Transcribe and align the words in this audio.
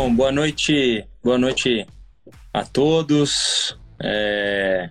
Bom, 0.00 0.14
boa 0.14 0.30
noite, 0.30 1.04
boa 1.24 1.36
noite 1.36 1.84
a 2.54 2.64
todos. 2.64 3.76
É... 4.00 4.90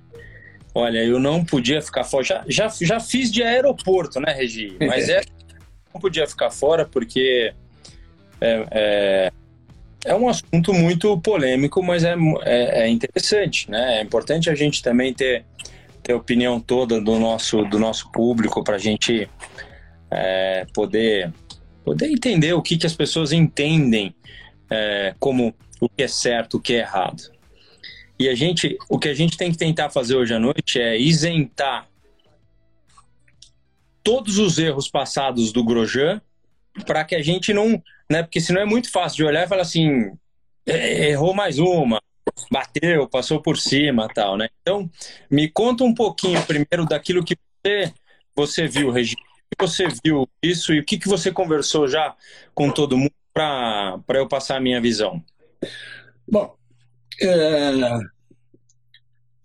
Olha, 0.76 1.02
eu 1.02 1.18
não 1.18 1.46
podia 1.46 1.82
ficar 1.82 2.04
fora. 2.04 2.26
Já, 2.26 2.44
já, 2.46 2.68
já 2.82 3.00
fiz 3.00 3.32
de 3.32 3.42
aeroporto, 3.42 4.20
né, 4.20 4.34
Regi? 4.34 4.76
Mas 4.82 5.08
é, 5.08 5.22
não 5.94 6.02
podia 6.02 6.28
ficar 6.28 6.52
fora 6.52 6.86
porque 6.86 7.54
é, 8.42 8.68
é, 8.70 9.32
é, 10.04 10.14
um 10.14 10.28
assunto 10.28 10.74
muito 10.74 11.18
polêmico, 11.22 11.82
mas 11.82 12.04
é, 12.04 12.14
é, 12.44 12.82
é, 12.82 12.90
interessante, 12.90 13.72
né? 13.72 14.00
É 14.00 14.02
importante 14.02 14.50
a 14.50 14.56
gente 14.56 14.84
também 14.84 15.14
ter, 15.14 15.46
ter 16.04 16.12
a 16.12 16.18
opinião 16.18 16.60
toda 16.60 17.00
do 17.00 17.18
nosso, 17.18 17.64
do 17.64 17.80
nosso 17.80 18.12
público 18.12 18.62
para 18.62 18.76
a 18.76 18.80
gente 18.80 19.30
é, 20.12 20.66
poder, 20.74 21.32
poder 21.86 22.08
entender 22.08 22.52
o 22.52 22.62
que, 22.62 22.78
que 22.78 22.86
as 22.86 22.94
pessoas 22.94 23.32
entendem 23.32 24.14
é, 24.70 25.16
como 25.20 25.56
o 25.80 25.90
que 25.90 26.04
é 26.04 26.08
certo, 26.08 26.58
o 26.58 26.62
que 26.62 26.74
é 26.74 26.80
errado. 26.80 27.32
E 28.20 28.28
a 28.28 28.36
gente, 28.36 28.78
o 28.90 28.98
que 28.98 29.10
a 29.10 29.14
gente 29.14 29.38
tem 29.38 29.52
que 29.52 29.58
tentar 29.58 29.90
fazer 29.90 30.16
hoje 30.16 30.34
à 30.34 30.40
noite 30.40 30.80
é 30.80 30.98
isentar 31.00 31.88
todos 34.04 34.38
os 34.40 34.58
erros 34.58 34.90
passados 34.90 35.52
do 35.52 35.64
Grosjean 35.64 36.22
para 36.86 37.04
que 37.04 37.16
a 37.16 37.22
gente 37.22 37.54
não, 37.54 37.82
né? 38.10 38.24
Porque 38.24 38.40
senão 38.40 38.62
é 38.62 38.66
muito 38.66 38.92
fácil 38.92 39.18
de 39.18 39.26
olhar 39.26 39.44
e 39.44 39.48
falar 39.48 39.62
assim, 39.62 40.12
é, 40.66 41.10
errou 41.10 41.34
mais 41.34 41.60
uma, 41.60 42.02
bateu, 42.52 43.08
passou 43.08 43.42
por 43.42 43.58
cima, 43.58 44.08
tal, 44.14 44.38
né? 44.38 44.48
Então, 44.62 44.90
me 45.30 45.50
conta 45.50 45.84
um 45.84 45.94
pouquinho 45.94 46.42
primeiro 46.46 46.86
daquilo 46.86 47.24
que 47.24 47.36
você, 47.64 47.94
você 48.36 48.68
viu, 48.68 48.92
Regina. 48.92 49.22
Que 49.58 49.66
você 49.66 49.88
viu 50.04 50.28
isso 50.44 50.74
e 50.74 50.80
o 50.80 50.86
que, 50.86 50.98
que 50.98 51.08
você 51.08 51.32
conversou 51.32 51.88
já 51.88 52.16
com 52.54 52.70
todo 52.70 52.98
mundo 52.98 53.14
para 53.38 54.18
eu 54.18 54.28
passar 54.28 54.58
a 54.58 54.62
minha 54.62 54.82
visão? 54.82 55.24
Bom, 56.28 56.56
é... 57.22 57.72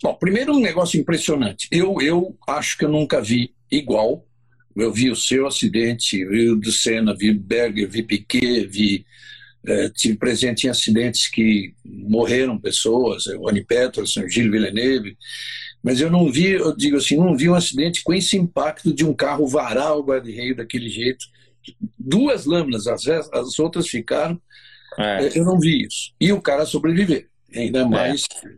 Bom, 0.02 0.14
primeiro 0.14 0.54
um 0.54 0.60
negócio 0.60 0.98
impressionante. 0.98 1.68
Eu, 1.70 2.00
eu 2.00 2.36
acho 2.48 2.76
que 2.76 2.84
eu 2.84 2.88
nunca 2.88 3.20
vi 3.20 3.54
igual. 3.70 4.26
Eu 4.74 4.92
vi 4.92 5.10
o 5.10 5.16
seu 5.16 5.46
acidente, 5.46 6.24
vi 6.24 6.48
o 6.48 6.56
do 6.56 6.72
Senna, 6.72 7.14
vi 7.14 7.32
Berger, 7.32 7.88
vi 7.88 8.02
Piquet, 8.02 8.66
vi 8.66 9.06
é, 9.64 9.88
tive 9.90 10.16
presente 10.16 10.66
em 10.66 10.70
acidentes 10.70 11.28
que 11.28 11.74
morreram 11.84 12.58
pessoas, 12.58 13.26
o 13.26 13.48
Annie 13.48 13.64
Peterson, 13.64 14.28
Gilles 14.28 14.50
Villeneuve, 14.50 15.16
mas 15.82 16.00
eu 16.00 16.10
não 16.10 16.30
vi, 16.30 16.50
eu 16.52 16.76
digo 16.76 16.96
assim, 16.96 17.16
não 17.16 17.36
vi 17.36 17.48
um 17.48 17.54
acidente 17.54 18.02
com 18.02 18.12
esse 18.12 18.36
impacto 18.36 18.92
de 18.92 19.04
um 19.04 19.14
carro 19.14 19.46
varar 19.46 19.96
o 19.96 20.02
guarda-reio 20.02 20.56
daquele 20.56 20.88
jeito. 20.88 21.26
Duas 21.98 22.44
lâminas, 22.44 22.86
as, 22.86 23.06
as 23.08 23.58
outras 23.58 23.88
ficaram. 23.88 24.40
É. 24.98 25.26
é. 25.26 25.38
Eu 25.38 25.44
não 25.44 25.58
vi 25.58 25.86
isso. 25.86 26.12
E 26.20 26.32
o 26.32 26.40
cara 26.40 26.66
sobreviver, 26.66 27.28
ainda 27.54 27.80
é. 27.80 27.84
mais. 27.84 28.24
É. 28.44 28.48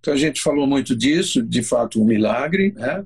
Então 0.00 0.14
a 0.14 0.16
gente 0.16 0.40
falou 0.40 0.66
muito 0.66 0.96
disso, 0.96 1.42
de 1.42 1.62
fato 1.62 2.02
um 2.02 2.04
milagre, 2.04 2.72
né? 2.72 3.04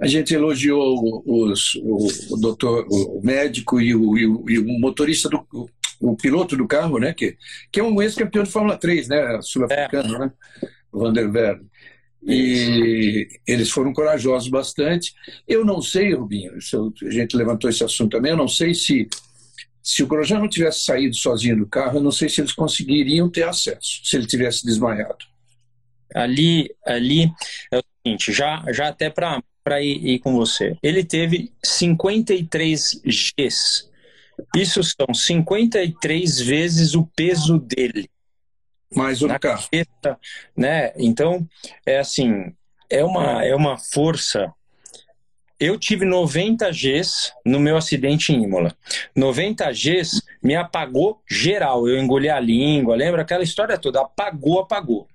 A 0.00 0.06
gente 0.06 0.34
elogiou 0.34 1.22
os, 1.24 1.74
o, 1.76 2.34
o 2.34 2.36
doutor, 2.36 2.86
o 2.90 3.20
médico 3.24 3.80
e 3.80 3.94
o, 3.94 4.18
e 4.18 4.26
o, 4.26 4.44
e 4.50 4.58
o 4.58 4.78
motorista 4.78 5.28
do, 5.28 5.46
o 6.00 6.16
piloto 6.16 6.56
do 6.56 6.66
carro, 6.66 6.98
né? 6.98 7.14
Que, 7.14 7.36
que 7.72 7.80
é 7.80 7.82
um 7.82 8.02
ex-campeão 8.02 8.44
de 8.44 8.50
Fórmula 8.50 8.76
3, 8.76 9.08
né? 9.08 9.40
Sul-africano, 9.40 10.16
é. 10.16 10.18
né? 10.18 10.32
Vanderberg. 10.92 11.64
E 12.26 13.28
eles 13.46 13.70
foram 13.70 13.92
corajosos 13.92 14.48
bastante. 14.48 15.14
Eu 15.46 15.64
não 15.64 15.80
sei, 15.80 16.14
Rubinho, 16.14 16.52
a 16.54 17.10
gente 17.10 17.36
levantou 17.36 17.70
esse 17.70 17.84
assunto 17.84 18.12
também, 18.12 18.32
eu 18.32 18.36
não 18.36 18.48
sei 18.48 18.74
se 18.74 19.08
se 19.82 20.02
o 20.02 20.06
Grosjean 20.08 20.40
não 20.40 20.48
tivesse 20.48 20.82
saído 20.82 21.14
sozinho 21.14 21.58
do 21.58 21.66
carro, 21.66 21.98
eu 21.98 22.02
não 22.02 22.10
sei 22.10 22.28
se 22.28 22.40
eles 22.40 22.50
conseguiriam 22.50 23.30
ter 23.30 23.44
acesso, 23.44 24.00
se 24.02 24.16
ele 24.16 24.26
tivesse 24.26 24.66
desmaiado. 24.66 25.24
Ali, 26.12 26.74
ali 26.84 27.30
é 27.72 27.78
o 27.78 27.82
seguinte, 28.02 28.32
já, 28.32 28.64
já 28.72 28.88
até 28.88 29.08
para 29.08 29.40
ir, 29.80 30.04
ir 30.04 30.18
com 30.18 30.34
você. 30.34 30.76
Ele 30.82 31.04
teve 31.04 31.52
53 31.62 33.00
Gs 33.04 33.86
isso 34.54 34.82
são 34.82 35.14
53 35.14 36.40
vezes 36.40 36.94
o 36.94 37.06
peso 37.06 37.58
dele. 37.58 38.08
Mais 38.94 39.20
carro. 39.20 39.38
Cabeça, 39.38 40.18
né? 40.56 40.92
Então, 40.96 41.46
é 41.84 41.98
assim, 41.98 42.52
é 42.88 43.04
uma, 43.04 43.44
é 43.44 43.54
uma 43.54 43.76
força. 43.78 44.52
Eu 45.58 45.78
tive 45.78 46.04
90 46.04 46.70
Gs 46.70 47.32
no 47.44 47.58
meu 47.58 47.76
acidente 47.76 48.32
em 48.32 48.42
Imola. 48.42 48.76
90 49.14 49.70
Gs 49.72 50.22
me 50.42 50.54
apagou 50.54 51.22
geral. 51.28 51.88
Eu 51.88 51.98
engoli 51.98 52.28
a 52.28 52.38
língua, 52.38 52.94
lembra 52.94 53.22
aquela 53.22 53.42
história 53.42 53.78
toda? 53.78 54.02
Apagou, 54.02 54.60
apagou. 54.60 55.08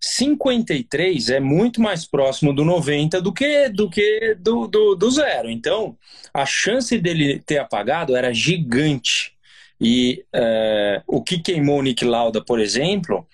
53 0.00 1.30
é 1.30 1.40
muito 1.40 1.80
mais 1.80 2.04
próximo 2.04 2.52
do 2.52 2.64
90 2.64 3.22
do 3.22 3.32
que 3.32 3.70
do 3.70 3.88
que 3.88 4.34
do, 4.38 4.66
do, 4.66 4.94
do 4.94 5.10
zero. 5.10 5.48
Então, 5.48 5.96
a 6.32 6.44
chance 6.44 6.98
dele 6.98 7.38
ter 7.40 7.58
apagado 7.58 8.14
era 8.14 8.32
gigante. 8.32 9.33
E 9.80 10.24
é, 10.32 11.02
o 11.06 11.22
que 11.22 11.38
queimou 11.38 11.82
Nick 11.82 12.04
Lauda, 12.04 12.42
por 12.44 12.60
exemplo, 12.60 13.26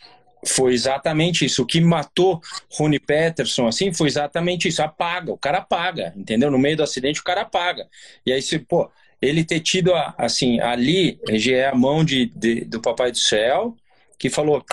foi 0.46 0.72
exatamente 0.72 1.44
isso. 1.44 1.62
O 1.62 1.66
que 1.66 1.80
matou 1.80 2.40
Rony 2.72 2.98
Peterson, 2.98 3.66
assim, 3.66 3.92
foi 3.92 4.08
exatamente 4.08 4.68
isso. 4.68 4.82
Apaga, 4.82 5.32
o 5.32 5.38
cara 5.38 5.58
apaga, 5.58 6.12
entendeu? 6.16 6.50
No 6.50 6.58
meio 6.58 6.76
do 6.76 6.82
acidente, 6.82 7.20
o 7.20 7.24
cara 7.24 7.42
apaga. 7.42 7.86
E 8.24 8.32
aí, 8.32 8.40
se, 8.42 8.58
pô, 8.58 8.90
ele 9.20 9.44
ter 9.44 9.60
tido, 9.60 9.92
assim, 10.16 10.60
ali, 10.60 11.20
é 11.28 11.66
a 11.66 11.74
mão 11.74 12.04
de, 12.04 12.26
de 12.34 12.64
do 12.64 12.80
Papai 12.80 13.10
do 13.10 13.18
Céu, 13.18 13.76
que 14.18 14.30
falou: 14.30 14.64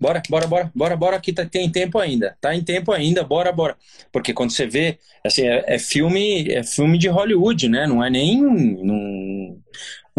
Bora, 0.00 0.22
bora, 0.28 0.46
bora, 0.46 0.70
bora, 0.74 0.96
bora, 0.96 1.20
que 1.20 1.32
tá, 1.32 1.44
tem 1.44 1.70
tempo 1.70 1.98
ainda. 1.98 2.36
Tá 2.40 2.54
em 2.54 2.62
tempo 2.62 2.92
ainda, 2.92 3.24
bora, 3.24 3.50
bora. 3.50 3.76
Porque 4.12 4.32
quando 4.32 4.52
você 4.52 4.66
vê, 4.66 4.98
assim, 5.24 5.42
é, 5.42 5.64
é 5.66 5.78
filme, 5.78 6.48
é 6.52 6.62
filme 6.62 6.96
de 6.98 7.08
Hollywood, 7.08 7.68
né? 7.68 7.86
Não 7.86 8.04
é 8.04 8.08
nem. 8.08 8.40
Não, 8.40 9.58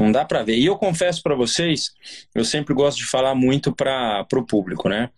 não 0.01 0.11
dá 0.11 0.25
para 0.25 0.43
ver. 0.43 0.57
E 0.57 0.65
eu 0.65 0.77
confesso 0.77 1.21
para 1.21 1.35
vocês, 1.35 1.91
eu 2.33 2.45
sempre 2.45 2.73
gosto 2.73 2.97
de 2.97 3.05
falar 3.05 3.35
muito 3.35 3.73
para 3.75 4.25
o 4.33 4.45
público, 4.45 4.87
né? 4.89 5.09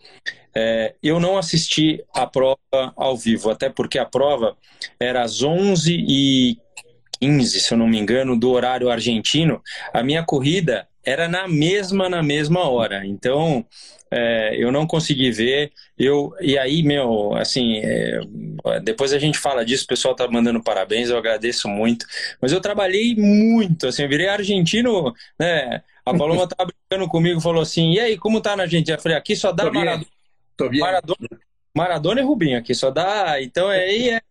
É, 0.54 0.96
eu 1.02 1.20
não 1.20 1.38
assisti 1.38 2.04
a 2.14 2.28
prova 2.28 2.58
ao 2.96 3.16
vivo, 3.16 3.50
até 3.50 3.70
porque 3.70 3.98
a 3.98 4.06
prova 4.06 4.58
era 5.00 5.24
às 5.24 5.42
11 5.42 6.06
e 6.08 6.58
15, 7.20 7.60
se 7.60 7.74
eu 7.74 7.78
não 7.78 7.88
me 7.88 8.00
engano, 8.00 8.38
do 8.38 8.50
horário 8.50 8.90
argentino. 8.90 9.62
A 9.94 10.04
minha 10.04 10.24
corrida 10.24 10.88
era 11.04 11.28
na 11.28 11.48
mesma, 11.48 12.10
na 12.10 12.22
mesma 12.22 12.70
hora. 12.70 13.06
Então, 13.06 13.66
é, 14.12 14.56
eu 14.58 14.72
não 14.72 14.86
consegui 14.86 15.32
ver. 15.32 15.72
Eu, 15.98 16.34
e 16.42 16.58
aí, 16.58 16.84
meu, 16.84 17.34
assim, 17.36 17.78
é, 17.84 18.20
depois 18.84 19.14
a 19.14 19.20
gente 19.20 19.40
fala 19.40 19.64
disso, 19.66 19.86
o 19.86 19.88
pessoal 19.88 20.14
tá 20.14 20.28
mandando 20.28 20.62
parabéns, 20.62 21.10
eu 21.10 21.18
agradeço 21.18 21.68
muito. 21.68 22.06
Mas 22.42 22.52
eu 22.52 22.60
trabalhei 22.60 23.16
muito, 23.16 23.88
assim, 23.88 24.04
eu 24.04 24.10
virei 24.10 24.28
argentino, 24.28 25.14
né? 25.40 25.82
A 26.06 26.18
Paloma 26.18 26.48
tava 26.48 26.70
brincando 26.90 27.10
comigo, 27.10 27.40
falou 27.40 27.62
assim: 27.62 27.94
e 27.94 28.00
aí, 28.00 28.18
como 28.18 28.42
tá 28.42 28.56
na 28.56 28.64
Argentina? 28.64 28.98
Eu 28.98 29.02
falei: 29.02 29.18
aqui 29.18 29.36
só 29.36 29.52
dá 29.52 29.72
Maradona, 29.72 30.06
Maradona, 30.60 31.30
Maradona 31.76 32.22
e 32.22 32.24
Rubinho, 32.24 32.58
aqui 32.58 32.74
só 32.74 32.92
dá. 32.92 33.42
Então, 33.42 33.68
aí 33.68 34.10
é. 34.10 34.22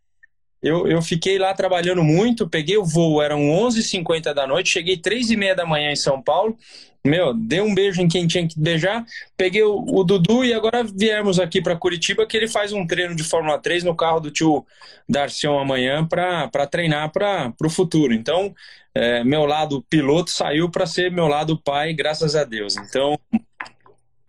Eu, 0.63 0.87
eu 0.87 1.01
fiquei 1.01 1.39
lá 1.39 1.55
trabalhando 1.55 2.05
muito, 2.05 2.49
peguei 2.49 2.77
o 2.77 2.85
voo, 2.85 3.23
eram 3.23 3.41
11h50 3.41 4.35
da 4.35 4.47
noite, 4.47 4.71
cheguei 4.71 4.97
3h30 4.97 5.55
da 5.55 5.65
manhã 5.65 5.91
em 5.91 5.97
São 5.97 6.21
Paulo, 6.21 6.57
meu, 7.03 7.33
dei 7.33 7.63
um 7.63 7.75
beijo 7.75 8.03
em 8.03 8.09
quem 8.09 8.27
tinha 8.27 8.47
que 8.47 8.61
beijar, 8.61 9.07
peguei 9.35 9.63
o, 9.63 9.83
o 9.89 10.05
Dudu 10.05 10.45
e 10.45 10.53
agora 10.53 10.85
viemos 10.85 11.41
aqui 11.41 11.63
para 11.63 11.75
Curitiba 11.75 12.27
que 12.27 12.37
ele 12.37 12.47
faz 12.47 12.75
um 12.75 12.87
treino 12.87 13.17
de 13.17 13.25
Fórmula 13.25 13.59
3 13.59 13.85
no 13.85 13.95
carro 13.95 14.21
do 14.21 14.31
tio 14.31 14.67
Darcion 15.09 15.59
amanhã 15.59 16.07
para 16.07 16.67
treinar 16.67 17.11
para 17.11 17.55
o 17.65 17.71
futuro. 17.71 18.13
Então, 18.13 18.55
é, 18.95 19.25
meu 19.25 19.47
lado 19.47 19.83
piloto 19.89 20.31
saiu 20.31 20.71
para 20.71 20.85
ser 20.85 21.11
meu 21.11 21.27
lado 21.27 21.59
pai, 21.59 21.95
graças 21.95 22.37
a 22.37 22.45
Deus. 22.45 22.77
Então, 22.77 23.19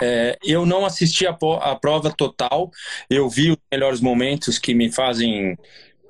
é, 0.01 0.38
eu 0.42 0.66
não 0.66 0.86
assisti 0.86 1.28
a, 1.28 1.38
a 1.62 1.75
prova 1.75 2.10
total, 2.10 2.72
eu 3.10 3.30
vi 3.30 3.51
os 3.51 3.57
melhores 3.69 4.00
momentos 4.00 4.57
que 4.57 4.74
me 4.74 4.89
fazem 4.89 5.57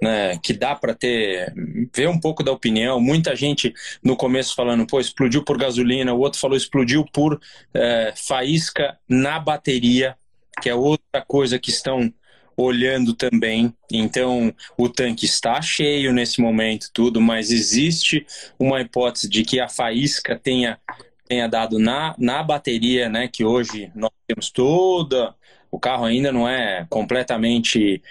né, 0.01 0.37
que 0.41 0.53
dá 0.53 0.75
para 0.75 0.95
ter 0.95 1.53
ver 1.95 2.09
um 2.09 2.19
pouco 2.19 2.43
da 2.43 2.51
opinião. 2.51 2.99
Muita 2.99 3.35
gente 3.35 3.73
no 4.03 4.15
começo 4.15 4.55
falando, 4.55 4.85
pô, 4.87 4.99
explodiu 4.99 5.43
por 5.43 5.57
gasolina, 5.57 6.13
o 6.13 6.19
outro 6.19 6.39
falou 6.39 6.57
explodiu 6.57 7.05
por 7.13 7.39
é, 7.73 8.13
faísca 8.15 8.97
na 9.07 9.39
bateria, 9.39 10.15
que 10.61 10.69
é 10.69 10.75
outra 10.75 11.21
coisa 11.27 11.59
que 11.59 11.69
estão 11.69 12.11
olhando 12.57 13.13
também. 13.13 13.73
Então, 13.91 14.53
o 14.77 14.89
tanque 14.89 15.25
está 15.25 15.61
cheio 15.61 16.11
nesse 16.11 16.41
momento, 16.41 16.89
tudo, 16.93 17.21
mas 17.21 17.51
existe 17.51 18.25
uma 18.59 18.81
hipótese 18.81 19.29
de 19.29 19.43
que 19.43 19.59
a 19.59 19.69
faísca 19.69 20.37
tenha 20.37 20.79
tenha 21.27 21.47
dado 21.47 21.79
na, 21.79 22.13
na 22.17 22.43
bateria, 22.43 23.07
né, 23.07 23.25
que 23.25 23.45
hoje 23.45 23.89
nós 23.95 24.11
temos 24.27 24.49
toda, 24.51 25.33
o 25.71 25.79
carro 25.79 26.03
ainda 26.03 26.29
não 26.29 26.45
é 26.45 26.85
completamente 26.89 28.01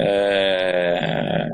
é, 0.00 1.48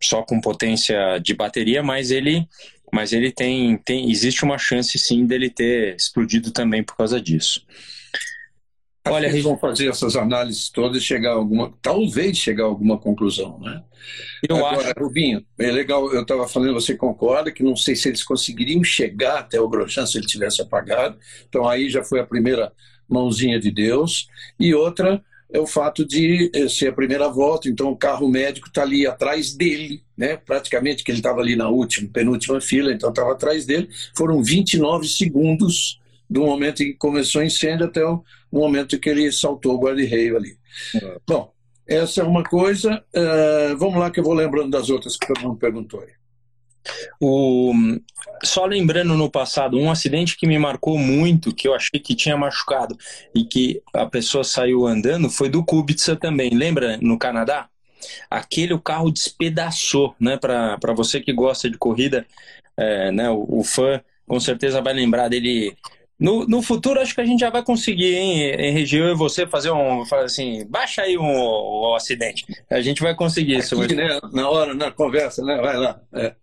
só 0.00 0.22
com 0.22 0.40
potência 0.40 1.18
de 1.18 1.34
bateria, 1.34 1.82
mas 1.82 2.10
ele 2.10 2.46
mas 2.92 3.12
ele 3.12 3.30
tem, 3.30 3.76
tem 3.78 4.10
existe 4.10 4.44
uma 4.44 4.58
chance 4.58 4.98
sim 4.98 5.24
dele 5.24 5.48
ter 5.48 5.94
explodido 5.94 6.50
também 6.50 6.82
por 6.82 6.96
causa 6.96 7.20
disso. 7.20 7.64
Olha, 9.06 9.26
eles 9.26 9.42
vão 9.42 9.56
fazer 9.56 9.88
essas 9.88 10.14
análises 10.14 10.68
todas 10.68 11.02
e 11.02 11.04
chegar 11.04 11.30
a 11.30 11.34
alguma, 11.34 11.72
talvez 11.80 12.36
chegar 12.36 12.64
a 12.64 12.66
alguma 12.66 12.98
conclusão, 12.98 13.58
né? 13.58 13.82
Eu 14.46 14.56
Agora, 14.56 14.90
acho. 14.90 14.94
Rubinho, 14.98 15.44
é 15.58 15.70
legal, 15.70 16.12
eu 16.12 16.22
estava 16.22 16.46
falando, 16.46 16.74
você 16.74 16.94
concorda 16.94 17.50
que 17.50 17.62
não 17.62 17.74
sei 17.74 17.96
se 17.96 18.08
eles 18.08 18.22
conseguiriam 18.22 18.84
chegar 18.84 19.38
até 19.38 19.60
o 19.60 19.68
Grosjean 19.68 20.04
se 20.06 20.18
ele 20.18 20.26
tivesse 20.26 20.60
apagado. 20.60 21.18
Então 21.48 21.66
aí 21.68 21.88
já 21.88 22.04
foi 22.04 22.20
a 22.20 22.26
primeira 22.26 22.72
mãozinha 23.08 23.58
de 23.58 23.70
Deus. 23.70 24.28
E 24.58 24.74
outra 24.74 25.22
é 25.52 25.58
o 25.58 25.66
fato 25.66 26.06
de 26.06 26.50
eh, 26.54 26.68
ser 26.68 26.88
a 26.88 26.92
primeira 26.92 27.28
volta, 27.28 27.68
então 27.68 27.90
o 27.90 27.96
carro 27.96 28.28
médico 28.28 28.68
está 28.68 28.82
ali 28.82 29.06
atrás 29.06 29.54
dele, 29.54 30.02
né? 30.16 30.36
praticamente 30.36 31.02
que 31.02 31.10
ele 31.10 31.18
estava 31.18 31.40
ali 31.40 31.56
na 31.56 31.68
última, 31.68 32.08
penúltima 32.12 32.60
fila, 32.60 32.92
então 32.92 33.10
estava 33.10 33.32
atrás 33.32 33.66
dele. 33.66 33.88
Foram 34.16 34.42
29 34.42 35.08
segundos 35.08 36.00
do 36.28 36.42
momento 36.42 36.82
em 36.82 36.92
que 36.92 36.94
começou 36.94 37.42
o 37.42 37.44
incêndio 37.44 37.86
até 37.86 38.04
o 38.04 38.22
momento 38.52 38.94
em 38.94 39.00
que 39.00 39.10
ele 39.10 39.30
saltou 39.32 39.74
o 39.74 39.80
guarda-reio 39.80 40.36
ali. 40.36 40.56
Bom, 41.26 41.52
essa 41.86 42.20
é 42.20 42.24
uma 42.24 42.44
coisa. 42.44 43.02
Uh, 43.12 43.76
vamos 43.76 43.98
lá 43.98 44.10
que 44.10 44.20
eu 44.20 44.24
vou 44.24 44.34
lembrando 44.34 44.70
das 44.70 44.90
outras 44.90 45.16
que 45.16 45.26
todo 45.26 45.42
mundo 45.42 45.58
perguntou 45.58 46.00
aí. 46.00 46.19
O, 47.20 47.72
só 48.42 48.64
lembrando 48.64 49.14
no 49.14 49.30
passado, 49.30 49.78
um 49.78 49.90
acidente 49.90 50.36
que 50.36 50.46
me 50.46 50.58
marcou 50.58 50.98
muito, 50.98 51.54
que 51.54 51.68
eu 51.68 51.74
achei 51.74 52.00
que 52.00 52.14
tinha 52.14 52.36
machucado 52.36 52.96
e 53.34 53.44
que 53.44 53.82
a 53.92 54.06
pessoa 54.06 54.44
saiu 54.44 54.86
andando, 54.86 55.28
foi 55.28 55.48
do 55.48 55.64
Kubica 55.64 56.16
também. 56.16 56.50
Lembra 56.50 56.98
no 57.00 57.18
Canadá? 57.18 57.68
Aquele 58.30 58.72
o 58.72 58.80
carro 58.80 59.10
despedaçou, 59.10 60.14
né? 60.18 60.36
Para 60.36 60.94
você 60.94 61.20
que 61.20 61.32
gosta 61.32 61.68
de 61.68 61.76
corrida, 61.76 62.26
é, 62.76 63.12
né? 63.12 63.28
O, 63.30 63.58
o, 63.58 63.64
fã 63.64 64.00
com 64.26 64.40
certeza 64.40 64.80
vai 64.80 64.94
lembrar 64.94 65.28
dele 65.28 65.76
no, 66.20 66.46
no 66.46 66.60
futuro, 66.60 67.00
acho 67.00 67.14
que 67.14 67.20
a 67.22 67.24
gente 67.24 67.40
já 67.40 67.48
vai 67.48 67.62
conseguir, 67.62 68.14
hein, 68.14 68.54
Henrique, 68.58 68.94
eu 68.94 69.08
e 69.08 69.16
você, 69.16 69.46
fazer 69.46 69.70
um. 69.70 70.04
Fazer 70.04 70.26
assim, 70.26 70.66
baixa 70.66 71.00
aí 71.00 71.16
um, 71.16 71.24
um 71.24 71.94
acidente. 71.94 72.44
A 72.68 72.82
gente 72.82 73.00
vai 73.00 73.14
conseguir 73.14 73.56
isso. 73.56 73.80
Aqui, 73.80 73.94
né, 73.94 74.20
na 74.30 74.50
hora, 74.50 74.74
na 74.74 74.90
conversa, 74.90 75.42
né? 75.42 75.56
Vai 75.56 75.78
lá. 75.78 75.98
É. 76.12 76.34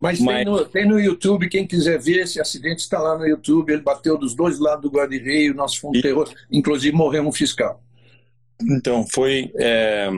Mas, 0.00 0.18
Mas... 0.18 0.36
Tem, 0.36 0.44
no, 0.46 0.64
tem, 0.64 0.88
no, 0.88 0.98
YouTube, 0.98 1.50
quem 1.50 1.66
quiser 1.66 2.00
ver 2.00 2.20
esse 2.20 2.40
acidente, 2.40 2.80
está 2.80 2.98
lá 2.98 3.18
no 3.18 3.26
YouTube. 3.26 3.70
Ele 3.70 3.82
bateu 3.82 4.16
dos 4.16 4.34
dois 4.34 4.58
lados 4.58 4.80
do 4.80 4.90
guarda-reio, 4.90 5.54
nosso 5.54 5.78
fundo 5.78 5.98
e... 5.98 6.00
terror. 6.00 6.32
Inclusive, 6.50 6.96
morreu 6.96 7.28
um 7.28 7.32
fiscal. 7.32 7.82
Então, 8.62 9.06
foi. 9.12 9.52
É, 9.56 10.08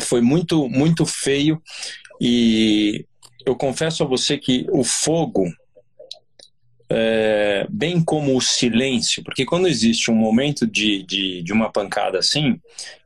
foi 0.00 0.20
muito, 0.20 0.68
muito 0.68 1.04
feio. 1.04 1.60
E 2.20 3.04
eu 3.44 3.56
confesso 3.56 4.04
a 4.04 4.06
você 4.06 4.38
que 4.38 4.64
o 4.70 4.84
fogo 4.84 5.50
é, 6.90 7.66
bem 7.70 8.02
como 8.02 8.36
o 8.36 8.40
silêncio, 8.40 9.22
porque 9.22 9.44
quando 9.44 9.68
existe 9.68 10.10
um 10.10 10.14
momento 10.14 10.66
de, 10.66 11.04
de, 11.04 11.42
de 11.42 11.52
uma 11.52 11.70
pancada 11.70 12.18
assim, 12.18 12.60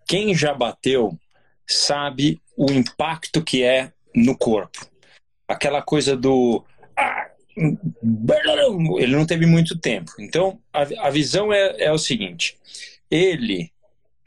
quem 0.06 0.34
já 0.34 0.54
bateu 0.54 1.18
sabe 1.66 2.40
o 2.56 2.70
impacto 2.70 3.42
que 3.42 3.62
é 3.62 3.92
no 4.14 4.36
corpo. 4.36 4.86
Aquela 5.46 5.82
coisa 5.82 6.16
do. 6.16 6.64
Ah, 6.96 7.28
ele 7.56 9.14
não 9.14 9.26
teve 9.26 9.44
muito 9.46 9.78
tempo. 9.78 10.12
Então, 10.18 10.58
a, 10.72 10.82
a 11.06 11.10
visão 11.10 11.52
é, 11.52 11.76
é 11.78 11.92
o 11.92 11.98
seguinte: 11.98 12.56
ele, 13.10 13.70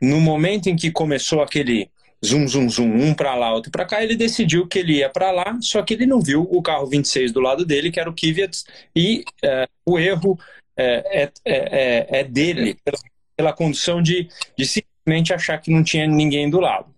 no 0.01 0.21
momento 0.21 0.67
em 0.67 0.75
que 0.75 0.91
começou 0.91 1.41
aquele 1.41 1.89
zum, 2.23 2.47
zum, 2.47 2.69
zum, 2.69 2.91
um 2.91 3.13
para 3.13 3.35
lá, 3.35 3.53
outro 3.53 3.71
para 3.71 3.85
cá, 3.85 4.03
ele 4.03 4.15
decidiu 4.15 4.67
que 4.67 4.79
ele 4.79 4.97
ia 4.97 5.09
para 5.09 5.31
lá, 5.31 5.57
só 5.61 5.81
que 5.81 5.93
ele 5.93 6.05
não 6.05 6.21
viu 6.21 6.41
o 6.41 6.61
carro 6.61 6.87
26 6.87 7.31
do 7.31 7.39
lado 7.39 7.65
dele, 7.65 7.91
que 7.91 7.99
era 7.99 8.09
o 8.09 8.15
Kvyat, 8.15 8.63
e 8.95 9.23
é, 9.43 9.67
o 9.85 9.99
erro 9.99 10.39
é, 10.75 11.23
é, 11.23 11.31
é, 11.45 12.19
é 12.19 12.23
dele, 12.23 12.75
pela, 12.83 12.97
pela 13.35 13.53
condição 13.53 14.01
de, 14.01 14.27
de 14.57 14.65
simplesmente 14.65 15.33
achar 15.33 15.57
que 15.59 15.71
não 15.71 15.83
tinha 15.83 16.07
ninguém 16.07 16.49
do 16.49 16.59
lado. 16.59 16.93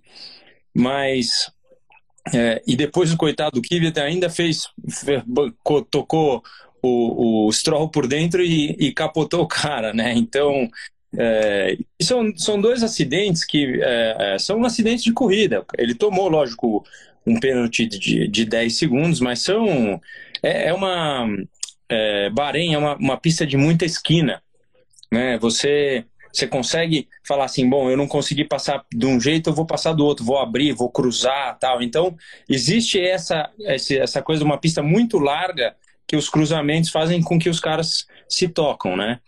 Mas 0.74 1.51
é, 2.33 2.62
e 2.65 2.75
depois 2.75 3.12
o 3.12 3.18
coitado 3.18 3.60
do 3.60 3.68
Kvyat 3.68 4.00
ainda 4.00 4.30
fez 4.30 4.68
tocou 5.89 6.44
o, 6.81 7.48
o 7.48 7.51
Stroll 7.51 7.89
por 7.89 8.07
dentro 8.07 8.44
e, 8.44 8.75
e, 8.80 8.94
capotou 8.94 9.42
o 9.42 9.48
cara, 9.48 9.94
né? 9.94 10.13
Então 10.13 10.69
é, 11.18 11.78
são, 12.02 12.36
são 12.38 12.62
dois 12.62 12.84
acidentes 12.84 13.44
que 13.44 13.80
é, 13.82 14.36
é, 14.36 14.40
são 14.40 14.64
acidentes 14.64 15.04
de 15.04 15.14
corrida. 15.14 15.66
Ele 15.78 15.96
tomou, 15.96 16.30
lógico, 16.30 16.84
um 17.26 17.40
pênalti 17.40 17.86
de, 17.86 18.28
de 18.28 18.46
10 18.46 18.78
segundos, 18.78 19.20
mas 19.20 19.42
são. 19.42 20.00
É, 20.44 20.70
é 20.70 20.74
uma. 20.74 21.28
É, 21.88 22.30
Bahrein 22.30 22.74
é 22.74 22.78
uma, 22.78 22.96
uma 22.96 23.18
pista 23.18 23.46
de 23.46 23.58
muita 23.58 23.86
esquina. 23.86 24.42
Né? 25.12 25.40
Você, 25.40 26.06
você 26.32 26.46
consegue 26.46 27.08
falar 27.28 27.46
assim: 27.46 27.68
bom, 27.68 27.90
eu 27.90 27.98
não 27.98 28.08
consegui 28.08 28.46
passar 28.46 28.86
de 28.94 29.06
um 29.06 29.20
jeito, 29.20 29.50
eu 29.50 29.56
vou 29.56 29.66
passar 29.66 29.94
do 29.94 30.06
outro, 30.06 30.24
vou 30.24 30.38
abrir, 30.38 30.74
vou 30.74 30.92
cruzar 30.92 31.58
tal. 31.60 31.82
Então, 31.82 32.16
existe 32.48 33.00
essa, 33.00 33.50
essa 33.66 34.22
coisa 34.22 34.44
de 34.44 34.46
uma 34.46 34.60
pista 34.60 34.84
muito 34.84 35.18
larga 35.18 35.76
que 36.10 36.16
os 36.16 36.28
cruzamentos 36.28 36.90
fazem 36.90 37.22
com 37.22 37.38
que 37.38 37.50
os 37.50 37.60
caras 37.60 38.08
se 38.28 38.48
tocam, 38.48 38.98
né? 38.98 39.20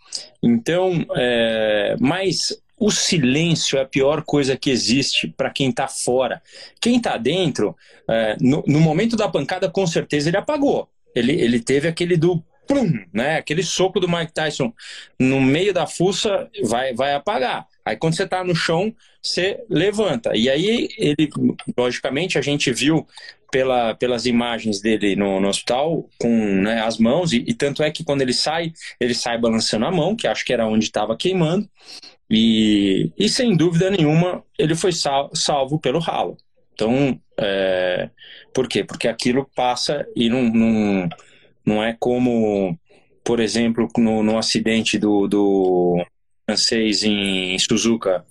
Então, 0.42 1.06
é, 1.14 1.94
mas 2.00 2.60
o 2.76 2.90
silêncio 2.90 3.78
é 3.78 3.82
a 3.82 3.86
pior 3.86 4.24
coisa 4.24 4.56
que 4.56 4.68
existe 4.68 5.28
para 5.28 5.48
quem 5.48 5.70
está 5.70 5.86
fora. 5.86 6.42
Quem 6.80 6.96
está 6.96 7.16
dentro, 7.16 7.76
é, 8.10 8.36
no, 8.40 8.64
no, 8.66 8.80
momento 8.80 9.14
da 9.14 9.28
pancada, 9.28 9.70
com 9.70 9.86
certeza 9.86 10.28
ele 10.28 10.36
apagou. 10.36 10.88
Ele, 11.14 11.40
ele 11.40 11.60
teve 11.60 11.86
aquele 11.86 12.16
do 12.16 12.42
plum, 12.66 12.92
né? 13.12 13.36
Aquele 13.36 13.62
soco 13.62 14.00
do 14.00 14.08
Mike 14.08 14.32
Tyson 14.32 14.72
no 15.16 15.40
meio 15.40 15.72
da 15.72 15.86
fuça 15.86 16.50
vai, 16.64 16.92
vai 16.94 17.14
apagar. 17.14 17.64
Aí 17.84 17.96
quando 17.96 18.14
você 18.14 18.24
está 18.24 18.44
no 18.44 18.54
chão, 18.54 18.94
você 19.22 19.62
levanta. 19.68 20.36
E 20.36 20.48
aí 20.48 20.88
ele, 20.96 21.28
logicamente, 21.76 22.38
a 22.38 22.42
gente 22.42 22.72
viu 22.72 23.06
pela, 23.50 23.94
pelas 23.94 24.24
imagens 24.24 24.80
dele 24.80 25.14
no, 25.14 25.38
no 25.38 25.48
hospital 25.48 26.08
com 26.18 26.28
né, 26.28 26.80
as 26.80 26.96
mãos, 26.96 27.32
e, 27.32 27.44
e, 27.46 27.52
tanto 27.52 27.82
é 27.82 27.90
que 27.90 28.02
quando 28.02 28.22
ele 28.22 28.32
sai, 28.32 28.72
ele 28.98 29.14
sai 29.14 29.38
balançando 29.38 29.84
a 29.84 29.90
mão, 29.90 30.16
que 30.16 30.26
acho 30.26 30.44
que 30.44 30.54
era 30.54 30.66
onde 30.66 30.86
estava 30.86 31.16
queimando, 31.16 31.68
e, 32.30 33.12
e 33.18 33.28
sem 33.28 33.54
dúvida 33.54 33.90
nenhuma 33.90 34.42
ele 34.58 34.74
foi 34.74 34.90
sal, 34.90 35.30
salvo 35.34 35.78
pelo 35.78 35.98
ralo. 35.98 36.36
Então, 36.72 37.20
é, 37.38 38.08
por 38.54 38.66
quê? 38.66 38.82
Porque 38.82 39.06
aquilo 39.06 39.48
passa 39.54 40.06
e 40.16 40.30
não, 40.30 40.42
não, 40.44 41.08
não 41.64 41.84
é 41.84 41.94
como, 42.00 42.78
por 43.22 43.38
exemplo, 43.38 43.86
no, 43.98 44.22
no 44.22 44.38
acidente 44.38 44.98
do, 44.98 45.28
do 45.28 46.02
francês 46.46 47.02
em 47.02 47.58
Suzuka, 47.58 48.24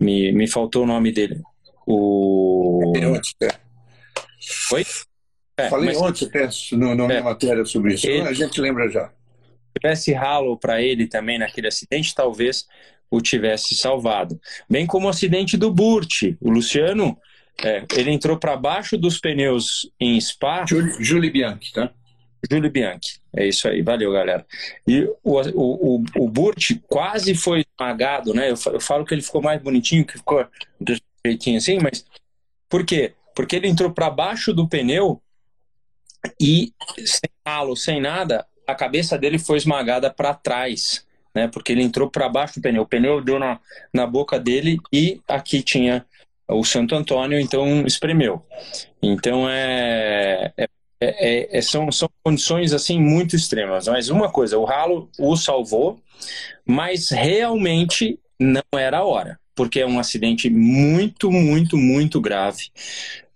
me, 0.00 0.32
me 0.32 0.48
faltou 0.48 0.84
o 0.84 0.86
nome 0.86 1.12
dele. 1.12 1.40
O. 1.86 2.80
Foi? 4.68 4.84
É, 5.56 5.68
Falei 5.68 5.94
mas... 5.94 6.02
ontem 6.02 6.26
até 6.26 6.48
no, 6.72 6.94
na 6.94 7.12
é, 7.12 7.22
matéria 7.22 7.64
sobre 7.64 7.94
isso. 7.94 8.06
Ele... 8.06 8.22
A 8.22 8.32
gente 8.32 8.60
lembra 8.60 8.88
já. 8.88 9.08
Se 9.08 9.80
tivesse 9.80 10.12
ralo 10.12 10.58
para 10.58 10.82
ele 10.82 11.06
também 11.06 11.38
naquele 11.38 11.68
acidente, 11.68 12.14
talvez 12.14 12.66
o 13.10 13.20
tivesse 13.20 13.74
salvado. 13.76 14.40
Bem 14.68 14.86
como 14.86 15.06
o 15.06 15.10
acidente 15.10 15.56
do 15.56 15.70
Burt. 15.70 16.34
O 16.40 16.50
Luciano, 16.50 17.16
é, 17.62 17.84
ele 17.96 18.10
entrou 18.10 18.38
para 18.38 18.56
baixo 18.56 18.96
dos 18.96 19.20
pneus 19.20 19.90
em 20.00 20.20
Spa. 20.20 20.64
Júlio 20.98 21.32
Bianchi, 21.32 21.72
tá? 21.72 21.92
Júlio 22.50 22.70
Bianchi. 22.70 23.23
É 23.36 23.46
isso 23.46 23.66
aí, 23.68 23.82
valeu, 23.82 24.12
galera. 24.12 24.46
E 24.86 25.02
o, 25.22 25.40
o, 25.40 25.96
o, 25.96 26.04
o 26.18 26.28
Burt 26.28 26.72
quase 26.88 27.34
foi 27.34 27.64
esmagado, 27.78 28.32
né? 28.32 28.50
Eu, 28.50 28.72
eu 28.72 28.80
falo 28.80 29.04
que 29.04 29.12
ele 29.12 29.22
ficou 29.22 29.42
mais 29.42 29.60
bonitinho, 29.60 30.04
que 30.04 30.18
ficou 30.18 30.46
jeitinho 31.26 31.58
assim, 31.58 31.78
mas 31.78 32.04
por 32.68 32.84
quê? 32.84 33.14
Porque 33.34 33.56
ele 33.56 33.68
entrou 33.68 33.90
para 33.90 34.10
baixo 34.10 34.52
do 34.52 34.68
pneu 34.68 35.20
e 36.40 36.72
sem 37.04 37.30
halo, 37.44 37.76
sem 37.76 38.00
nada, 38.00 38.46
a 38.66 38.74
cabeça 38.74 39.18
dele 39.18 39.38
foi 39.38 39.58
esmagada 39.58 40.10
para 40.10 40.34
trás, 40.34 41.04
né? 41.34 41.48
Porque 41.48 41.72
ele 41.72 41.82
entrou 41.82 42.10
para 42.10 42.28
baixo 42.28 42.54
do 42.54 42.62
pneu. 42.62 42.82
O 42.82 42.86
pneu 42.86 43.20
deu 43.20 43.38
na, 43.38 43.60
na 43.92 44.06
boca 44.06 44.38
dele 44.38 44.78
e 44.92 45.20
aqui 45.28 45.62
tinha 45.62 46.06
o 46.48 46.64
Santo 46.64 46.94
Antônio, 46.94 47.38
então 47.38 47.86
espremeu. 47.86 48.44
Então 49.02 49.48
é, 49.48 50.52
é, 50.56 50.68
é, 51.00 51.58
é, 51.58 51.60
são, 51.60 51.90
são 51.92 52.08
condições 52.22 52.72
assim 52.72 53.00
muito 53.00 53.36
extremas. 53.36 53.88
Mas 53.88 54.08
uma 54.08 54.30
coisa, 54.30 54.58
o 54.58 54.64
ralo 54.64 55.08
o 55.18 55.36
salvou, 55.36 56.00
mas 56.64 57.10
realmente 57.10 58.18
não 58.38 58.62
era 58.78 58.98
a 58.98 59.04
hora 59.04 59.38
porque 59.54 59.80
é 59.80 59.86
um 59.86 59.98
acidente 59.98 60.50
muito, 60.50 61.30
muito, 61.30 61.76
muito 61.76 62.20
grave. 62.20 62.70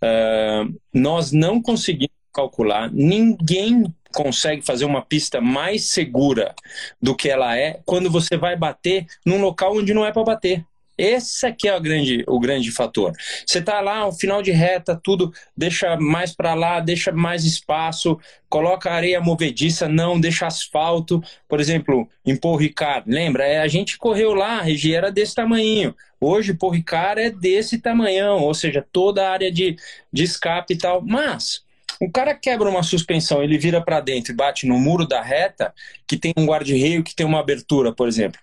Uh, 0.02 0.74
nós 0.92 1.32
não 1.32 1.62
conseguimos 1.62 2.10
calcular, 2.32 2.90
ninguém 2.92 3.92
consegue 4.14 4.62
fazer 4.62 4.84
uma 4.84 5.02
pista 5.02 5.40
mais 5.40 5.90
segura 5.90 6.54
do 7.00 7.14
que 7.14 7.28
ela 7.28 7.56
é 7.56 7.80
quando 7.84 8.10
você 8.10 8.36
vai 8.36 8.56
bater 8.56 9.06
num 9.24 9.40
local 9.40 9.76
onde 9.76 9.94
não 9.94 10.04
é 10.04 10.12
para 10.12 10.24
bater. 10.24 10.64
Esse 10.98 11.46
aqui 11.46 11.68
é 11.68 11.76
o 11.76 11.80
grande, 11.80 12.24
o 12.26 12.40
grande 12.40 12.72
fator. 12.72 13.12
Você 13.46 13.62
tá 13.62 13.80
lá, 13.80 14.04
o 14.06 14.12
final 14.12 14.42
de 14.42 14.50
reta, 14.50 15.00
tudo, 15.00 15.32
deixa 15.56 15.96
mais 15.96 16.34
para 16.34 16.54
lá, 16.54 16.80
deixa 16.80 17.12
mais 17.12 17.44
espaço, 17.44 18.18
coloca 18.48 18.90
areia 18.90 19.20
movediça, 19.20 19.88
não, 19.88 20.20
deixa 20.20 20.48
asfalto. 20.48 21.22
Por 21.48 21.60
exemplo, 21.60 22.08
em 22.26 22.36
Paul 22.36 22.56
Ricard, 22.56 23.08
lembra? 23.08 23.44
É, 23.44 23.60
a 23.60 23.68
gente 23.68 23.96
correu 23.96 24.34
lá, 24.34 24.58
a 24.58 24.62
região 24.62 24.98
era 24.98 25.12
desse 25.12 25.36
tamanho. 25.36 25.94
Hoje, 26.20 26.52
Paul 26.52 26.72
Ricard 26.72 27.20
é 27.20 27.30
desse 27.30 27.78
tamanhão, 27.78 28.42
ou 28.42 28.52
seja, 28.52 28.84
toda 28.92 29.28
a 29.28 29.30
área 29.30 29.52
de, 29.52 29.76
de 30.12 30.24
escape 30.24 30.74
e 30.74 30.78
tal. 30.78 31.00
Mas 31.00 31.62
o 32.00 32.10
cara 32.10 32.34
quebra 32.34 32.68
uma 32.68 32.82
suspensão, 32.82 33.42
ele 33.42 33.56
vira 33.56 33.80
para 33.80 34.00
dentro 34.00 34.32
e 34.32 34.36
bate 34.36 34.66
no 34.66 34.78
muro 34.78 35.06
da 35.06 35.22
reta, 35.22 35.72
que 36.06 36.16
tem 36.16 36.32
um 36.36 36.46
guarda-reio, 36.46 37.04
que 37.04 37.14
tem 37.14 37.24
uma 37.26 37.40
abertura, 37.40 37.92
por 37.92 38.08
exemplo. 38.08 38.40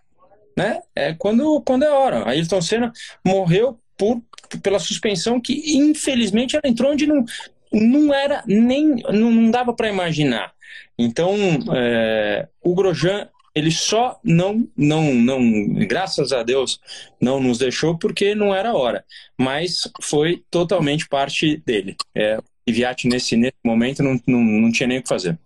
Né? 0.56 0.82
É 0.96 1.14
quando, 1.14 1.62
quando 1.62 1.84
é 1.84 1.90
hora. 1.90 2.28
Ayrton 2.30 2.62
Senna 2.62 2.94
morreu 3.26 3.78
por, 3.98 4.22
pela 4.62 4.80
suspensão 4.80 5.40
que, 5.40 5.78
infelizmente, 5.78 6.56
ela 6.56 6.70
entrou 6.70 6.92
onde 6.92 7.06
não, 7.06 7.26
não 7.72 8.14
era 8.14 8.44
nem. 8.48 8.96
não 9.12 9.52
dava 9.52 9.74
para 9.74 9.90
imaginar. 9.90 10.54
Então, 10.98 11.36
é, 11.74 12.48
o 12.64 12.74
Grosjean 12.74 13.30
ele 13.56 13.72
só 13.72 14.20
não, 14.22 14.68
não, 14.76 15.14
não, 15.14 15.74
graças 15.88 16.34
a 16.34 16.44
Deus, 16.44 16.78
não 17.22 17.40
nos 17.40 17.58
deixou 17.58 17.98
porque 17.98 18.36
não 18.36 18.54
era 18.54 18.74
hora. 18.74 19.06
Mas 19.38 19.90
foi 20.02 20.44
totalmente 20.52 21.08
parte 21.08 21.58
dele. 21.66 21.96
É, 22.14 22.38
Iviati, 22.68 23.08
nesse, 23.08 23.38
nesse 23.38 23.56
momento, 23.64 24.04
não, 24.04 24.20
não, 24.28 24.42
não 24.42 24.72
tinha 24.72 24.88
nem 24.88 25.00
o 25.00 25.02
que 25.02 25.08
fazer. 25.08 25.40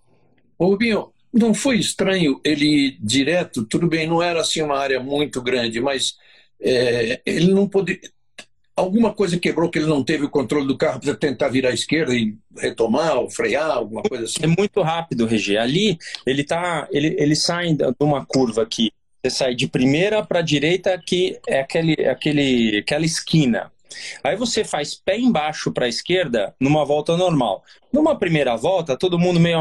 Ô, 0.58 0.70
Rubinho, 0.70 1.12
não 1.34 1.54
foi 1.54 1.78
estranho 1.78 2.40
ele 2.44 2.98
direto? 3.00 3.66
Tudo 3.66 3.88
bem, 3.88 4.08
não 4.08 4.22
era 4.22 4.42
assim 4.42 4.62
uma 4.62 4.78
área 4.78 5.00
muito 5.00 5.42
grande, 5.42 5.80
mas 5.80 6.16
é, 6.62 7.22
ele 7.26 7.54
não 7.54 7.68
poderia. 7.68 8.10
Alguma 8.76 9.14
coisa 9.14 9.38
quebrou 9.38 9.70
que 9.70 9.78
ele 9.78 9.88
não 9.88 10.04
teve 10.04 10.24
o 10.24 10.30
controle 10.30 10.66
do 10.66 10.78
carro 10.78 11.02
para 11.02 11.14
tentar 11.14 11.50
virar 11.50 11.70
à 11.70 11.74
esquerda 11.74 12.16
e 12.16 12.34
retomar 12.58 13.18
ou 13.18 13.30
frear, 13.30 13.72
alguma 13.72 14.02
coisa 14.02 14.24
assim? 14.24 14.40
É 14.42 14.48
muito 14.48 14.82
rápido, 14.82 15.26
Regi. 15.26 15.58
Ali 15.58 15.98
ele 16.26 16.46
tá, 16.46 16.88
ele, 16.90 17.14
ele 17.20 17.36
sai 17.36 17.74
de 17.74 17.84
uma 18.00 18.26
curva 18.26 18.64
aqui. 18.64 18.92
Você 19.22 19.30
sai 19.30 19.54
de 19.54 19.68
primeira 19.68 20.26
para 20.26 20.42
direita, 20.42 20.98
que 21.06 21.38
é 21.46 21.60
aquele, 21.60 21.94
aquele, 22.06 22.78
aquela 22.78 23.06
esquina. 23.06 23.70
Aí 24.24 24.36
você 24.36 24.64
faz 24.64 24.96
pé 24.96 25.18
embaixo 25.18 25.72
para 25.72 25.86
a 25.86 25.90
esquerda 25.90 26.54
numa 26.60 26.86
volta 26.86 27.18
normal. 27.18 27.64
Numa 27.92 28.18
primeira 28.18 28.56
volta, 28.56 28.98
todo 28.98 29.18
mundo 29.18 29.40
meio 29.40 29.60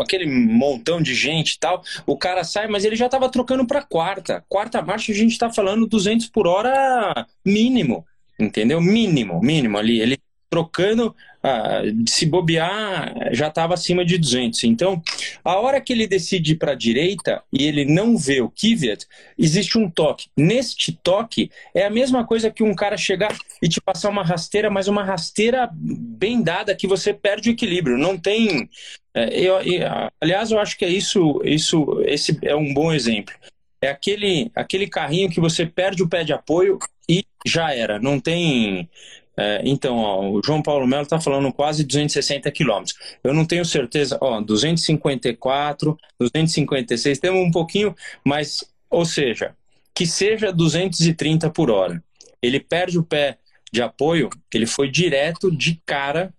aquele 0.00 0.26
montão 0.26 1.00
de 1.00 1.14
gente 1.14 1.52
e 1.52 1.58
tal. 1.58 1.82
O 2.06 2.16
cara 2.16 2.44
sai, 2.44 2.66
mas 2.66 2.84
ele 2.84 2.96
já 2.96 3.06
estava 3.06 3.28
trocando 3.28 3.66
para 3.66 3.82
quarta. 3.82 4.44
Quarta 4.48 4.80
marcha 4.82 5.12
a 5.12 5.14
gente 5.14 5.32
está 5.32 5.52
falando 5.52 5.86
200 5.86 6.28
por 6.28 6.46
hora 6.46 7.26
mínimo, 7.44 8.04
entendeu? 8.38 8.80
Mínimo, 8.80 9.40
mínimo 9.40 9.76
ali. 9.76 10.00
Ele 10.00 10.18
trocando, 10.48 11.14
ah, 11.48 11.80
se 12.08 12.26
bobear, 12.26 13.14
já 13.30 13.46
estava 13.46 13.74
acima 13.74 14.04
de 14.04 14.18
200. 14.18 14.64
Então, 14.64 15.00
a 15.44 15.54
hora 15.60 15.80
que 15.80 15.92
ele 15.92 16.08
decide 16.08 16.56
para 16.56 16.72
a 16.72 16.74
direita 16.74 17.40
e 17.52 17.64
ele 17.64 17.84
não 17.84 18.18
vê 18.18 18.40
o 18.40 18.50
Kvyat, 18.50 19.06
existe 19.38 19.78
um 19.78 19.88
toque. 19.88 20.28
Neste 20.36 20.90
toque, 20.90 21.48
é 21.72 21.86
a 21.86 21.90
mesma 21.90 22.26
coisa 22.26 22.50
que 22.50 22.64
um 22.64 22.74
cara 22.74 22.96
chegar 22.96 23.32
e 23.62 23.68
te 23.68 23.80
passar 23.80 24.08
uma 24.08 24.24
rasteira, 24.24 24.68
mas 24.68 24.88
uma 24.88 25.04
rasteira 25.04 25.70
bem 25.72 26.42
dada 26.42 26.74
que 26.74 26.88
você 26.88 27.14
perde 27.14 27.48
o 27.48 27.52
equilíbrio. 27.52 27.96
Não 27.96 28.18
tem. 28.18 28.68
É, 29.14 29.38
eu, 29.38 29.60
eu, 29.60 29.86
aliás, 30.20 30.50
eu 30.50 30.58
acho 30.58 30.76
que 30.76 30.84
é 30.84 30.88
isso, 30.88 31.40
isso, 31.44 32.02
esse 32.06 32.36
é 32.42 32.56
um 32.56 32.74
bom 32.74 32.92
exemplo. 32.92 33.32
É 33.80 33.88
aquele, 33.88 34.50
aquele 34.52 34.88
carrinho 34.88 35.30
que 35.30 35.38
você 35.38 35.64
perde 35.64 36.02
o 36.02 36.08
pé 36.08 36.24
de 36.24 36.32
apoio 36.32 36.80
e 37.08 37.24
já 37.46 37.72
era. 37.72 38.00
Não 38.00 38.18
tem 38.18 38.90
é, 39.36 39.60
então, 39.64 39.98
ó, 39.98 40.30
o 40.30 40.40
João 40.42 40.62
Paulo 40.62 40.86
Melo 40.86 41.02
está 41.02 41.20
falando 41.20 41.52
quase 41.52 41.84
260 41.84 42.50
quilômetros. 42.50 42.96
Eu 43.22 43.34
não 43.34 43.44
tenho 43.44 43.64
certeza, 43.64 44.16
ó, 44.20 44.40
254, 44.40 45.96
256, 46.18 47.18
temos 47.18 47.46
um 47.46 47.50
pouquinho, 47.50 47.94
mas, 48.24 48.64
ou 48.88 49.04
seja, 49.04 49.54
que 49.94 50.06
seja 50.06 50.52
230 50.52 51.50
por 51.50 51.70
hora. 51.70 52.02
Ele 52.42 52.60
perde 52.60 52.98
o 52.98 53.04
pé 53.04 53.38
de 53.70 53.82
apoio, 53.82 54.30
ele 54.54 54.66
foi 54.66 54.90
direto 54.90 55.54
de 55.54 55.80
cara 55.84 56.32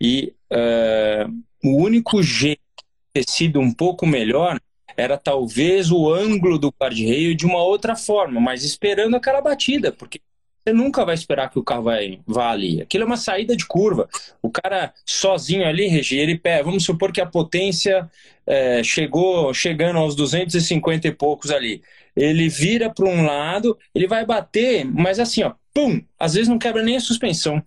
e 0.00 0.32
uh, 0.50 1.30
o 1.62 1.76
único 1.76 2.22
jeito 2.22 2.60
de 2.78 3.22
ter 3.22 3.30
sido 3.30 3.60
um 3.60 3.72
pouco 3.72 4.06
melhor 4.06 4.58
era 4.96 5.18
talvez 5.18 5.90
o 5.90 6.10
ângulo 6.12 6.58
do 6.58 6.72
guarda-reio 6.78 7.34
de 7.34 7.44
uma 7.44 7.62
outra 7.62 7.96
forma, 7.96 8.40
mas 8.40 8.64
esperando 8.64 9.16
aquela 9.16 9.40
batida, 9.40 9.92
porque 9.92 10.20
você 10.62 10.74
nunca 10.74 11.04
vai 11.04 11.14
esperar 11.14 11.50
que 11.50 11.58
o 11.58 11.64
carro 11.64 11.84
vai, 11.84 12.20
vá 12.26 12.50
ali. 12.50 12.82
Aquilo 12.82 13.04
é 13.04 13.06
uma 13.06 13.16
saída 13.16 13.56
de 13.56 13.66
curva. 13.66 14.08
O 14.42 14.50
cara 14.50 14.92
sozinho 15.06 15.66
ali, 15.66 15.86
Regi, 15.86 16.18
ele 16.18 16.38
pega. 16.38 16.64
Vamos 16.64 16.84
supor 16.84 17.12
que 17.12 17.20
a 17.20 17.26
potência 17.26 18.08
é, 18.46 18.82
chegou 18.82 19.52
chegando 19.54 19.98
aos 19.98 20.14
250 20.14 21.08
e 21.08 21.12
poucos 21.12 21.50
ali. 21.50 21.82
Ele 22.14 22.48
vira 22.48 22.90
para 22.90 23.06
um 23.06 23.24
lado, 23.24 23.78
ele 23.94 24.06
vai 24.06 24.26
bater, 24.26 24.84
mas 24.84 25.18
assim, 25.18 25.42
ó, 25.42 25.54
pum! 25.72 26.02
Às 26.18 26.34
vezes 26.34 26.48
não 26.48 26.58
quebra 26.58 26.82
nem 26.82 26.96
a 26.96 27.00
suspensão. 27.00 27.62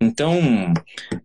Então, 0.00 0.40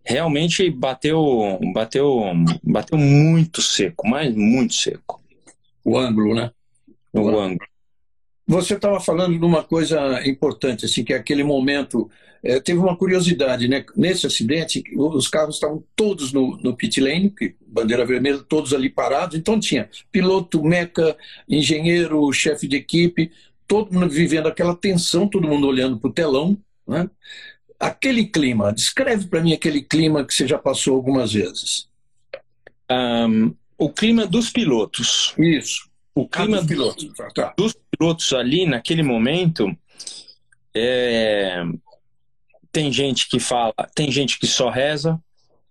realmente 0.05 0.69
bateu, 0.69 1.59
bateu, 1.73 2.21
bateu 2.61 2.97
muito 2.97 3.59
seco, 3.59 4.07
mas 4.07 4.35
muito 4.35 4.75
seco. 4.75 5.19
O 5.83 5.97
ângulo, 5.97 6.35
né? 6.35 6.51
O, 7.11 7.21
o 7.21 7.39
ângulo. 7.39 7.67
Você 8.47 8.75
estava 8.75 8.97
falando 9.01 9.37
de 9.37 9.43
uma 9.45 9.61
coisa 9.61 10.25
importante, 10.25 10.85
assim, 10.85 11.03
que 11.03 11.11
é 11.11 11.17
aquele 11.17 11.43
momento. 11.43 12.09
É, 12.41 12.61
teve 12.61 12.79
uma 12.79 12.95
curiosidade, 12.95 13.67
né? 13.67 13.83
Nesse 13.93 14.25
acidente, 14.25 14.81
os 14.95 15.27
carros 15.27 15.55
estavam 15.55 15.83
todos 15.97 16.31
no, 16.31 16.55
no 16.63 16.73
pit 16.73 17.01
lane, 17.01 17.33
bandeira 17.67 18.05
vermelha, 18.05 18.37
todos 18.37 18.73
ali 18.73 18.89
parados. 18.89 19.37
Então 19.37 19.59
tinha 19.59 19.89
piloto, 20.13 20.63
meca, 20.63 21.17
engenheiro, 21.49 22.31
chefe 22.31 22.69
de 22.69 22.77
equipe, 22.77 23.31
todo 23.67 23.93
mundo 23.93 24.09
vivendo 24.09 24.47
aquela 24.47 24.75
tensão, 24.75 25.27
todo 25.27 25.47
mundo 25.47 25.67
olhando 25.67 25.97
para 25.97 26.09
o 26.09 26.13
telão, 26.13 26.57
né? 26.87 27.09
Aquele 27.77 28.25
clima, 28.25 28.71
descreve 28.71 29.27
para 29.27 29.41
mim 29.41 29.53
aquele 29.53 29.81
clima 29.81 30.25
que 30.25 30.33
você 30.33 30.47
já 30.47 30.57
passou 30.57 30.95
algumas 30.95 31.33
vezes. 31.33 31.89
Um, 32.89 33.53
o 33.77 33.89
clima 33.89 34.25
dos 34.25 34.49
pilotos. 34.49 35.35
Isso 35.37 35.86
o 36.21 36.27
clima 36.27 36.57
dos 36.57 36.67
pilotos. 36.67 37.11
Tá. 37.33 37.53
dos 37.57 37.75
pilotos 37.91 38.33
ali 38.33 38.65
naquele 38.65 39.03
momento 39.03 39.75
é... 40.75 41.63
tem 42.71 42.91
gente 42.91 43.29
que 43.29 43.39
fala, 43.39 43.73
tem 43.93 44.11
gente 44.11 44.39
que 44.39 44.47
só 44.47 44.69
reza. 44.69 45.21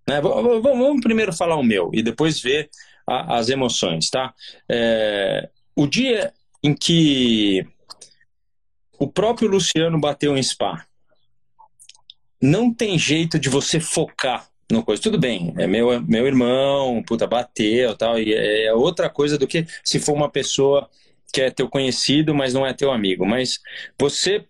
Né? 0.09 0.21
Vamos 0.21 1.01
primeiro 1.01 1.33
falar 1.33 1.57
o 1.57 1.65
meu 1.65 1.91
e 1.93 2.03
depois 2.03 2.41
ver 2.41 2.71
a, 3.07 3.39
as 3.39 3.49
emoções, 3.49 4.09
tá? 4.09 4.33
É... 4.69 5.49
O 5.75 5.87
dia 5.87 6.33
em 6.63 6.75
que 6.75 7.67
o 8.99 9.09
próprio 9.09 9.49
Luciano 9.49 10.01
bateu 10.01 10.37
em 10.37 10.43
Spa, 10.43 10.87
não 12.41 12.73
tem 12.73 12.99
jeito 12.99 13.39
de 13.39 13.49
você 13.49 13.81
focar 13.81 14.49
no 14.71 14.83
coisa. 14.83 15.03
Tudo 15.03 15.19
bem, 15.19 15.55
é 15.59 15.67
meu, 15.67 16.01
meu 16.03 16.27
irmão, 16.27 17.03
puta, 17.03 17.27
bateu 17.27 17.97
tal, 17.97 18.19
e 18.19 18.35
é 18.35 18.73
outra 18.73 19.09
coisa 19.09 19.39
do 19.39 19.47
que 19.47 19.67
se 19.85 19.99
for 19.99 20.15
uma 20.15 20.29
pessoa 20.29 20.89
que 21.33 21.41
é 21.41 21.51
teu 21.51 21.69
conhecido, 21.69 22.35
mas 22.35 22.55
não 22.55 22.67
é 22.67 22.73
teu 22.73 22.91
amigo. 22.91 23.27
Mas 23.27 23.61
você. 23.99 24.45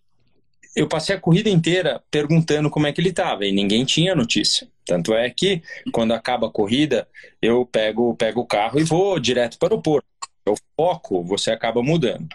Eu 0.74 0.86
passei 0.86 1.16
a 1.16 1.20
corrida 1.20 1.48
inteira 1.48 2.02
perguntando 2.10 2.68
como 2.68 2.86
é 2.86 2.92
que 2.92 3.00
ele 3.00 3.08
estava 3.08 3.46
e 3.46 3.52
ninguém 3.52 3.82
tinha 3.86 4.14
notícia. 4.14 4.68
Tanto 4.84 5.14
é 5.14 5.30
que, 5.30 5.62
quando 5.90 6.12
acaba 6.12 6.48
a 6.48 6.50
corrida, 6.50 7.08
eu 7.40 7.64
pego, 7.64 8.14
pego 8.14 8.42
o 8.42 8.46
carro 8.46 8.78
e 8.78 8.84
vou 8.84 9.18
direto 9.18 9.58
para 9.58 9.68
o 9.68 9.70
aeroporto. 9.72 10.06
O 10.46 10.54
foco 10.76 11.24
você 11.24 11.50
acaba 11.50 11.82
mudando. 11.82 12.28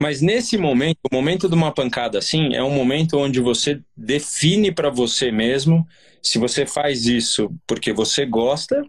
Mas 0.00 0.20
nesse 0.20 0.56
momento, 0.56 0.98
o 1.10 1.14
momento 1.14 1.48
de 1.48 1.54
uma 1.54 1.72
pancada 1.72 2.18
assim, 2.18 2.54
é 2.54 2.62
um 2.62 2.70
momento 2.70 3.18
onde 3.18 3.40
você 3.40 3.80
define 3.96 4.70
para 4.70 4.90
você 4.90 5.32
mesmo 5.32 5.86
se 6.22 6.38
você 6.38 6.64
faz 6.64 7.06
isso 7.06 7.50
porque 7.66 7.92
você 7.92 8.24
gosta 8.24 8.82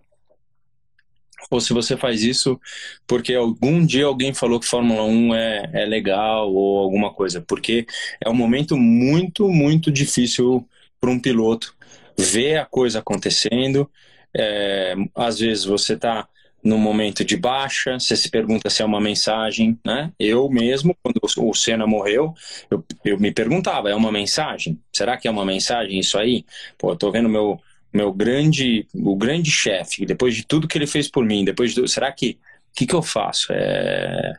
ou 1.50 1.60
se 1.60 1.74
você 1.74 1.98
faz 1.98 2.22
isso 2.22 2.60
porque 3.08 3.34
algum 3.34 3.84
dia 3.84 4.06
alguém 4.06 4.34
falou 4.34 4.60
que 4.60 4.68
Fórmula 4.68 5.04
1 5.04 5.34
é, 5.34 5.70
é 5.74 5.86
legal 5.86 6.54
ou 6.54 6.80
alguma 6.80 7.12
coisa. 7.12 7.42
Porque 7.42 7.88
é 8.24 8.30
um 8.30 8.36
momento 8.36 8.78
muito, 8.78 9.48
muito 9.50 9.92
difícil 9.92 10.68
para 11.00 11.10
um 11.10 11.20
piloto 11.20 11.76
ver 12.18 12.58
a 12.58 12.66
coisa 12.66 13.00
acontecendo. 13.00 13.90
É, 14.36 14.96
às 15.16 15.40
vezes 15.40 15.66
você 15.66 15.94
está 15.94 16.28
no 16.64 16.78
momento 16.78 17.24
de 17.24 17.38
baixa, 17.38 18.00
você 18.00 18.16
se 18.16 18.30
pergunta 18.30 18.70
se 18.70 18.82
é 18.82 18.86
uma 18.86 19.00
mensagem, 19.02 19.80
né? 19.86 20.12
Eu 20.20 20.50
mesmo, 20.50 20.96
quando 21.02 21.20
o 21.38 21.54
Senna 21.54 21.88
morreu, 21.88 22.34
eu, 22.70 22.84
eu 23.06 23.20
me 23.20 23.32
perguntava, 23.32 23.90
é 23.90 23.96
uma 23.96 24.12
mensagem? 24.12 24.80
Será 24.94 25.18
que 25.18 25.28
é 25.28 25.32
uma 25.32 25.46
mensagem 25.46 26.00
isso 26.00 26.18
aí? 26.18 26.46
Pô, 26.78 26.92
eu 26.92 26.96
tô 26.98 27.12
vendo 27.12 27.30
meu 27.30 27.60
meu 27.92 28.14
grande, 28.14 28.86
o 28.94 29.16
grande 29.16 29.50
chefe, 29.50 30.06
depois 30.06 30.36
de 30.36 30.46
tudo 30.46 30.68
que 30.68 30.78
ele 30.78 30.86
fez 30.86 31.10
por 31.10 31.26
mim, 31.26 31.44
depois 31.44 31.74
de, 31.74 31.88
será 31.88 32.12
que, 32.12 32.38
que 32.76 32.86
que 32.86 32.94
eu 32.94 33.02
faço? 33.02 33.52
É, 33.52 34.34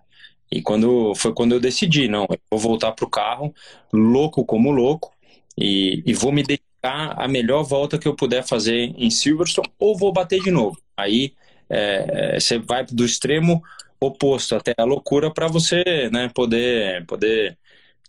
E 0.50 0.61
quando 0.62 1.15
foi 1.15 1.33
quando 1.33 1.53
eu 1.55 1.61
decidi, 1.61 2.09
não, 2.09 2.27
eu 2.31 2.39
vou 2.50 2.59
voltar 2.61 2.93
pro 2.93 3.09
carro, 3.09 3.55
louco 3.93 4.45
como 4.45 4.71
louco, 4.73 5.12
e, 5.57 6.03
e 6.07 6.12
vou 6.15 6.33
me 6.33 6.43
dedicar 6.43 7.15
à 7.21 7.29
melhor 7.29 7.62
volta 7.62 7.99
que 7.99 8.09
eu 8.09 8.17
puder 8.17 8.43
fazer 8.45 8.93
em 8.97 9.11
Silverstone, 9.11 9.69
ou 9.79 9.97
vou 9.97 10.12
bater 10.12 10.41
de 10.43 10.50
novo. 10.50 10.77
Aí 10.97 11.35
é, 11.71 12.35
é 12.35 12.41
você 12.41 12.59
vai 12.59 12.85
do 12.85 13.05
extremo 13.05 13.62
oposto 14.00 14.57
até 14.57 14.75
a 14.77 14.85
loucura 14.85 15.31
para 15.31 15.47
você 15.47 15.83
né, 16.11 16.31
poder, 16.35 17.05
poder 17.07 17.57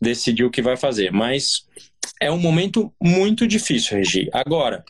decidir 0.02 0.44
o 0.44 0.52
que 0.52 0.62
vai 0.62 0.78
fazer. 0.78 1.12
Mas 1.12 1.68
é 2.20 2.32
um 2.32 2.40
momento 2.40 2.94
muito 3.02 3.48
difícil, 3.48 3.98
Regi. 3.98 4.30
Agora, 4.34 4.84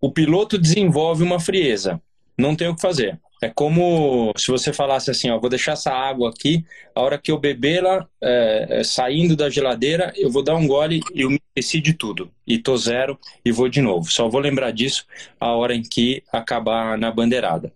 o 0.00 0.10
piloto 0.10 0.58
desenvolve 0.58 1.22
uma 1.22 1.38
frieza, 1.38 2.00
não 2.36 2.56
tem 2.56 2.68
o 2.68 2.74
que 2.74 2.80
fazer. 2.80 3.20
É 3.42 3.50
como 3.50 4.32
se 4.36 4.50
você 4.50 4.72
falasse 4.72 5.10
assim, 5.10 5.30
ó, 5.30 5.38
vou 5.38 5.50
deixar 5.50 5.72
essa 5.72 5.92
água 5.92 6.30
aqui, 6.30 6.64
a 6.94 7.02
hora 7.02 7.18
que 7.18 7.30
eu 7.30 7.38
bebê-la, 7.38 8.08
é, 8.22 8.66
é, 8.80 8.84
saindo 8.84 9.36
da 9.36 9.50
geladeira, 9.50 10.12
eu 10.16 10.30
vou 10.30 10.42
dar 10.42 10.56
um 10.56 10.66
gole 10.66 11.00
e 11.14 11.20
eu 11.20 11.30
me 11.30 11.40
esqueci 11.48 11.80
de 11.80 11.92
tudo. 11.92 12.30
E 12.46 12.58
tô 12.58 12.76
zero 12.76 13.18
e 13.44 13.52
vou 13.52 13.68
de 13.68 13.82
novo. 13.82 14.10
Só 14.10 14.28
vou 14.28 14.40
lembrar 14.40 14.70
disso 14.70 15.04
a 15.38 15.52
hora 15.52 15.74
em 15.74 15.82
que 15.82 16.22
acabar 16.32 16.96
na 16.96 17.10
bandeirada. 17.10 17.72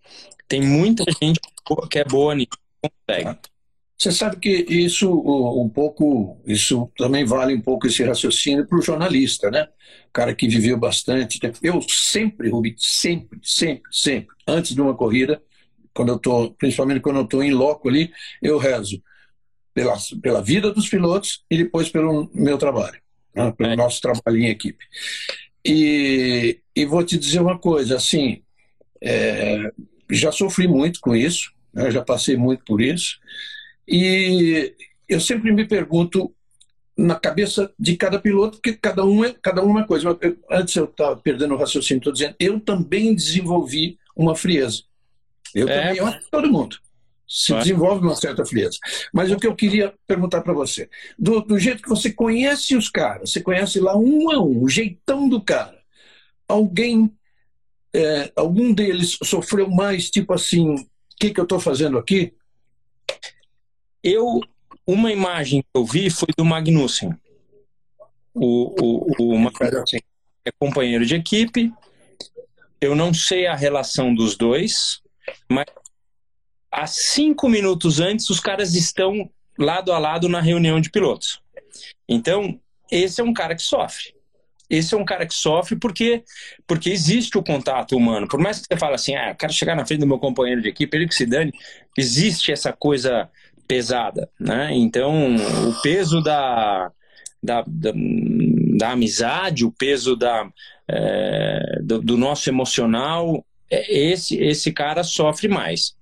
Tem 0.48 0.62
muita 0.62 1.04
gente 1.22 1.38
que 1.90 1.98
é 1.98 2.04
boa 2.04 2.34
nisso, 2.34 2.58
consegue. 2.80 3.38
Você 4.00 4.12
sabe 4.12 4.36
que 4.38 4.48
isso 4.66 5.12
um 5.12 5.68
pouco, 5.68 6.40
isso 6.46 6.90
também 6.96 7.22
vale 7.22 7.54
um 7.54 7.60
pouco 7.60 7.86
esse 7.86 8.02
raciocínio 8.02 8.66
para 8.66 8.78
o 8.78 8.82
jornalista, 8.82 9.50
né? 9.50 9.68
O 10.08 10.12
cara 10.12 10.34
que 10.34 10.48
viveu 10.48 10.78
bastante. 10.78 11.38
Eu 11.62 11.82
sempre, 11.82 12.48
Rubi, 12.48 12.74
sempre, 12.78 13.38
sempre, 13.42 13.82
sempre, 13.92 14.34
antes 14.48 14.74
de 14.74 14.80
uma 14.80 14.94
corrida, 14.94 15.42
quando 16.00 16.12
eu 16.12 16.18
tô, 16.18 16.50
principalmente 16.52 17.00
quando 17.00 17.16
eu 17.16 17.24
estou 17.24 17.42
em 17.42 17.52
loco 17.52 17.86
ali, 17.86 18.10
eu 18.40 18.56
rezo 18.56 19.02
pela, 19.74 19.94
pela 20.22 20.40
vida 20.40 20.72
dos 20.72 20.88
pilotos 20.88 21.44
e 21.50 21.58
depois 21.58 21.90
pelo 21.90 22.30
meu 22.32 22.56
trabalho, 22.56 22.98
né? 23.34 23.52
pelo 23.52 23.72
é. 23.72 23.76
nosso 23.76 24.00
trabalho 24.00 24.38
em 24.38 24.48
equipe. 24.48 24.82
E, 25.62 26.58
e 26.74 26.86
vou 26.86 27.04
te 27.04 27.18
dizer 27.18 27.40
uma 27.40 27.58
coisa, 27.58 27.96
assim, 27.96 28.42
é, 29.02 29.70
já 30.10 30.32
sofri 30.32 30.66
muito 30.66 31.00
com 31.00 31.14
isso, 31.14 31.52
né? 31.70 31.90
já 31.90 32.02
passei 32.02 32.34
muito 32.34 32.64
por 32.64 32.80
isso, 32.80 33.18
e 33.86 34.74
eu 35.06 35.20
sempre 35.20 35.52
me 35.52 35.66
pergunto 35.66 36.34
na 36.96 37.14
cabeça 37.14 37.70
de 37.78 37.94
cada 37.94 38.18
piloto, 38.18 38.56
porque 38.56 38.72
cada 38.72 39.04
um 39.04 39.22
é, 39.22 39.34
cada 39.42 39.60
é 39.60 39.64
uma 39.64 39.86
coisa. 39.86 40.16
Eu, 40.18 40.38
antes 40.50 40.74
eu 40.76 40.86
estava 40.86 41.14
perdendo 41.16 41.52
o 41.52 41.58
raciocínio, 41.58 41.98
estou 41.98 42.12
dizendo, 42.12 42.36
eu 42.40 42.58
também 42.58 43.14
desenvolvi 43.14 43.98
uma 44.16 44.34
frieza. 44.34 44.88
Eu 45.54 45.68
é. 45.68 45.80
também, 45.80 45.98
eu 45.98 46.30
todo 46.30 46.50
mundo 46.50 46.76
se 47.30 47.54
desenvolve 47.54 48.04
uma 48.04 48.16
certa 48.16 48.44
frieza. 48.44 48.76
Mas 49.14 49.30
o 49.30 49.36
que 49.36 49.46
eu 49.46 49.54
queria 49.54 49.94
perguntar 50.04 50.40
para 50.42 50.52
você, 50.52 50.90
do, 51.16 51.40
do, 51.40 51.60
jeito 51.60 51.80
que 51.80 51.88
você 51.88 52.12
conhece 52.12 52.74
os 52.74 52.88
caras, 52.88 53.30
você 53.30 53.40
conhece 53.40 53.78
lá 53.78 53.96
um 53.96 54.32
a 54.32 54.42
um, 54.42 54.64
o 54.64 54.68
jeitão 54.68 55.28
do 55.28 55.40
cara, 55.40 55.80
alguém, 56.48 57.08
é, 57.94 58.32
algum 58.34 58.72
deles 58.72 59.16
sofreu 59.22 59.70
mais, 59.70 60.10
tipo 60.10 60.32
assim, 60.32 60.74
o 60.74 60.86
que, 61.20 61.30
que 61.30 61.38
eu 61.38 61.44
estou 61.44 61.60
fazendo 61.60 61.98
aqui? 61.98 62.34
Eu, 64.02 64.40
uma 64.84 65.12
imagem 65.12 65.62
que 65.62 65.68
eu 65.72 65.84
vi 65.84 66.10
foi 66.10 66.28
do 66.36 66.44
Magnussen. 66.44 67.14
O, 68.34 68.74
o, 68.82 69.34
o 69.34 69.38
Magnussen 69.38 70.00
é 70.44 70.50
companheiro 70.58 71.06
de 71.06 71.14
equipe. 71.14 71.72
Eu 72.80 72.96
não 72.96 73.14
sei 73.14 73.46
a 73.46 73.54
relação 73.54 74.12
dos 74.12 74.36
dois, 74.36 75.00
mas 75.48 75.66
há 76.70 76.86
cinco 76.86 77.48
minutos 77.48 78.00
antes 78.00 78.28
os 78.30 78.40
caras 78.40 78.74
estão 78.74 79.28
lado 79.58 79.92
a 79.92 79.98
lado 79.98 80.28
na 80.28 80.40
reunião 80.40 80.80
de 80.80 80.90
pilotos. 80.90 81.40
Então, 82.08 82.58
esse 82.90 83.20
é 83.20 83.24
um 83.24 83.32
cara 83.32 83.54
que 83.54 83.62
sofre. 83.62 84.14
Esse 84.68 84.94
é 84.94 84.96
um 84.96 85.04
cara 85.04 85.26
que 85.26 85.34
sofre 85.34 85.76
porque, 85.76 86.22
porque 86.66 86.90
existe 86.90 87.36
o 87.36 87.42
contato 87.42 87.96
humano. 87.96 88.28
Por 88.28 88.38
mais 88.38 88.60
que 88.60 88.66
você 88.66 88.78
fale 88.78 88.94
assim, 88.94 89.16
ah, 89.16 89.30
eu 89.30 89.34
quero 89.34 89.52
chegar 89.52 89.74
na 89.74 89.84
frente 89.84 90.00
do 90.00 90.06
meu 90.06 90.18
companheiro 90.18 90.62
de 90.62 90.68
equipe, 90.68 90.96
ele 90.96 91.08
que 91.08 91.14
se 91.14 91.26
dane, 91.26 91.52
existe 91.98 92.52
essa 92.52 92.72
coisa 92.72 93.28
pesada, 93.66 94.28
né? 94.38 94.70
Então, 94.72 95.34
o 95.68 95.82
peso 95.82 96.20
da, 96.22 96.90
da, 97.42 97.64
da, 97.66 97.92
da 98.76 98.90
amizade, 98.92 99.64
o 99.64 99.72
peso 99.72 100.14
da, 100.14 100.48
é, 100.88 101.80
do, 101.82 102.00
do 102.00 102.16
nosso 102.16 102.48
emocional 102.48 103.44
esse, 103.70 104.36
esse 104.36 104.72
cara 104.72 105.02
sofre 105.04 105.48
mais. 105.48 105.94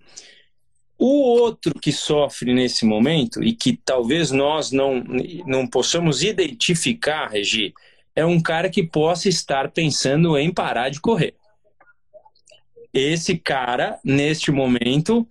O 0.98 1.22
outro 1.22 1.78
que 1.78 1.92
sofre 1.92 2.52
nesse 2.52 2.84
momento 2.84 3.42
e 3.42 3.52
que 3.52 3.78
talvez 3.84 4.30
nós 4.30 4.72
não, 4.72 5.04
não 5.46 5.66
possamos 5.66 6.22
identificar, 6.22 7.28
Regi, 7.28 7.72
é 8.16 8.26
um 8.26 8.40
cara 8.40 8.68
que 8.68 8.82
possa 8.82 9.28
estar 9.28 9.70
pensando 9.70 10.36
em 10.36 10.52
parar 10.52 10.88
de 10.88 11.00
correr. 11.00 11.34
Esse 12.92 13.38
cara, 13.38 14.00
neste 14.04 14.50
momento, 14.50 15.24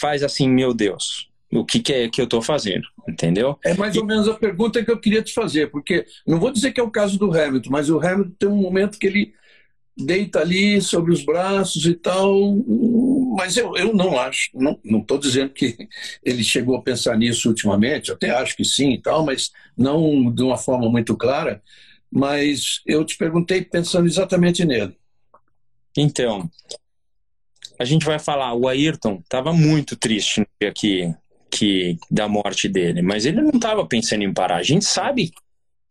faz 0.00 0.24
assim: 0.24 0.48
meu 0.48 0.74
Deus, 0.74 1.30
o 1.52 1.64
que, 1.64 1.78
que 1.78 1.92
é 1.92 2.08
que 2.08 2.20
eu 2.20 2.24
estou 2.24 2.42
fazendo? 2.42 2.88
Entendeu? 3.08 3.56
É 3.64 3.74
mais 3.74 3.96
ou 3.96 4.04
menos 4.04 4.26
a 4.26 4.34
pergunta 4.34 4.84
que 4.84 4.90
eu 4.90 4.98
queria 4.98 5.22
te 5.22 5.32
fazer, 5.32 5.70
porque 5.70 6.04
não 6.26 6.40
vou 6.40 6.50
dizer 6.50 6.72
que 6.72 6.80
é 6.80 6.82
o 6.82 6.90
caso 6.90 7.18
do 7.18 7.30
Hamilton, 7.30 7.70
mas 7.70 7.90
o 7.90 8.00
Hamilton 8.00 8.34
tem 8.38 8.48
um 8.48 8.56
momento 8.56 8.98
que 8.98 9.06
ele 9.06 9.34
deita 9.96 10.40
ali 10.40 10.80
sobre 10.80 11.12
os 11.12 11.24
braços 11.24 11.84
e 11.86 11.94
tal. 11.94 12.56
Mas 13.36 13.56
eu, 13.56 13.76
eu 13.76 13.94
não 13.94 14.18
acho, 14.18 14.50
não 14.54 15.00
estou 15.00 15.18
dizendo 15.18 15.50
que 15.50 15.76
ele 16.24 16.42
chegou 16.42 16.76
a 16.76 16.82
pensar 16.82 17.16
nisso 17.16 17.48
ultimamente, 17.48 18.10
até 18.10 18.30
acho 18.30 18.56
que 18.56 18.64
sim 18.64 18.92
e 18.92 19.02
tal, 19.02 19.24
mas 19.24 19.50
não 19.76 20.32
de 20.32 20.42
uma 20.42 20.56
forma 20.56 20.88
muito 20.90 21.16
clara. 21.16 21.62
Mas 22.10 22.80
eu 22.84 23.04
te 23.04 23.16
perguntei 23.16 23.62
pensando 23.62 24.06
exatamente 24.06 24.64
nele. 24.64 24.96
Então, 25.96 26.50
a 27.78 27.84
gente 27.84 28.04
vai 28.04 28.18
falar, 28.18 28.54
o 28.54 28.68
Ayrton 28.68 29.20
estava 29.22 29.52
muito 29.52 29.96
triste 29.96 30.46
que, 30.74 31.14
que, 31.50 31.98
da 32.10 32.28
morte 32.28 32.68
dele, 32.68 33.00
mas 33.00 33.24
ele 33.24 33.40
não 33.40 33.50
estava 33.50 33.86
pensando 33.86 34.22
em 34.22 34.32
parar. 34.32 34.56
A 34.56 34.62
gente 34.62 34.84
sabe 34.84 35.32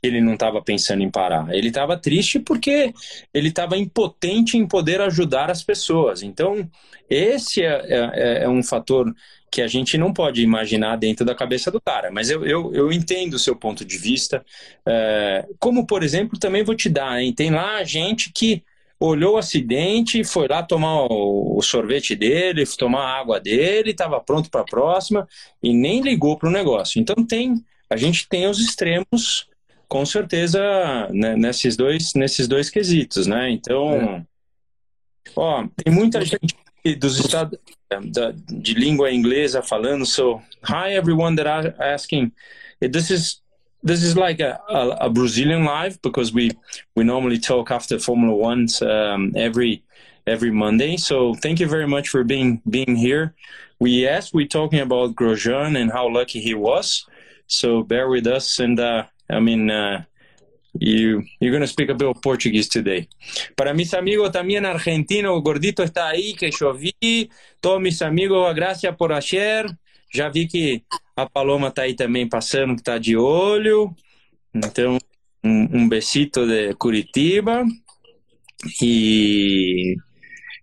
ele 0.01 0.21
não 0.21 0.33
estava 0.33 0.61
pensando 0.61 1.03
em 1.03 1.09
parar. 1.09 1.53
Ele 1.53 1.67
estava 1.67 1.97
triste 1.97 2.39
porque 2.39 2.93
ele 3.33 3.49
estava 3.49 3.77
impotente 3.77 4.57
em 4.57 4.67
poder 4.67 5.01
ajudar 5.01 5.51
as 5.51 5.63
pessoas. 5.63 6.23
Então, 6.23 6.69
esse 7.09 7.61
é, 7.63 7.85
é, 7.87 8.43
é, 8.43 8.49
um 8.49 8.63
fator 8.63 9.13
que 9.51 9.61
a 9.61 9.67
gente 9.67 9.97
não 9.97 10.13
pode 10.13 10.41
imaginar 10.41 10.95
dentro 10.95 11.25
da 11.25 11.35
cabeça 11.35 11.71
do 11.71 11.81
cara. 11.81 12.11
Mas 12.11 12.29
eu, 12.29 12.45
eu, 12.45 12.73
eu 12.73 12.91
entendo 12.91 13.33
o 13.33 13.39
seu 13.39 13.55
ponto 13.55 13.83
de 13.83 13.97
vista. 13.97 14.45
É, 14.87 15.45
como, 15.59 15.85
por 15.85 16.03
exemplo, 16.03 16.39
também 16.39 16.63
vou 16.63 16.75
te 16.75 16.89
dar, 16.89 17.21
hein? 17.21 17.33
tem 17.33 17.49
lá 17.49 17.83
gente 17.83 18.31
que 18.33 18.63
olhou 18.99 19.35
o 19.35 19.37
acidente, 19.37 20.23
foi 20.25 20.47
lá 20.47 20.61
tomar 20.61 21.07
o 21.09 21.61
sorvete 21.61 22.15
dele, 22.15 22.65
tomar 22.77 23.03
a 23.03 23.19
água 23.19 23.39
dele, 23.39 23.91
estava 23.91 24.19
pronto 24.19 24.49
para 24.49 24.61
a 24.61 24.65
próxima 24.65 25.27
e 25.63 25.73
nem 25.73 26.01
ligou 26.01 26.37
para 26.37 26.49
o 26.49 26.51
negócio. 26.51 26.99
Então 26.99 27.15
tem, 27.25 27.55
a 27.89 27.95
gente 27.95 28.27
tem 28.27 28.45
os 28.47 28.59
extremos 28.59 29.47
com 29.89 30.05
certeza 30.05 30.61
né, 31.11 31.35
nesses 31.35 31.75
dois 31.75 32.13
nesses 32.13 32.47
dois 32.47 32.69
quesitos, 32.69 33.25
né? 33.25 33.49
Então, 33.49 33.93
é. 33.95 34.23
ó, 35.35 35.67
tem 35.83 35.93
muita 35.93 36.23
gente 36.23 36.55
dos 36.99 37.19
estados 37.19 37.59
de 38.47 38.73
língua 38.75 39.11
inglesa 39.11 39.61
falando. 39.63 40.05
So, 40.05 40.39
hi 40.63 40.93
everyone 40.93 41.35
that 41.35 41.47
are 41.47 41.75
asking. 41.79 42.31
This 42.79 43.09
is 43.09 43.41
this 43.83 44.03
is 44.03 44.15
like 44.15 44.39
a, 44.39 44.59
a, 44.69 45.07
a 45.07 45.09
Brazilian 45.09 45.65
live 45.65 45.99
because 46.01 46.31
we 46.31 46.51
we 46.95 47.03
normally 47.03 47.39
talk 47.39 47.71
after 47.71 47.99
Formula 47.99 48.33
One 48.33 48.67
um, 48.83 49.33
every 49.35 49.83
every 50.27 50.51
Monday. 50.51 50.97
So 50.97 51.33
thank 51.33 51.59
you 51.59 51.67
very 51.67 51.87
much 51.87 52.09
for 52.09 52.23
being 52.23 52.61
being 52.69 52.95
here. 52.95 53.33
We 53.79 53.91
yes, 53.91 54.33
we're 54.33 54.47
talking 54.47 54.81
about 54.81 55.15
Grosjean 55.15 55.75
and 55.81 55.91
how 55.91 56.07
lucky 56.07 56.39
he 56.39 56.53
was. 56.53 57.07
So 57.47 57.81
bear 57.81 58.07
with 58.07 58.27
us 58.27 58.59
and. 58.59 58.79
Uh, 58.79 59.05
I 59.29 59.39
mean, 59.39 59.69
uh, 59.69 60.03
you, 60.73 61.23
you're 61.39 61.51
going 61.51 61.61
to 61.61 61.67
speak 61.67 61.89
a 61.89 61.93
bit 61.93 62.07
of 62.07 62.21
Portuguese 62.21 62.67
today. 62.69 63.07
Para 63.55 63.73
mis 63.73 63.93
amigos 63.93 64.31
también 64.31 64.65
argentinos, 64.65 65.41
Gordito 65.43 65.83
está 65.83 66.09
ahí, 66.09 66.33
que 66.33 66.51
yo 66.51 66.73
vi. 66.73 67.29
Todos 67.59 67.81
mis 67.81 68.01
amigos, 68.01 68.53
gracias 68.55 68.95
por 68.95 69.13
ayer. 69.13 69.65
Já 70.11 70.29
vi 70.29 70.47
que 70.47 70.83
a 71.15 71.27
Paloma 71.27 71.67
está 71.67 71.83
aí 71.83 71.95
também 71.95 72.27
passando, 72.27 72.75
que 72.75 72.81
está 72.81 72.97
de 72.97 73.15
olho. 73.15 73.95
Então, 74.53 74.97
um, 75.43 75.81
um 75.81 75.89
besito 75.89 76.47
de 76.47 76.73
Curitiba. 76.75 77.63
E 78.81 79.95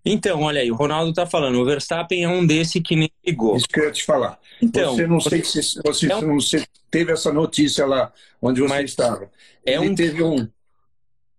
então, 0.09 0.42
olha 0.42 0.61
aí, 0.61 0.70
o 0.70 0.76
Ronaldo 0.76 1.11
está 1.11 1.26
falando, 1.26 1.61
o 1.61 1.64
Verstappen 1.64 2.22
é 2.22 2.29
um 2.29 2.46
desse 2.46 2.81
que 2.81 2.94
nem 2.94 3.11
ligou. 3.26 3.57
Isso 3.57 3.66
que 3.66 3.81
eu 3.81 3.87
ia 3.87 3.90
te 3.90 4.05
falar. 4.05 4.38
Então, 4.60 4.94
você 4.94 5.06
não 5.06 5.20
sei 5.20 5.44
se 5.44 5.80
você, 5.84 6.10
é 6.10 6.16
um... 6.16 6.34
você 6.34 6.66
teve 6.90 7.12
essa 7.12 7.32
notícia 7.32 7.86
lá 7.86 8.12
onde 8.40 8.60
você 8.60 8.74
Mas 8.74 8.90
estava. 8.90 9.30
É 9.64 9.74
Ele 9.74 9.90
um... 9.90 9.94
teve 9.94 10.22
um. 10.22 10.48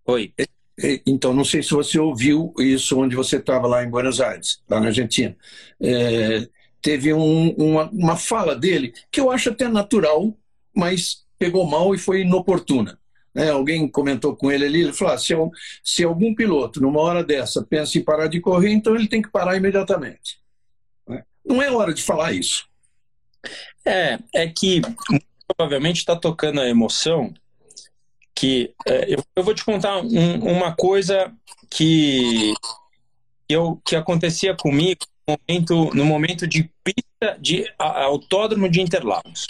Oi. 0.05 0.33
É, 0.37 0.43
é, 0.79 1.01
então, 1.07 1.33
não 1.33 1.43
sei 1.43 1.63
se 1.63 1.71
você 1.71 1.97
ouviu 1.99 2.53
isso 2.59 2.99
onde 2.99 3.15
você 3.15 3.37
estava 3.37 3.67
lá 3.67 3.83
em 3.83 3.89
Buenos 3.89 4.21
Aires, 4.21 4.61
lá 4.69 4.79
na 4.79 4.87
Argentina. 4.87 5.35
É, 5.81 6.47
teve 6.81 7.13
um, 7.13 7.49
uma, 7.55 7.89
uma 7.89 8.15
fala 8.15 8.55
dele 8.55 8.93
que 9.11 9.19
eu 9.19 9.31
acho 9.31 9.49
até 9.49 9.67
natural, 9.67 10.37
mas 10.75 11.25
pegou 11.39 11.65
mal 11.65 11.95
e 11.95 11.97
foi 11.97 12.21
inoportuna. 12.21 12.99
É, 13.33 13.49
alguém 13.49 13.87
comentou 13.87 14.35
com 14.35 14.51
ele 14.51 14.65
ali, 14.65 14.81
ele 14.81 14.93
falou: 14.93 15.13
ah, 15.13 15.17
se, 15.17 15.33
se 15.83 16.03
algum 16.03 16.33
piloto, 16.33 16.81
numa 16.81 16.99
hora 17.01 17.23
dessa, 17.23 17.63
pensa 17.63 17.97
em 17.97 18.03
parar 18.03 18.27
de 18.27 18.39
correr, 18.39 18.71
então 18.71 18.95
ele 18.95 19.07
tem 19.07 19.21
que 19.21 19.29
parar 19.29 19.55
imediatamente. 19.55 20.39
Não 21.45 21.61
é 21.61 21.71
hora 21.71 21.93
de 21.93 22.03
falar 22.03 22.33
isso. 22.33 22.67
É, 23.85 24.19
é 24.33 24.47
que 24.47 24.81
provavelmente 25.47 25.97
está 25.97 26.15
tocando 26.15 26.59
a 26.59 26.67
emoção 26.67 27.33
que 28.35 28.73
é, 28.85 29.15
eu, 29.15 29.23
eu, 29.35 29.43
vou 29.43 29.53
te 29.53 29.65
contar 29.65 29.97
um, 29.97 30.39
uma 30.39 30.75
coisa 30.75 31.33
que 31.71 32.53
eu 33.49 33.81
que 33.83 33.95
acontecia 33.95 34.55
comigo 34.55 35.05
no 35.27 35.37
momento, 35.47 35.95
no 35.95 36.05
momento 36.05 36.45
de 36.45 36.69
pista 36.83 37.37
de 37.39 37.65
autódromo 37.79 38.69
de 38.69 38.79
Interlagos. 38.79 39.47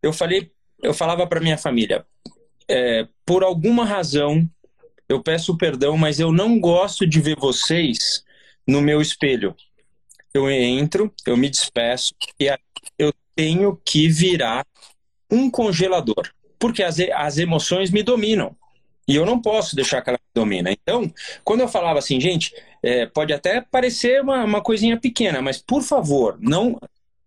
Eu 0.00 0.12
falei, 0.12 0.52
eu 0.80 0.94
falava 0.94 1.26
para 1.26 1.40
minha 1.40 1.58
família, 1.58 2.06
é, 2.68 3.08
por 3.26 3.42
alguma 3.42 3.84
razão, 3.84 4.48
eu 5.08 5.20
peço 5.20 5.56
perdão, 5.56 5.96
mas 5.96 6.20
eu 6.20 6.30
não 6.30 6.60
gosto 6.60 7.04
de 7.06 7.20
ver 7.20 7.36
vocês 7.36 8.24
no 8.66 8.80
meu 8.80 9.00
espelho. 9.00 9.56
Eu 10.32 10.50
entro, 10.50 11.12
eu 11.26 11.36
me 11.36 11.48
despeço 11.48 12.14
e 12.38 12.50
eu 12.98 13.12
tenho 13.34 13.80
que 13.84 14.08
virar 14.08 14.66
um 15.30 15.50
congelador, 15.50 16.30
porque 16.58 16.82
as, 16.82 16.98
as 17.00 17.38
emoções 17.38 17.90
me 17.90 18.02
dominam. 18.02 18.56
E 19.06 19.16
eu 19.16 19.24
não 19.24 19.40
posso 19.40 19.74
deixar 19.74 20.02
que 20.02 20.10
ela 20.10 20.18
me 20.18 20.42
domine. 20.42 20.76
Então, 20.82 21.10
quando 21.42 21.60
eu 21.60 21.68
falava 21.68 21.98
assim, 21.98 22.20
gente, 22.20 22.54
é, 22.82 23.06
pode 23.06 23.32
até 23.32 23.60
parecer 23.62 24.20
uma, 24.20 24.44
uma 24.44 24.60
coisinha 24.60 25.00
pequena, 25.00 25.40
mas 25.40 25.62
por 25.62 25.82
favor, 25.82 26.36
não, 26.38 26.78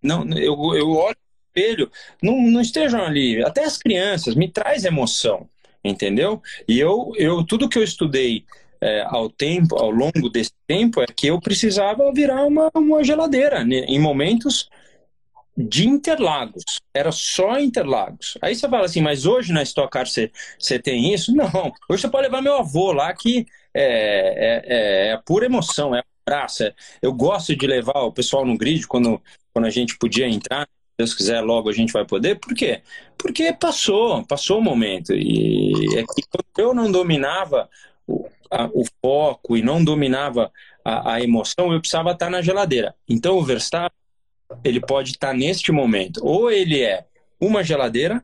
não 0.02 0.24
eu, 0.38 0.76
eu 0.76 0.92
olho 0.92 1.18
espelho, 1.52 1.92
não, 2.22 2.42
não 2.42 2.62
estejam 2.62 3.04
ali. 3.04 3.44
Até 3.44 3.64
as 3.64 3.78
crianças, 3.78 4.36
me 4.36 4.48
traz 4.48 4.86
emoção, 4.86 5.48
entendeu? 5.84 6.42
E 6.68 6.80
eu, 6.80 7.12
eu 7.18 7.44
tudo 7.44 7.68
que 7.68 7.78
eu 7.78 7.84
estudei 7.84 8.46
é, 8.82 9.02
ao 9.08 9.30
tempo, 9.30 9.76
ao 9.76 9.92
longo 9.92 10.30
desse 10.30 10.52
tempo, 10.68 11.02
é 11.02 11.06
que 11.06 11.28
eu 11.28 11.40
precisava 11.40 12.12
virar 12.12 12.46
uma, 12.46 12.72
uma 12.74 13.04
geladeira 13.04 13.64
né? 13.64 13.86
em 13.88 14.00
momentos 14.00 14.70
de 15.56 15.88
Interlagos. 15.88 16.64
Era 16.94 17.12
só 17.12 17.60
Interlagos. 17.60 18.38
Aí 18.42 18.56
você 18.56 18.68
fala 18.68 18.86
assim, 18.86 19.02
mas 19.02 19.26
hoje 19.26 19.54
na 19.54 19.62
Stock 19.64 19.92
Car 19.92 20.08
você, 20.08 20.32
você 20.58 20.80
tem 20.80 21.14
isso? 21.14 21.34
Não. 21.36 21.72
Hoje 21.90 22.02
você 22.02 22.10
pode 22.10 22.24
levar 22.24 22.42
meu 22.42 22.56
avô 22.56 22.92
lá 22.92 23.14
que 23.14 23.46
é, 23.74 23.84
é, 23.84 24.64
é, 24.66 25.14
é 25.14 25.18
pura 25.26 25.46
emoção, 25.46 25.96
é 25.96 26.02
praça. 26.26 26.74
Eu 27.02 27.14
gosto 27.14 27.56
de 27.56 27.68
levar 27.68 28.02
o 28.02 28.12
pessoal 28.12 28.46
no 28.46 28.58
grid 28.58 28.88
quando, 28.88 29.22
quando 29.54 29.66
a 29.66 29.70
gente 29.70 29.98
podia 29.98 30.28
entrar 30.28 30.68
Deus 31.02 31.16
quiser, 31.16 31.42
logo 31.42 31.70
a 31.70 31.74
gente 31.74 31.92
vai 31.92 32.06
poder. 32.06 32.40
Por 32.40 32.54
quê? 32.54 32.82
Porque 33.18 33.52
passou, 33.54 34.24
passou 34.26 34.60
o 34.60 34.64
momento. 34.64 35.14
E 35.14 35.98
é 35.98 36.04
que 36.04 36.22
quando 36.30 36.46
eu 36.60 36.74
não 36.74 36.92
dominava 36.92 37.68
o, 38.12 38.30
a, 38.50 38.70
o 38.74 38.84
foco 39.02 39.56
e 39.56 39.62
não 39.62 39.84
dominava 39.84 40.52
a, 40.84 41.14
a, 41.14 41.22
emoção, 41.22 41.72
eu 41.72 41.80
precisava 41.80 42.12
estar 42.12 42.30
na 42.30 42.42
geladeira. 42.42 42.96
Então 43.08 43.38
o 43.38 43.44
Verstappen, 43.44 43.98
ele 44.64 44.80
pode 44.80 45.12
estar 45.12 45.34
neste 45.34 45.72
momento. 45.72 46.20
Ou 46.24 46.52
ele 46.52 46.82
é 46.82 47.06
uma 47.40 47.64
geladeira, 47.64 48.24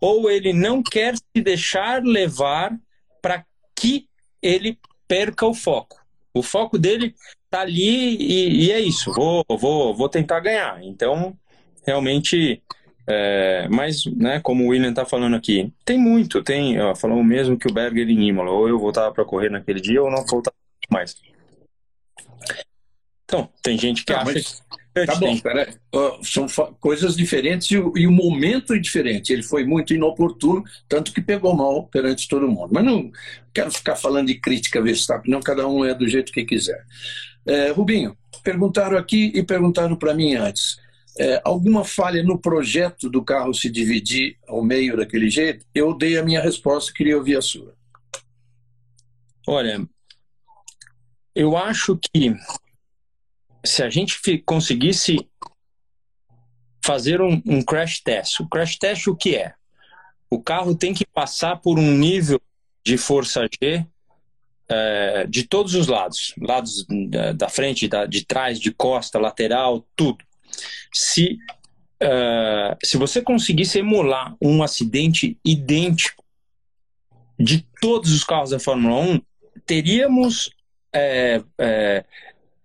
ou 0.00 0.30
ele 0.30 0.52
não 0.52 0.82
quer 0.82 1.16
se 1.16 1.42
deixar 1.42 2.02
levar 2.02 2.76
para 3.20 3.44
que 3.74 4.08
ele 4.42 4.78
perca 5.06 5.46
o 5.46 5.54
foco. 5.54 6.04
O 6.32 6.42
foco 6.42 6.78
dele 6.78 7.14
tá 7.50 7.60
ali 7.60 8.16
e, 8.16 8.66
e, 8.66 8.72
é 8.72 8.80
isso. 8.80 9.12
Vou, 9.12 9.44
vou, 9.48 9.94
vou 9.94 10.08
tentar 10.08 10.40
ganhar. 10.40 10.82
Então 10.82 11.36
realmente. 11.86 12.62
É, 13.08 13.68
mas, 13.68 14.04
né, 14.06 14.40
como 14.40 14.64
o 14.64 14.68
William 14.68 14.90
está 14.90 15.04
falando 15.04 15.36
aqui, 15.36 15.72
tem 15.84 15.96
muito, 15.98 16.42
tem, 16.42 16.80
ó, 16.80 16.94
falou 16.94 17.22
mesmo 17.22 17.56
que 17.56 17.68
o 17.68 17.72
Berger 17.72 18.08
em 18.08 18.28
Imola, 18.28 18.50
ou 18.50 18.68
eu 18.68 18.78
voltava 18.78 19.12
para 19.14 19.24
correr 19.24 19.48
naquele 19.48 19.80
dia 19.80 20.02
ou 20.02 20.10
não 20.10 20.26
voltava 20.26 20.56
mais. 20.90 21.16
Então, 23.24 23.48
tem 23.62 23.78
gente 23.78 24.04
que 24.04 24.12
acha 24.12 24.24
mas... 24.24 24.60
que... 24.60 24.86
Tá 25.04 25.14
bom. 25.16 25.36
Uh, 25.94 26.24
são 26.24 26.46
coisas 26.80 27.14
diferentes 27.14 27.70
e 27.70 27.76
o, 27.76 27.92
e 27.98 28.06
o, 28.06 28.10
momento 28.10 28.72
é 28.72 28.78
diferente. 28.78 29.30
Ele 29.30 29.42
foi 29.42 29.62
muito 29.62 29.92
inoportuno, 29.92 30.64
tanto 30.88 31.12
que 31.12 31.20
pegou 31.20 31.54
mal 31.54 31.86
perante 31.88 32.26
todo 32.26 32.48
mundo. 32.48 32.70
Mas 32.72 32.82
não 32.82 33.12
quero 33.52 33.70
ficar 33.70 33.94
falando 33.94 34.28
de 34.28 34.40
crítica 34.40 34.80
Verstappen, 34.80 35.30
não, 35.30 35.40
cada 35.40 35.68
um 35.68 35.84
é 35.84 35.94
do 35.94 36.08
jeito 36.08 36.32
que 36.32 36.46
quiser. 36.46 36.82
É, 37.44 37.72
Rubinho, 37.72 38.16
perguntaram 38.42 38.96
aqui 38.96 39.30
e 39.34 39.42
perguntaram 39.42 39.96
para 39.96 40.14
mim 40.14 40.34
antes 40.34 40.78
é, 41.18 41.40
alguma 41.44 41.84
falha 41.84 42.22
no 42.22 42.38
projeto 42.38 43.08
do 43.08 43.24
carro 43.24 43.54
se 43.54 43.70
dividir 43.70 44.38
ao 44.46 44.62
meio 44.62 44.96
daquele 44.96 45.30
jeito? 45.30 45.64
Eu 45.74 45.96
dei 45.96 46.18
a 46.18 46.22
minha 46.22 46.40
resposta, 46.40 46.92
queria 46.92 47.16
ouvir 47.16 47.36
a 47.36 47.42
sua. 47.42 47.74
Olha, 49.46 49.86
eu 51.34 51.56
acho 51.56 51.98
que 51.98 52.34
se 53.64 53.82
a 53.82 53.88
gente 53.88 54.20
conseguisse 54.44 55.16
fazer 56.84 57.20
um, 57.20 57.42
um, 57.46 57.62
crash 57.62 58.00
test, 58.00 58.40
o 58.40 58.48
crash 58.48 58.76
test 58.76 59.06
o 59.06 59.16
que 59.16 59.36
é? 59.36 59.54
O 60.30 60.42
carro 60.42 60.74
tem 60.74 60.92
que 60.92 61.06
passar 61.06 61.56
por 61.56 61.78
um 61.78 61.92
nível 61.92 62.40
de 62.84 62.98
força 62.98 63.48
G 63.60 63.86
é, 64.68 65.26
de 65.26 65.44
todos 65.44 65.74
os 65.74 65.86
lados, 65.86 66.34
lados 66.40 66.84
da, 67.36 67.48
frente, 67.48 67.88
da, 67.88 68.04
de 68.04 68.24
trás, 68.24 68.58
de 68.58 68.72
costa, 68.72 69.18
lateral, 69.18 69.86
tudo 69.94 70.25
se, 70.92 71.38
uh, 72.02 72.76
se 72.84 72.96
você 72.96 73.22
conseguisse 73.22 73.78
emular 73.78 74.34
um 74.40 74.62
acidente 74.62 75.38
idêntico 75.44 76.24
de 77.38 77.66
todos 77.80 78.12
os 78.12 78.24
carros 78.24 78.50
da 78.50 78.58
Fórmula 78.58 78.96
1, 79.00 79.20
teríamos 79.66 80.50
é, 80.92 81.42
é, 81.58 82.04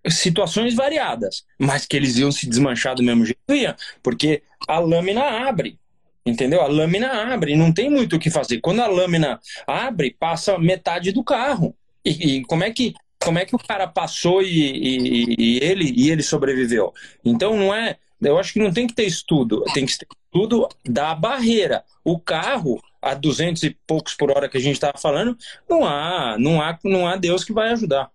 situações 0.08 0.74
variadas, 0.74 1.46
mas 1.60 1.86
que 1.86 1.96
eles 1.98 2.18
iam 2.18 2.32
se 2.32 2.48
desmanchar 2.48 2.96
do 2.96 3.04
mesmo 3.04 3.26
jeito, 3.26 3.40
ia, 3.54 3.76
porque 4.02 4.44
a 4.68 4.80
lâmina 4.80 5.48
abre. 5.48 5.80
Entendeu? 6.24 6.62
A 6.62 6.68
lâmina 6.68 7.34
abre, 7.34 7.56
não 7.56 7.74
tem 7.74 7.90
muito 7.90 8.16
o 8.16 8.20
que 8.20 8.30
fazer. 8.30 8.60
Quando 8.60 8.80
a 8.82 8.88
lâmina 8.88 9.40
abre, 9.66 10.16
passa 10.20 10.58
metade 10.60 11.12
do 11.12 11.24
carro. 11.24 11.76
E, 12.06 12.38
e 12.38 12.46
como 12.46 12.64
é 12.64 12.72
que 12.72 12.94
como 13.24 13.40
é 13.40 13.46
que 13.46 13.56
o 13.56 13.60
cara 13.60 13.88
passou 13.88 14.42
e, 14.42 14.48
e, 14.48 15.36
e, 15.38 15.60
ele 15.64 15.94
e 15.96 16.10
ele 16.10 16.24
sobreviveu? 16.24 16.94
Então 17.24 17.56
não 17.56 17.74
é, 17.74 17.98
eu 18.22 18.38
acho 18.38 18.54
que 18.54 18.60
não 18.60 18.72
tem 18.72 18.88
que 18.88 18.94
ter 18.94 19.06
estudo, 19.06 19.64
tem 19.74 19.86
que 19.86 19.98
ter 19.98 20.08
estudo 20.26 20.68
da 20.86 21.16
barreira. 21.16 21.84
O 22.04 22.20
carro 22.20 22.82
a 23.02 23.14
200 23.14 23.64
e 23.64 23.78
poucos 23.88 24.14
por 24.14 24.30
hora 24.30 24.48
que 24.48 24.58
a 24.58 24.62
gente 24.62 24.76
estava 24.76 24.98
falando, 24.98 25.38
não 25.70 25.86
há, 25.86 26.38
não 26.38 26.62
há, 26.62 26.78
não 26.84 27.08
há 27.08 27.16
Deus 27.16 27.44
que 27.44 27.54
vai 27.54 27.72
ajudar. 27.72 28.12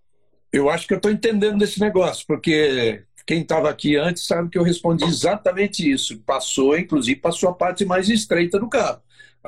Eu 0.53 0.71
acho 0.71 0.87
que 0.87 0.95
eu 0.95 0.99
estou 0.99 1.11
entendendo 1.11 1.59
desse 1.59 1.81
negócio, 1.81 2.25
porque 2.27 3.03
quem 3.27 3.43
estava 3.43 3.69
aqui 3.69 3.97
antes 3.97 4.27
sabe 4.27 4.49
que 4.49 4.57
eu 4.57 4.63
respondi 4.63 5.05
exatamente 5.05 5.91
isso. 5.91 6.19
Passou, 6.21 6.79
inclusive, 6.79 7.21
passou 7.21 7.49
a 7.49 7.55
parte 7.55 7.85
mais 7.85 8.09
estreita 8.09 8.59
do 8.59 8.69
carro. 8.69 9.01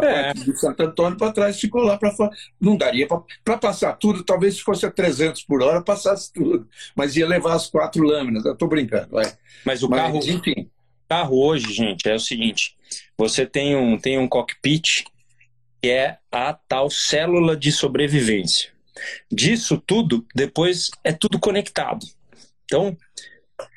É. 0.05 0.25
parte 0.25 0.45
de 0.45 0.59
Santo 0.59 0.83
Antônio 0.83 1.19
para 1.19 1.33
trás 1.33 1.61
ficou 1.61 1.83
lá 1.83 1.97
para 1.97 2.11
fora. 2.11 2.31
Não 2.61 2.77
daria 2.77 3.07
para 3.45 3.59
passar 3.59 3.95
tudo, 3.95 4.25
talvez 4.25 4.57
se 4.57 4.63
fosse 4.63 4.87
a 4.87 4.91
300 4.91 5.43
por 5.45 5.63
hora, 5.63 5.83
passasse 5.83 6.33
tudo. 6.33 6.69
Mas 6.95 7.17
ia 7.17 7.27
levar 7.27 7.55
as 7.55 7.67
quatro 7.67 8.03
lâminas. 8.05 8.45
Eu 8.45 8.53
estou 8.53 8.69
brincando. 8.69 9.09
Vai. 9.11 9.33
Mas 9.65 9.83
o 9.83 9.89
Mas, 9.89 10.01
carro, 10.01 10.19
enfim. 10.19 10.71
Carro 11.09 11.39
hoje, 11.39 11.73
gente, 11.73 12.09
é 12.09 12.15
o 12.15 12.21
seguinte: 12.21 12.77
você 13.17 13.47
tem 13.47 13.77
um, 13.77 13.99
tem 13.99 14.19
um 14.19 14.29
cockpit 14.29 15.05
que 15.81 15.89
é 15.89 16.19
a 16.31 16.53
tal 16.53 16.91
célula 16.91 17.57
de 17.57 17.73
sobrevivência. 17.73 18.71
Disso 19.31 19.83
tudo, 19.87 20.27
depois 20.35 20.91
é 21.05 21.13
tudo 21.13 21.39
conectado. 21.39 22.05
Então, 22.65 22.97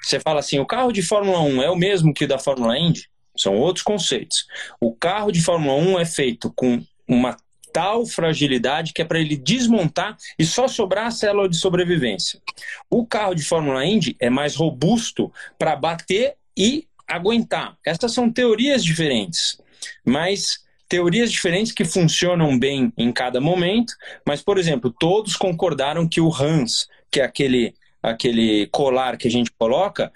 você 0.01 0.19
fala 0.19 0.39
assim: 0.39 0.59
o 0.59 0.65
carro 0.65 0.91
de 0.91 1.01
Fórmula 1.01 1.41
1 1.41 1.61
é 1.61 1.69
o 1.69 1.75
mesmo 1.75 2.13
que 2.13 2.25
o 2.25 2.27
da 2.27 2.39
Fórmula 2.39 2.77
Indy? 2.77 3.10
São 3.35 3.55
outros 3.55 3.83
conceitos. 3.83 4.45
O 4.79 4.93
carro 4.93 5.31
de 5.31 5.41
Fórmula 5.41 5.75
1 5.75 5.99
é 5.99 6.05
feito 6.05 6.51
com 6.53 6.83
uma 7.07 7.37
tal 7.73 8.05
fragilidade 8.05 8.93
que 8.93 9.01
é 9.01 9.05
para 9.05 9.19
ele 9.19 9.37
desmontar 9.37 10.17
e 10.37 10.45
só 10.45 10.67
sobrar 10.67 11.07
a 11.07 11.11
célula 11.11 11.47
de 11.47 11.57
sobrevivência. 11.57 12.41
O 12.89 13.05
carro 13.05 13.33
de 13.33 13.43
Fórmula 13.43 13.85
Indy 13.85 14.15
é 14.19 14.29
mais 14.29 14.55
robusto 14.55 15.31
para 15.57 15.75
bater 15.75 16.35
e 16.57 16.87
aguentar. 17.07 17.77
Essas 17.85 18.13
são 18.13 18.31
teorias 18.31 18.83
diferentes, 18.83 19.61
mas 20.05 20.59
teorias 20.87 21.31
diferentes 21.31 21.71
que 21.71 21.85
funcionam 21.85 22.57
bem 22.59 22.91
em 22.97 23.11
cada 23.11 23.39
momento. 23.39 23.93
Mas, 24.27 24.41
por 24.41 24.57
exemplo, 24.57 24.93
todos 24.99 25.35
concordaram 25.35 26.07
que 26.07 26.19
o 26.19 26.33
Hans, 26.33 26.87
que 27.09 27.21
é 27.21 27.23
aquele 27.23 27.73
aquele 28.01 28.67
colar 28.67 29.17
que 29.17 29.27
a 29.27 29.31
gente 29.31 29.51
coloca, 29.51 30.11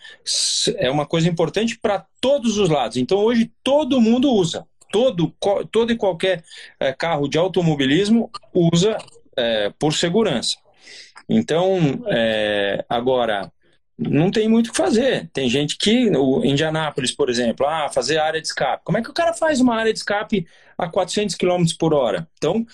é 0.78 0.90
uma 0.90 1.06
coisa 1.06 1.30
importante 1.30 1.78
para 1.78 2.06
todos 2.20 2.58
os 2.58 2.70
lados. 2.70 2.98
Então 2.98 3.20
hoje 3.20 3.52
todo 3.64 4.02
mundo 4.02 4.32
usa. 4.32 4.66
Todo, 4.92 5.34
todo 5.72 5.92
e 5.92 5.98
qualquer 5.98 6.44
é, 6.80 6.94
carro 6.94 7.28
de 7.28 7.38
automobilismo 7.38 8.32
usa 8.54 8.98
é, 9.36 9.72
por 9.78 9.94
segurança. 9.94 10.58
Então, 11.28 12.04
é, 12.08 12.86
agora, 12.88 13.52
não 13.98 14.30
tem 14.30 14.48
muito 14.48 14.68
o 14.68 14.72
que 14.72 14.78
fazer. 14.78 15.30
Tem 15.34 15.50
gente 15.50 15.78
que, 15.78 16.10
o 16.10 16.44
Indianápolis, 16.46 17.12
por 17.12 17.30
exemplo, 17.30 17.66
ah, 17.66 17.90
fazer 17.90 18.18
área 18.18 18.42
de 18.42 18.48
escape. 18.48 18.84
Como 18.84 18.98
é 18.98 19.02
que 19.02 19.10
o 19.10 19.14
cara 19.14 19.34
faz 19.34 19.60
uma 19.60 19.76
área 19.76 19.92
de 19.92 20.00
escape 20.00 20.46
a 20.78 20.88
400 20.88 21.36
km 21.36 21.64
por 21.80 21.94
hora? 21.94 22.28
Então, 22.38 22.66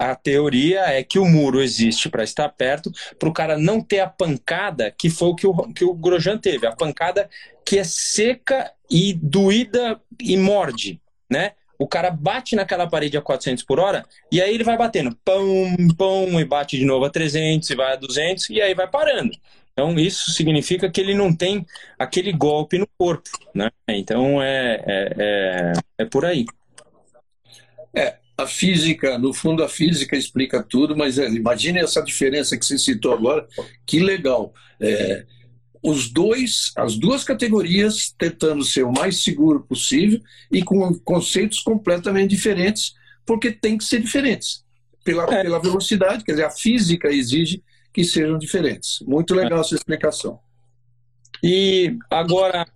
a 0.00 0.14
teoria 0.14 0.80
é 0.86 1.04
que 1.04 1.18
o 1.18 1.26
muro 1.26 1.60
existe 1.60 2.08
para 2.08 2.24
estar 2.24 2.48
perto, 2.48 2.90
para 3.18 3.28
o 3.28 3.32
cara 3.34 3.58
não 3.58 3.82
ter 3.82 4.00
a 4.00 4.08
pancada 4.08 4.90
que 4.90 5.10
foi 5.10 5.28
o 5.28 5.34
que 5.34 5.46
o, 5.46 5.54
que 5.74 5.84
o 5.84 5.92
Grosjean 5.92 6.38
teve, 6.38 6.66
a 6.66 6.74
pancada 6.74 7.28
que 7.66 7.78
é 7.78 7.84
seca 7.84 8.72
e 8.90 9.12
doída 9.12 10.00
e 10.18 10.38
morde, 10.38 10.98
né? 11.30 11.52
O 11.78 11.86
cara 11.86 12.10
bate 12.10 12.56
naquela 12.56 12.88
parede 12.88 13.18
a 13.18 13.22
400 13.22 13.62
por 13.62 13.78
hora 13.78 14.06
e 14.32 14.40
aí 14.40 14.54
ele 14.54 14.64
vai 14.64 14.78
batendo, 14.78 15.14
pão, 15.22 15.44
pão, 15.98 16.40
e 16.40 16.44
bate 16.46 16.78
de 16.78 16.86
novo 16.86 17.04
a 17.04 17.10
300 17.10 17.68
e 17.68 17.74
vai 17.74 17.92
a 17.92 17.96
200 17.96 18.48
e 18.48 18.62
aí 18.62 18.74
vai 18.74 18.88
parando. 18.88 19.36
Então, 19.72 19.98
isso 19.98 20.30
significa 20.30 20.90
que 20.90 21.00
ele 21.00 21.14
não 21.14 21.34
tem 21.34 21.64
aquele 21.98 22.32
golpe 22.32 22.78
no 22.78 22.86
corpo, 22.98 23.30
né? 23.54 23.70
Então, 23.88 24.42
é, 24.42 24.82
é, 24.86 25.14
é, 25.18 25.72
é 25.98 26.04
por 26.06 26.24
aí. 26.24 26.44
É, 27.94 28.19
a 28.42 28.46
física, 28.46 29.18
no 29.18 29.32
fundo, 29.32 29.62
a 29.62 29.68
física 29.68 30.16
explica 30.16 30.62
tudo, 30.62 30.96
mas 30.96 31.18
é, 31.18 31.28
imagine 31.28 31.78
essa 31.78 32.02
diferença 32.02 32.56
que 32.56 32.64
você 32.64 32.78
citou 32.78 33.12
agora, 33.12 33.46
que 33.86 34.00
legal. 34.00 34.52
É, 34.80 35.24
os 35.82 36.10
dois, 36.10 36.72
as 36.76 36.96
duas 36.96 37.24
categorias 37.24 38.14
tentando 38.18 38.64
ser 38.64 38.84
o 38.84 38.92
mais 38.92 39.22
seguro 39.22 39.60
possível 39.60 40.20
e 40.50 40.62
com 40.62 40.94
conceitos 41.00 41.60
completamente 41.60 42.30
diferentes, 42.30 42.94
porque 43.24 43.50
tem 43.50 43.78
que 43.78 43.84
ser 43.84 44.00
diferentes. 44.00 44.64
Pela, 45.02 45.24
é. 45.24 45.42
pela 45.42 45.58
velocidade, 45.58 46.24
quer 46.24 46.32
dizer, 46.32 46.44
a 46.44 46.50
física 46.50 47.08
exige 47.08 47.62
que 47.92 48.04
sejam 48.04 48.38
diferentes. 48.38 49.00
Muito 49.06 49.34
legal 49.34 49.60
essa 49.60 49.74
explicação. 49.74 50.38
E 51.42 51.96
agora, 52.10 52.66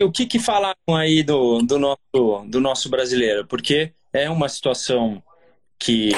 o 0.00 0.12
que, 0.12 0.26
que 0.26 0.38
falaram 0.38 0.76
aí 0.88 1.24
do, 1.24 1.60
do, 1.62 1.78
nosso, 1.78 2.46
do 2.48 2.60
nosso 2.60 2.88
brasileiro? 2.88 3.46
Porque 3.46 3.92
é 4.16 4.30
uma 4.30 4.48
situação 4.48 5.22
que 5.78 6.10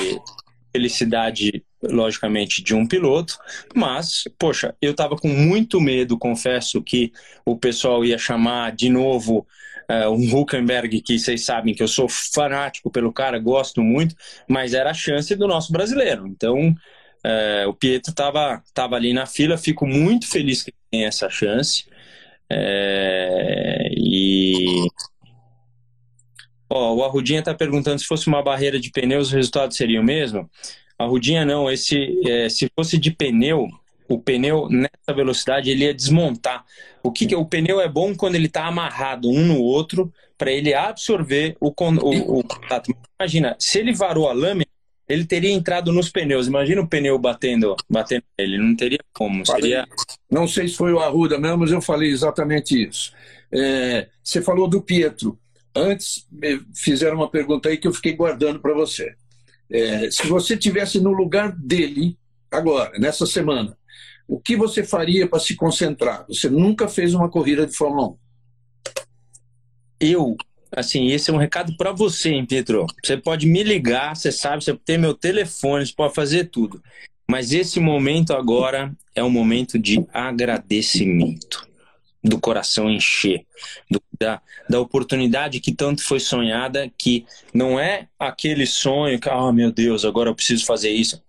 felicidade, 0.73 1.65
logicamente, 1.83 2.63
de 2.63 2.75
um 2.75 2.87
piloto, 2.87 3.39
mas, 3.75 4.25
poxa, 4.39 4.75
eu 4.81 4.93
estava 4.93 5.17
com 5.17 5.29
muito 5.29 5.81
medo, 5.81 6.19
confesso, 6.19 6.83
que 6.83 7.13
o 7.45 7.57
pessoal 7.57 8.05
ia 8.05 8.19
chamar 8.19 8.73
de 8.73 8.89
novo 8.89 9.47
uh, 9.91 10.11
um 10.11 10.37
Huckenberg, 10.37 11.01
que 11.01 11.19
vocês 11.19 11.45
sabem 11.45 11.75
que 11.75 11.83
eu 11.83 11.89
sou 11.89 12.09
fanático 12.09 12.91
pelo 12.91 13.13
cara, 13.13 13.39
gosto 13.39 13.83
muito, 13.83 14.15
mas 14.49 14.75
era 14.75 14.91
a 14.91 14.95
chance 14.95 15.35
do 15.35 15.49
nosso 15.49 15.73
brasileiro. 15.73 16.27
Então, 16.27 16.75
é, 17.25 17.67
o 17.67 17.75
Pietro 17.75 18.11
estava 18.11 18.63
tava 18.73 18.97
ali 18.97 19.13
na 19.13 19.27
fila, 19.27 19.59
fico 19.59 19.87
muito 19.87 20.29
feliz 20.29 20.63
que 20.63 20.73
tem 20.91 21.05
essa 21.05 21.29
chance. 21.29 21.85
É, 22.51 23.89
e 23.93 24.87
ó, 26.69 26.95
o 26.95 27.05
Arrudinha 27.05 27.41
está 27.41 27.55
perguntando 27.55 27.99
se 28.01 28.07
fosse 28.07 28.27
uma 28.27 28.43
barreira 28.43 28.79
de 28.79 28.91
pneus, 28.91 29.33
o 29.33 29.37
resultado 29.37 29.75
seria 29.75 30.01
o 30.01 30.05
mesmo. 30.05 30.49
Arrudinha 30.99 31.45
não, 31.45 31.71
esse 31.71 32.21
é, 32.27 32.49
se 32.49 32.71
fosse 32.75 32.99
de 32.99 33.11
pneu, 33.11 33.69
o 34.09 34.19
pneu 34.19 34.69
nessa 34.69 35.15
velocidade 35.15 35.71
ele 35.71 35.85
ia 35.85 35.95
desmontar. 35.95 36.65
O 37.03 37.13
que, 37.13 37.27
que 37.27 37.37
o 37.37 37.45
pneu 37.45 37.81
é 37.81 37.89
bom 37.89 38.15
quando 38.15 38.35
ele 38.35 38.47
está 38.47 38.67
amarrado 38.67 39.31
um 39.31 39.45
no 39.45 39.61
outro 39.61 40.13
para 40.37 40.51
ele 40.51 40.75
absorver 40.75 41.57
o, 41.61 41.69
o, 41.69 42.39
o 42.39 42.45
contato. 42.45 42.95
Imagina, 43.19 43.57
se 43.59 43.79
ele 43.79 43.93
varou 43.93 44.29
a 44.29 44.33
lâmina 44.33 44.67
ele 45.09 45.25
teria 45.25 45.51
entrado 45.51 45.91
nos 45.91 46.11
pneus. 46.11 46.47
Imagina 46.47 46.83
o 46.83 46.87
pneu 46.87 47.19
batendo, 47.19 47.75
batendo 47.89 48.25
nele, 48.39 48.59
não 48.59 48.77
teria 48.77 48.99
como. 49.13 49.45
Seria... 49.47 49.87
Não 50.31 50.47
sei 50.47 50.69
se 50.69 50.77
foi 50.77 50.93
o 50.93 51.01
Arruda 51.01 51.39
mesmo, 51.39 51.59
mas 51.59 51.73
eu 51.73 51.81
falei 51.81 52.11
exatamente 52.11 52.87
isso. 52.87 53.13
É, 53.51 54.09
você 54.23 54.43
falou 54.43 54.69
do 54.69 54.83
Pietro. 54.83 55.39
Antes 55.75 56.27
fizeram 56.75 57.17
uma 57.17 57.31
pergunta 57.31 57.69
aí 57.69 57.77
que 57.77 57.87
eu 57.87 57.93
fiquei 57.93 58.15
guardando 58.15 58.61
para 58.61 58.75
você. 58.75 59.15
É, 59.71 60.11
se 60.11 60.27
você 60.27 60.57
tivesse 60.57 61.01
no 61.01 61.13
lugar 61.13 61.53
dele 61.53 62.19
agora, 62.51 62.99
nessa 62.99 63.27
semana, 63.27 63.77
o 64.27 64.41
que 64.41 64.57
você 64.57 64.83
faria 64.83 65.27
para 65.27 65.39
se 65.39 65.55
concentrar? 65.55 66.27
Você 66.27 66.49
nunca 66.49 66.89
fez 66.89 67.15
uma 67.15 67.29
corrida 67.31 67.67
de 67.67 67.77
Fórmula 67.77 68.09
1. 68.09 68.17
Eu 70.01 70.37
assim, 70.71 71.09
esse 71.09 71.31
é 71.31 71.33
um 71.33 71.39
recado 71.39 71.77
para 71.77 71.93
você, 71.93 72.31
hein, 72.31 72.47
Pedro? 72.47 72.87
Você 73.03 73.17
pode 73.17 73.47
me 73.47 73.63
ligar, 73.63 74.17
você 74.17 74.31
sabe, 74.31 74.63
você 74.63 74.75
tem 74.75 74.99
meu 74.99 75.15
telefone, 75.15 75.87
você 75.87 75.93
pode 75.95 76.15
fazer 76.15 76.51
tudo. 76.51 76.83
Mas 77.31 77.53
esse 77.53 77.79
momento 77.79 78.33
agora 78.33 78.95
é 79.15 79.23
um 79.23 79.31
momento 79.31 79.79
de 79.79 80.05
agradecimento, 80.13 81.68
do 82.23 82.41
coração 82.41 82.91
encher, 82.91 83.47
do, 83.91 84.03
da, 84.19 84.41
da 84.69 84.81
oportunidade 84.81 85.61
que 85.61 85.73
tanto 85.73 86.03
foi 86.03 86.21
sonhada, 86.21 86.91
que 86.99 87.25
não 87.55 87.79
é 87.79 88.09
aquele 88.19 88.67
sonho 88.67 89.21
que, 89.21 89.29
oh 89.29 89.53
meu 89.53 89.71
Deus, 89.71 90.05
agora 90.05 90.31
eu 90.31 90.35
preciso 90.35 90.67
fazer 90.67 90.91
isso. 90.91 91.23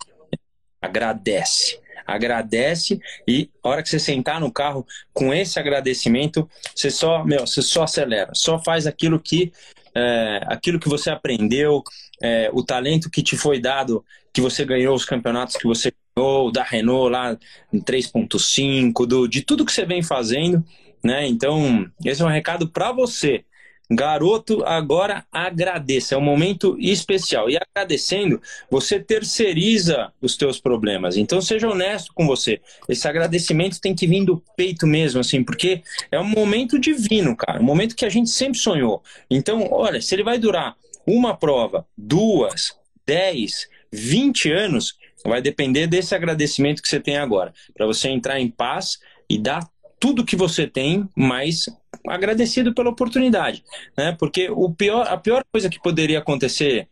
Agradece 0.82 1.80
agradece 2.06 2.99
e 3.28 3.49
a 3.63 3.69
hora 3.69 3.84
que 3.84 3.89
você 3.89 3.99
sentar 3.99 4.39
no 4.39 4.52
carro 4.52 4.86
com 5.13 5.32
esse 5.34 5.60
agradecimento, 5.60 6.49
você 6.75 6.89
só, 6.89 7.23
meu, 7.23 7.45
você 7.45 7.62
só 7.62 7.84
acelera, 7.84 8.32
só 8.34 8.58
faz 8.58 8.88
aquilo 8.88 9.19
que 9.19 9.52
é, 9.93 10.41
aquilo 10.47 10.80
que 10.80 10.89
você 10.89 11.10
aprendeu, 11.10 11.84
é, 12.21 12.49
o 12.54 12.63
talento 12.63 13.10
que 13.10 13.23
te 13.23 13.38
foi 13.38 13.60
dado, 13.60 14.04
que 14.34 14.41
você 14.41 14.65
ganhou 14.65 14.95
os 14.95 15.06
campeonatos 15.06 15.56
que 15.56 15.67
você 15.67 15.91
ganhou, 16.19 16.51
da 16.51 16.63
Renault 16.63 17.12
lá 17.12 17.38
em 17.71 17.79
3.5, 17.79 19.27
de 19.27 19.41
tudo 19.41 19.65
que 19.65 19.71
você 19.71 19.86
vem 19.86 20.03
fazendo, 20.03 20.63
né? 21.03 21.27
Então, 21.27 21.89
esse 22.03 22.21
é 22.21 22.25
um 22.25 22.29
recado 22.29 22.67
para 22.67 22.91
você. 22.91 23.45
Garoto, 23.91 24.63
agora 24.65 25.25
agradeça. 25.32 26.13
É 26.13 26.17
um 26.17 26.21
momento 26.21 26.77
especial. 26.79 27.49
E 27.49 27.58
agradecendo, 27.58 28.39
você 28.69 28.99
terceiriza 28.99 30.13
os 30.21 30.38
teus 30.38 30.60
problemas. 30.60 31.17
Então 31.17 31.41
seja 31.41 31.67
honesto 31.67 32.13
com 32.13 32.27
você. 32.27 32.62
Esse 32.88 33.08
agradecimento 33.08 33.82
tem 33.82 33.95
que 33.95 34.05
vir 34.05 34.23
do 34.23 34.43
peito 34.55 34.86
mesmo, 34.86 35.19
assim, 35.19 35.43
porque 35.43 35.82
é 36.12 36.19
um 36.19 36.27
momento 36.27 36.77
divino, 36.77 37.36
cara. 37.36 37.60
Um 37.60 37.65
momento 37.65 37.95
que 37.95 38.05
a 38.05 38.10
gente 38.10 38.29
sempre 38.29 38.60
sonhou. 38.60 39.01
Então, 39.27 39.67
olha, 39.71 39.99
se 39.99 40.13
ele 40.13 40.23
vai 40.23 40.38
durar 40.38 40.75
uma 41.08 41.36
prova, 41.36 41.88
duas, 41.97 42.75
dez, 43.08 43.67
vinte 43.91 44.51
anos, 44.51 44.98
vai 45.25 45.41
depender 45.41 45.88
desse 45.88 46.15
agradecimento 46.15 46.82
que 46.82 46.88
você 46.88 46.99
tem 46.99 47.17
agora. 47.17 47.53
Para 47.73 47.86
você 47.86 48.10
entrar 48.10 48.39
em 48.39 48.49
paz 48.49 48.99
e 49.29 49.38
dar 49.38 49.67
tudo 49.99 50.25
que 50.25 50.36
você 50.36 50.65
tem, 50.65 51.08
mas 51.15 51.65
agradecido 52.08 52.73
pela 52.73 52.89
oportunidade, 52.89 53.63
né? 53.97 54.15
Porque 54.17 54.49
o 54.49 54.73
pior, 54.73 55.08
a 55.08 55.17
pior 55.17 55.43
coisa 55.51 55.69
que 55.69 55.82
poderia 55.82 56.19
acontecer 56.19 56.88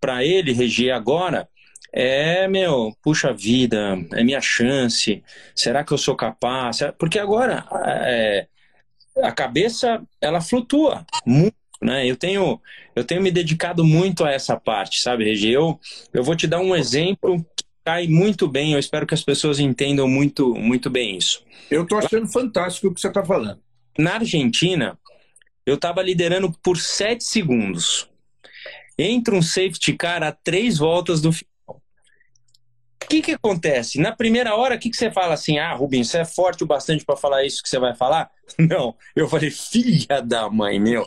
para 0.00 0.24
ele, 0.24 0.52
Regi, 0.52 0.90
agora 0.90 1.48
é, 1.92 2.48
meu, 2.48 2.94
puxa 3.02 3.32
vida, 3.32 3.98
é 4.12 4.24
minha 4.24 4.40
chance, 4.40 5.22
será 5.54 5.84
que 5.84 5.92
eu 5.92 5.98
sou 5.98 6.16
capaz? 6.16 6.80
Porque 6.98 7.18
agora 7.18 7.66
é, 8.04 8.46
a 9.22 9.32
cabeça, 9.32 10.02
ela 10.20 10.40
flutua 10.40 11.06
muito, 11.24 11.56
né? 11.80 12.06
Eu 12.06 12.16
tenho, 12.16 12.60
eu 12.94 13.04
tenho 13.04 13.22
me 13.22 13.30
dedicado 13.30 13.84
muito 13.84 14.24
a 14.24 14.30
essa 14.30 14.58
parte, 14.58 15.00
sabe, 15.00 15.24
Regi? 15.24 15.50
Eu, 15.50 15.78
eu 16.12 16.22
vou 16.22 16.36
te 16.36 16.46
dar 16.46 16.60
um 16.60 16.74
exemplo 16.74 17.44
cai 17.86 18.08
muito 18.08 18.48
bem, 18.48 18.72
eu 18.72 18.80
espero 18.80 19.06
que 19.06 19.14
as 19.14 19.22
pessoas 19.22 19.60
entendam 19.60 20.08
muito, 20.08 20.52
muito 20.56 20.90
bem 20.90 21.16
isso. 21.16 21.44
Eu 21.70 21.84
estou 21.84 21.98
achando 21.98 22.26
fantástico 22.26 22.88
o 22.88 22.92
que 22.92 23.00
você 23.00 23.06
está 23.06 23.24
falando. 23.24 23.60
Na 23.96 24.14
Argentina, 24.14 24.98
eu 25.64 25.76
estava 25.76 26.02
liderando 26.02 26.52
por 26.60 26.76
7 26.76 27.22
segundos. 27.22 28.10
Entra 28.98 29.36
um 29.36 29.40
safety 29.40 29.92
car 29.92 30.24
a 30.24 30.32
três 30.32 30.78
voltas 30.78 31.20
do 31.20 31.32
final. 31.32 31.46
O 31.68 33.08
que, 33.08 33.22
que 33.22 33.32
acontece? 33.32 34.00
Na 34.00 34.10
primeira 34.10 34.56
hora, 34.56 34.74
o 34.74 34.78
que, 34.80 34.90
que 34.90 34.96
você 34.96 35.12
fala 35.12 35.34
assim? 35.34 35.58
Ah, 35.58 35.72
Rubinho, 35.72 36.04
você 36.04 36.18
é 36.18 36.24
forte 36.24 36.64
o 36.64 36.66
bastante 36.66 37.04
para 37.04 37.16
falar 37.16 37.44
isso 37.44 37.62
que 37.62 37.68
você 37.68 37.78
vai 37.78 37.94
falar? 37.94 38.28
Não. 38.58 38.96
Eu 39.14 39.28
falei, 39.28 39.52
filha 39.52 40.20
da 40.20 40.50
mãe, 40.50 40.80
meu. 40.80 41.06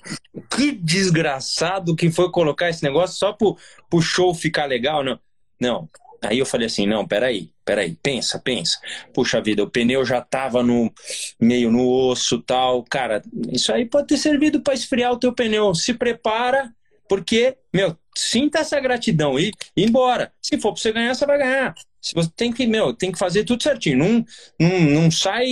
Que 0.49 0.71
desgraçado 0.71 1.93
que 1.93 2.09
foi 2.09 2.31
colocar 2.31 2.69
esse 2.69 2.83
negócio 2.83 3.17
só 3.17 3.33
pro, 3.33 3.57
pro 3.89 4.01
show 4.01 4.33
ficar 4.33 4.65
legal. 4.65 5.03
Não. 5.03 5.19
Não. 5.59 5.89
Aí 6.21 6.39
eu 6.39 6.45
falei 6.45 6.67
assim, 6.67 6.85
não, 6.85 7.07
peraí, 7.07 7.49
peraí, 7.63 7.97
pensa, 8.01 8.39
pensa. 8.39 8.77
Puxa 9.13 9.41
vida, 9.41 9.63
o 9.63 9.69
pneu 9.69 10.05
já 10.05 10.21
tava 10.21 10.61
no 10.61 10.91
meio 11.39 11.71
no 11.71 11.87
osso 11.87 12.41
tal. 12.41 12.83
Cara, 12.83 13.21
isso 13.51 13.71
aí 13.71 13.85
pode 13.85 14.07
ter 14.07 14.17
servido 14.17 14.61
para 14.61 14.73
esfriar 14.73 15.13
o 15.13 15.19
teu 15.19 15.33
pneu. 15.33 15.73
Se 15.73 15.93
prepara, 15.93 16.73
porque, 17.07 17.57
meu, 17.73 17.95
sinta 18.15 18.59
essa 18.59 18.79
gratidão 18.79 19.39
e 19.39 19.51
embora. 19.75 20.31
Se 20.41 20.59
for 20.59 20.73
para 20.73 20.81
você 20.81 20.91
ganhar, 20.91 21.15
você 21.15 21.25
vai 21.25 21.37
ganhar. 21.37 21.73
Se 22.01 22.13
você 22.13 22.29
tem 22.35 22.51
que, 22.51 22.65
meu, 22.67 22.93
tem 22.93 23.11
que 23.11 23.19
fazer 23.19 23.43
tudo 23.43 23.63
certinho. 23.63 23.97
Não, 23.97 24.25
não, 24.59 24.79
não 24.81 25.11
sai 25.11 25.47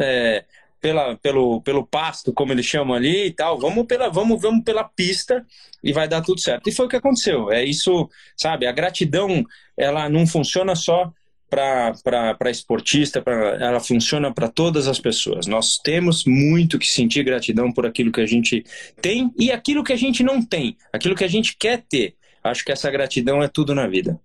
é, 0.00 0.44
pela, 0.80 1.16
pelo, 1.16 1.62
pelo 1.62 1.86
pasto, 1.86 2.32
como 2.32 2.52
eles 2.52 2.66
chamam 2.66 2.94
ali 2.94 3.26
e 3.26 3.30
tal. 3.30 3.58
Vamos 3.58 3.86
pela, 3.86 4.10
vamos, 4.10 4.40
vamos 4.40 4.64
pela 4.64 4.84
pista 4.84 5.44
e 5.82 5.92
vai 5.92 6.06
dar 6.06 6.20
tudo 6.20 6.40
certo. 6.40 6.68
E 6.68 6.72
foi 6.72 6.86
o 6.86 6.88
que 6.88 6.96
aconteceu. 6.96 7.50
É 7.50 7.64
isso, 7.64 8.08
sabe? 8.36 8.66
A 8.66 8.72
gratidão, 8.72 9.44
ela 9.76 10.08
não 10.08 10.26
funciona 10.26 10.74
só 10.74 11.12
para 11.48 12.50
esportista, 12.50 13.22
pra, 13.22 13.56
ela 13.60 13.78
funciona 13.78 14.32
para 14.32 14.48
todas 14.48 14.88
as 14.88 14.98
pessoas. 14.98 15.46
Nós 15.46 15.78
temos 15.78 16.24
muito 16.24 16.78
que 16.78 16.86
sentir 16.86 17.22
gratidão 17.22 17.72
por 17.72 17.86
aquilo 17.86 18.10
que 18.10 18.20
a 18.20 18.26
gente 18.26 18.64
tem 19.00 19.32
e 19.38 19.52
aquilo 19.52 19.84
que 19.84 19.92
a 19.92 19.96
gente 19.96 20.22
não 20.22 20.44
tem, 20.44 20.76
aquilo 20.92 21.14
que 21.14 21.24
a 21.24 21.28
gente 21.28 21.56
quer 21.56 21.84
ter. 21.88 22.16
Acho 22.42 22.64
que 22.64 22.72
essa 22.72 22.90
gratidão 22.90 23.42
é 23.42 23.48
tudo 23.48 23.74
na 23.74 23.86
vida. 23.86 24.18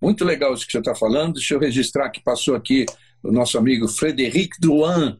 Muito 0.00 0.24
legal 0.24 0.54
isso 0.54 0.66
que 0.66 0.72
você 0.72 0.78
está 0.78 0.94
falando. 0.94 1.34
Deixa 1.34 1.54
eu 1.54 1.58
registrar 1.58 2.10
que 2.10 2.22
passou 2.22 2.54
aqui 2.54 2.86
o 3.22 3.32
nosso 3.32 3.58
amigo 3.58 3.88
Frederic 3.88 4.60
Drouin, 4.60 5.16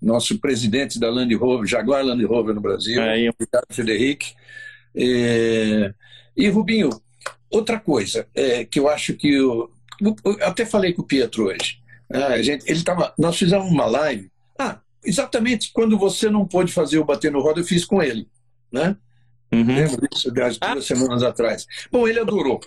nosso 0.00 0.38
presidente 0.40 0.98
da 0.98 1.10
Land 1.10 1.34
Rover, 1.34 1.66
Jaguar 1.66 2.04
Land 2.04 2.24
Rover 2.24 2.54
no 2.54 2.60
Brasil. 2.60 3.00
Aí. 3.02 3.28
Obrigado, 3.28 3.66
Frederic. 3.70 4.32
É... 4.96 5.92
E, 6.36 6.48
Rubinho, 6.48 6.90
outra 7.50 7.78
coisa 7.78 8.26
é, 8.34 8.64
que 8.64 8.78
eu 8.78 8.88
acho 8.88 9.14
que 9.14 9.32
eu, 9.34 9.70
eu 10.00 10.16
até 10.42 10.64
falei 10.64 10.92
com 10.92 11.02
o 11.02 11.06
Pietro 11.06 11.46
hoje. 11.46 11.78
Né, 12.08 12.42
gente, 12.42 12.64
ele 12.70 12.82
tava, 12.82 13.12
nós 13.18 13.36
fizemos 13.36 13.70
uma 13.70 13.86
live. 13.86 14.30
Ah, 14.58 14.80
exatamente 15.04 15.70
quando 15.72 15.98
você 15.98 16.30
não 16.30 16.46
pôde 16.46 16.72
fazer 16.72 16.98
o 16.98 17.04
bater 17.04 17.30
no 17.30 17.40
roda, 17.40 17.60
eu 17.60 17.64
fiz 17.64 17.84
com 17.84 18.02
ele, 18.02 18.28
né? 18.72 18.96
Uhum. 19.52 19.66
Lembro 19.66 20.08
disso, 20.08 20.30
aliás, 20.30 20.58
duas 20.58 20.78
ah. 20.78 20.82
semanas 20.82 21.22
atrás. 21.22 21.66
Bom, 21.90 22.06
ele 22.06 22.20
adorou. 22.20 22.60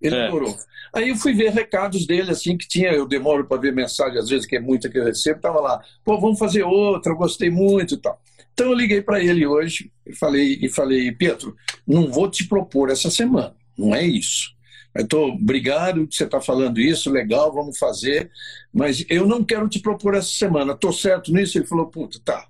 Ele 0.00 0.16
é. 0.16 0.26
adorou. 0.26 0.56
Aí 0.94 1.08
eu 1.08 1.16
fui 1.16 1.32
ver 1.32 1.52
recados 1.52 2.06
dele, 2.06 2.30
assim, 2.30 2.56
que 2.56 2.68
tinha, 2.68 2.92
eu 2.92 3.06
demoro 3.06 3.46
para 3.46 3.60
ver 3.60 3.72
mensagem, 3.72 4.18
às 4.18 4.28
vezes, 4.28 4.46
que 4.46 4.56
é 4.56 4.60
muita 4.60 4.88
que 4.90 4.98
eu 4.98 5.04
recebo, 5.04 5.40
tava 5.40 5.60
lá, 5.60 5.82
pô, 6.04 6.20
vamos 6.20 6.38
fazer 6.38 6.64
outra, 6.64 7.14
gostei 7.14 7.50
muito 7.50 7.94
e 7.94 7.96
tal. 7.96 8.20
Então 8.52 8.66
eu 8.66 8.74
liguei 8.74 9.00
para 9.00 9.22
ele 9.22 9.46
hoje 9.46 9.90
e 10.06 10.14
falei, 10.14 10.58
e 10.60 10.68
falei, 10.68 11.10
Pedro, 11.12 11.56
não 11.86 12.10
vou 12.10 12.30
te 12.30 12.46
propor 12.46 12.90
essa 12.90 13.10
semana, 13.10 13.54
não 13.82 13.94
é 13.94 14.04
isso. 14.04 14.54
Eu 14.94 15.06
tô, 15.06 15.28
obrigado 15.28 16.06
que 16.06 16.14
você 16.14 16.24
está 16.24 16.40
falando 16.40 16.78
isso, 16.78 17.10
legal, 17.10 17.52
vamos 17.52 17.78
fazer, 17.78 18.30
mas 18.72 19.04
eu 19.08 19.26
não 19.26 19.42
quero 19.42 19.68
te 19.68 19.80
propor 19.80 20.14
essa 20.14 20.28
semana. 20.28 20.72
Estou 20.72 20.92
certo 20.92 21.32
nisso? 21.32 21.56
Ele 21.56 21.66
falou, 21.66 21.86
puta, 21.86 22.18
tá. 22.22 22.46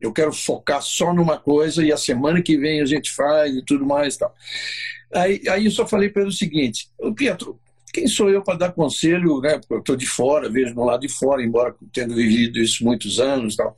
Eu 0.00 0.12
quero 0.12 0.32
focar 0.32 0.82
só 0.82 1.12
numa 1.12 1.38
coisa 1.38 1.84
e 1.84 1.90
a 1.90 1.96
semana 1.96 2.42
que 2.42 2.56
vem 2.56 2.80
a 2.80 2.84
gente 2.84 3.10
faz 3.10 3.54
e 3.56 3.64
tudo 3.64 3.86
mais 3.86 4.16
tal. 4.16 4.34
Aí, 5.12 5.42
aí 5.48 5.64
eu 5.64 5.70
só 5.70 5.86
falei 5.86 6.10
para 6.10 6.22
ele 6.22 6.30
o 6.30 6.34
seguinte, 6.34 6.90
Pietro, 7.16 7.58
quem 7.92 8.06
sou 8.06 8.28
eu 8.28 8.42
para 8.42 8.58
dar 8.58 8.72
conselho, 8.72 9.40
né? 9.40 9.58
Porque 9.58 9.74
eu 9.74 9.78
estou 9.78 9.96
de 9.96 10.06
fora, 10.06 10.50
vejo 10.50 10.74
no 10.74 10.84
lado 10.84 11.00
de 11.00 11.08
fora, 11.08 11.42
embora 11.42 11.74
tendo 11.92 12.14
vivido 12.14 12.58
isso 12.58 12.84
muitos 12.84 13.20
anos 13.20 13.56
tal. 13.56 13.74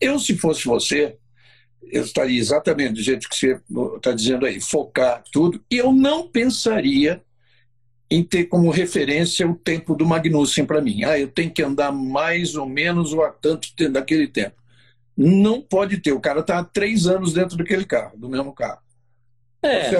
Eu, 0.00 0.18
se 0.18 0.36
fosse 0.36 0.64
você, 0.64 1.16
eu 1.82 2.04
estaria 2.04 2.38
exatamente 2.38 2.94
do 2.94 3.02
jeito 3.02 3.28
que 3.28 3.36
você 3.36 3.60
está 3.96 4.12
dizendo 4.12 4.46
aí, 4.46 4.60
focar 4.60 5.22
tudo, 5.32 5.62
e 5.70 5.78
eu 5.78 5.92
não 5.92 6.28
pensaria 6.28 7.22
em 8.10 8.24
ter 8.24 8.44
como 8.46 8.70
referência 8.70 9.48
o 9.48 9.54
tempo 9.54 9.94
do 9.94 10.04
Magnussen 10.04 10.66
para 10.66 10.80
mim. 10.80 11.04
Ah, 11.04 11.18
eu 11.18 11.28
tenho 11.28 11.52
que 11.52 11.62
andar 11.62 11.92
mais 11.92 12.56
ou 12.56 12.66
menos 12.66 13.12
ou 13.12 13.24
a 13.24 13.30
tanto 13.30 13.68
daquele 13.88 14.26
tempo. 14.26 14.56
Não 15.16 15.62
pode 15.62 15.98
ter. 15.98 16.12
O 16.12 16.20
cara 16.20 16.40
está 16.40 16.58
há 16.58 16.64
três 16.64 17.06
anos 17.06 17.32
dentro 17.32 17.56
daquele 17.56 17.84
carro, 17.84 18.18
do 18.18 18.28
mesmo 18.28 18.52
carro. 18.52 18.80
É, 19.62 19.90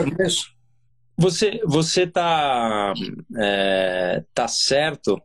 você 1.17 1.61
você 1.67 2.03
está 2.05 2.95
é, 3.39 4.25
tá 4.35 4.49
certo 4.49 5.23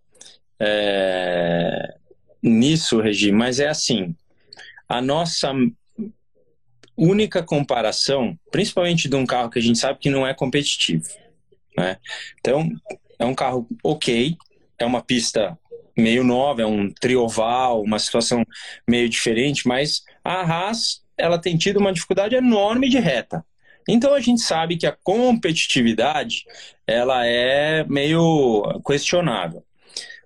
é, 0.60 1.96
nisso, 2.44 3.00
Regi, 3.00 3.32
mas 3.32 3.60
é 3.60 3.68
assim. 3.68 4.14
A 4.88 5.02
nossa 5.02 5.54
única 6.98 7.44
comparação, 7.44 8.38
principalmente 8.52 9.10
de 9.10 9.16
um 9.16 9.26
carro 9.26 9.50
que 9.50 9.60
a 9.60 9.62
gente 9.62 9.80
sabe 9.80 10.00
que 10.00 10.10
não 10.10 10.26
é 10.26 10.34
competitivo, 10.34 11.08
né? 11.78 11.98
Então, 12.40 12.70
é 13.20 13.26
um 13.26 13.36
carro 13.36 13.68
ok, 13.84 14.36
é 14.78 14.86
uma 14.86 15.02
pista 15.02 15.58
meio 15.98 16.24
nova, 16.24 16.62
é 16.62 16.66
um 16.66 16.92
trioval, 16.92 17.82
uma 17.82 18.00
situação 18.00 18.46
meio 18.88 19.08
diferente, 19.10 19.68
mas 19.68 20.04
a 20.24 20.42
Haas 20.42 21.02
ela 21.18 21.40
tem 21.40 21.58
tido 21.58 21.78
uma 21.78 21.94
dificuldade 21.94 22.36
enorme 22.36 22.90
de 22.90 23.00
reta. 23.00 23.46
Então 23.88 24.14
a 24.14 24.20
gente 24.20 24.42
sabe 24.42 24.78
que 24.78 24.88
a 24.88 24.98
competitividade 25.04 26.44
ela 26.86 27.26
é 27.26 27.84
meio 27.86 28.82
questionável. 28.86 29.64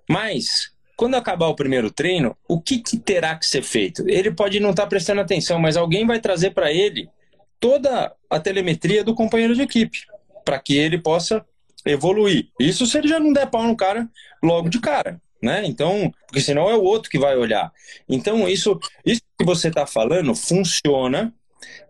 Mas 0.10 0.72
quando 1.00 1.16
acabar 1.16 1.48
o 1.48 1.56
primeiro 1.56 1.90
treino, 1.90 2.36
o 2.46 2.60
que, 2.60 2.80
que 2.80 2.98
terá 2.98 3.34
que 3.34 3.46
ser 3.46 3.64
feito? 3.64 4.04
Ele 4.06 4.32
pode 4.32 4.60
não 4.60 4.72
estar 4.72 4.84
tá 4.84 4.90
prestando 4.90 5.22
atenção, 5.22 5.58
mas 5.58 5.78
alguém 5.78 6.06
vai 6.06 6.20
trazer 6.20 6.50
para 6.50 6.74
ele 6.74 7.10
toda 7.58 8.14
a 8.30 8.38
telemetria 8.38 9.02
do 9.02 9.16
companheiro 9.16 9.56
de 9.56 9.62
equipe 9.62 10.00
para 10.44 10.60
que 10.60 10.76
ele 10.76 10.98
possa 10.98 11.46
evoluir. 11.86 12.50
Isso 12.60 12.86
se 12.86 12.98
ele 12.98 13.08
já 13.08 13.18
não 13.18 13.32
der 13.32 13.50
pau 13.50 13.64
no 13.64 13.78
cara 13.78 14.10
logo 14.44 14.68
de 14.68 14.78
cara, 14.82 15.22
né? 15.42 15.64
Então, 15.66 16.14
porque 16.28 16.42
senão 16.42 16.70
é 16.70 16.76
o 16.76 16.84
outro 16.84 17.10
que 17.10 17.18
vai 17.18 17.38
olhar. 17.38 17.72
Então, 18.10 18.46
isso, 18.50 18.78
isso 19.06 19.22
que 19.38 19.46
você 19.46 19.70
está 19.70 19.86
falando 19.86 20.36
funciona 20.36 21.34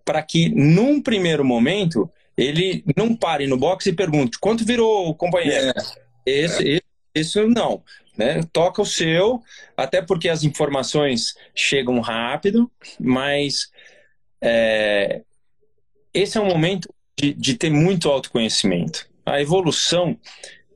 para 0.05 0.21
que, 0.21 0.49
num 0.49 1.01
primeiro 1.01 1.43
momento, 1.43 2.07
ele 2.37 2.83
não 2.95 3.15
pare 3.15 3.47
no 3.47 3.57
box 3.57 3.87
e 3.87 3.93
pergunte 3.93 4.37
quanto 4.37 4.63
virou 4.63 5.09
o 5.09 5.15
companheiro. 5.15 5.73
É. 5.75 5.81
Esse, 6.27 6.61
é. 6.61 6.71
esse, 6.75 6.83
esse 7.15 7.43
não. 7.47 7.81
Né? 8.19 8.43
Toca 8.51 8.81
o 8.81 8.85
seu, 8.85 9.41
até 9.77 10.01
porque 10.01 10.27
as 10.27 10.43
informações 10.43 11.35
chegam 11.55 12.01
rápido, 12.01 12.69
mas 12.99 13.69
é, 14.41 15.21
esse 16.13 16.37
é 16.37 16.41
um 16.41 16.49
momento 16.49 16.93
de, 17.17 17.33
de 17.33 17.53
ter 17.53 17.69
muito 17.69 18.09
autoconhecimento. 18.09 19.07
A 19.25 19.39
evolução 19.41 20.19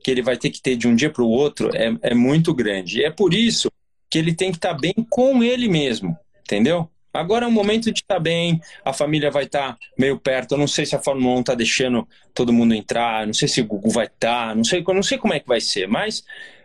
que 0.02 0.10
ele 0.10 0.22
vai 0.22 0.38
ter 0.38 0.48
que 0.48 0.62
ter 0.62 0.74
de 0.74 0.88
um 0.88 0.96
dia 0.96 1.10
para 1.10 1.22
o 1.22 1.28
outro 1.28 1.70
é, 1.76 1.94
é 2.00 2.14
muito 2.14 2.54
grande. 2.54 3.00
E 3.00 3.04
é 3.04 3.10
por 3.10 3.34
isso 3.34 3.70
que 4.08 4.18
ele 4.18 4.34
tem 4.34 4.50
que 4.50 4.56
estar 4.56 4.72
tá 4.72 4.80
bem 4.80 4.94
com 5.10 5.42
ele 5.42 5.68
mesmo, 5.68 6.16
entendeu? 6.40 6.88
Agora 7.12 7.44
é 7.44 7.48
um 7.48 7.52
momento 7.52 7.92
de 7.92 8.00
estar 8.00 8.14
tá 8.14 8.20
bem, 8.20 8.58
a 8.82 8.94
família 8.94 9.30
vai 9.30 9.44
estar 9.44 9.74
tá 9.74 9.78
meio 9.98 10.18
perto. 10.18 10.52
Eu 10.52 10.58
não 10.58 10.66
sei 10.66 10.86
se 10.86 10.96
a 10.96 11.02
Fórmula 11.02 11.36
1 11.36 11.40
está 11.40 11.54
deixando 11.54 12.08
todo 12.32 12.54
mundo 12.54 12.72
entrar, 12.72 13.26
não 13.26 13.34
sei 13.34 13.48
se 13.48 13.60
o 13.60 13.66
Google 13.66 13.90
vai 13.90 14.06
estar, 14.06 14.48
tá, 14.48 14.54
não 14.54 14.64
sei, 14.64 14.82
não 14.82 15.02
sei 15.02 15.18
como 15.18 15.34
é 15.34 15.40
que 15.40 15.46
vai 15.46 15.60
ser, 15.60 15.86
mas, 15.86 16.24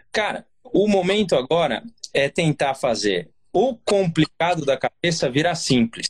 cara, 0.10 0.46
o 0.74 0.88
momento 0.88 1.36
agora 1.36 1.84
é 2.14 2.30
tentar 2.30 2.74
fazer 2.76 3.30
o 3.54 3.76
complicado 3.76 4.66
da 4.66 4.78
cabeça 4.78 5.30
virar 5.30 5.56
simples. 5.56 6.10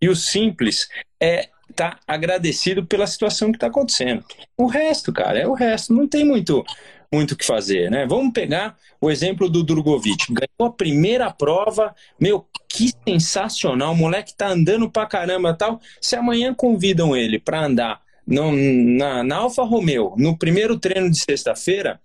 E 0.00 0.08
o 0.08 0.16
simples 0.16 0.88
é 1.20 1.48
tá 1.74 1.98
agradecido 2.06 2.84
pela 2.84 3.06
situação 3.06 3.50
que 3.50 3.56
está 3.56 3.68
acontecendo. 3.68 4.24
O 4.58 4.66
resto, 4.66 5.12
cara, 5.12 5.38
é 5.38 5.46
o 5.46 5.54
resto. 5.54 5.94
Não 5.94 6.06
tem 6.06 6.24
muito 6.24 6.64
muito 7.12 7.32
o 7.32 7.36
que 7.36 7.44
fazer, 7.44 7.90
né? 7.90 8.06
Vamos 8.06 8.32
pegar 8.32 8.74
o 8.98 9.10
exemplo 9.10 9.48
do 9.48 9.62
Drogovic. 9.62 10.32
Ganhou 10.32 10.70
a 10.70 10.72
primeira 10.72 11.30
prova, 11.30 11.94
meu, 12.18 12.46
que 12.66 12.90
sensacional. 13.06 13.92
O 13.92 13.96
moleque 13.96 14.34
tá 14.34 14.48
andando 14.48 14.90
pra 14.90 15.04
caramba 15.04 15.52
tal. 15.52 15.78
Se 16.00 16.16
amanhã 16.16 16.54
convidam 16.54 17.14
ele 17.14 17.38
para 17.38 17.66
andar 17.66 18.00
no, 18.26 18.50
na, 18.52 19.22
na 19.22 19.36
Alfa 19.36 19.62
Romeo, 19.62 20.14
no 20.16 20.38
primeiro 20.38 20.78
treino 20.78 21.10
de 21.10 21.18
sexta-feira, 21.18 22.00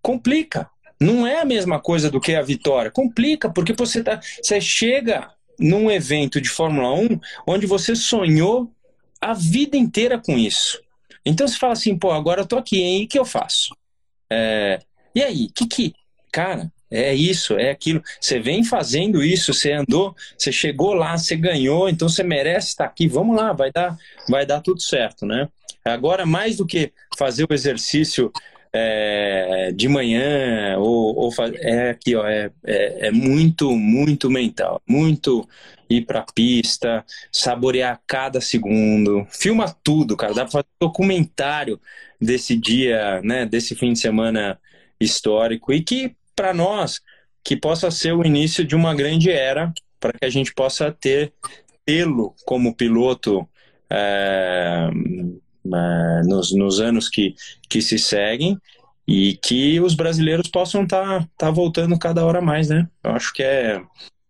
complica. 0.00 0.70
Não 1.00 1.26
é 1.26 1.40
a 1.40 1.44
mesma 1.44 1.80
coisa 1.80 2.10
do 2.10 2.20
que 2.20 2.34
a 2.34 2.42
vitória. 2.42 2.90
Complica, 2.90 3.50
porque 3.50 3.72
você, 3.72 4.02
tá, 4.02 4.20
você 4.42 4.60
chega 4.60 5.30
num 5.58 5.90
evento 5.90 6.40
de 6.40 6.48
Fórmula 6.48 6.92
1 6.94 7.20
onde 7.46 7.66
você 7.66 7.94
sonhou 7.94 8.70
a 9.20 9.32
vida 9.32 9.76
inteira 9.76 10.18
com 10.18 10.36
isso. 10.36 10.80
Então 11.24 11.48
você 11.48 11.56
fala 11.56 11.72
assim, 11.72 11.96
pô, 11.96 12.10
agora 12.10 12.42
eu 12.42 12.46
tô 12.46 12.56
aqui, 12.56 12.80
hein? 12.80 13.04
O 13.04 13.08
que 13.08 13.18
eu 13.18 13.24
faço? 13.24 13.74
É, 14.30 14.80
e 15.14 15.22
aí, 15.22 15.48
que 15.48 15.66
que. 15.66 15.94
Cara, 16.30 16.70
é 16.90 17.14
isso, 17.14 17.54
é 17.54 17.70
aquilo. 17.70 18.02
Você 18.20 18.38
vem 18.38 18.62
fazendo 18.64 19.22
isso, 19.22 19.54
você 19.54 19.72
andou, 19.72 20.14
você 20.36 20.52
chegou 20.52 20.92
lá, 20.92 21.16
você 21.16 21.36
ganhou, 21.36 21.88
então 21.88 22.08
você 22.08 22.22
merece 22.22 22.68
estar 22.68 22.84
aqui. 22.84 23.08
Vamos 23.08 23.36
lá, 23.36 23.52
vai 23.52 23.72
dar, 23.72 23.96
vai 24.28 24.44
dar 24.44 24.60
tudo 24.60 24.82
certo, 24.82 25.24
né? 25.24 25.48
Agora, 25.84 26.26
mais 26.26 26.56
do 26.56 26.66
que 26.66 26.92
fazer 27.16 27.46
o 27.48 27.54
exercício 27.54 28.32
é, 28.76 29.70
de 29.72 29.88
manhã 29.88 30.76
ou, 30.78 31.14
ou 31.16 31.32
é 31.60 31.90
aqui 31.90 32.16
ó 32.16 32.26
é, 32.26 32.50
é, 32.66 33.06
é, 33.06 33.10
muito 33.12 33.70
muito 33.70 34.28
mental 34.28 34.82
muito 34.84 35.48
ir 35.88 36.04
para 36.04 36.26
pista 36.34 37.04
saborear 37.30 38.00
cada 38.04 38.40
segundo 38.40 39.24
filma 39.30 39.72
tudo 39.84 40.16
cara 40.16 40.34
dá 40.34 40.42
para 40.42 40.50
fazer 40.50 40.66
um 40.82 40.88
documentário 40.88 41.80
desse 42.20 42.56
dia 42.56 43.20
né 43.22 43.46
desse 43.46 43.76
fim 43.76 43.92
de 43.92 44.00
semana 44.00 44.58
histórico 45.00 45.72
e 45.72 45.80
que 45.80 46.16
para 46.34 46.52
nós 46.52 47.00
que 47.44 47.56
possa 47.56 47.92
ser 47.92 48.12
o 48.12 48.26
início 48.26 48.64
de 48.64 48.74
uma 48.74 48.92
grande 48.92 49.30
era 49.30 49.72
para 50.00 50.12
que 50.14 50.24
a 50.24 50.30
gente 50.30 50.52
possa 50.52 50.90
ter 50.90 51.32
tê-lo 51.86 52.34
como 52.44 52.74
piloto 52.74 53.48
é, 53.88 54.90
né, 55.64 56.22
nos, 56.24 56.52
nos 56.52 56.80
anos 56.80 57.08
que, 57.08 57.34
que 57.68 57.80
se 57.80 57.98
seguem 57.98 58.58
e 59.06 59.38
que 59.42 59.80
os 59.80 59.94
brasileiros 59.94 60.48
possam 60.48 60.84
estar 60.84 61.20
tá, 61.20 61.28
tá 61.36 61.50
voltando 61.50 61.98
cada 61.98 62.24
hora 62.24 62.40
mais, 62.40 62.68
né? 62.68 62.88
Eu 63.02 63.12
acho 63.12 63.32
que 63.32 63.42
é, 63.42 63.82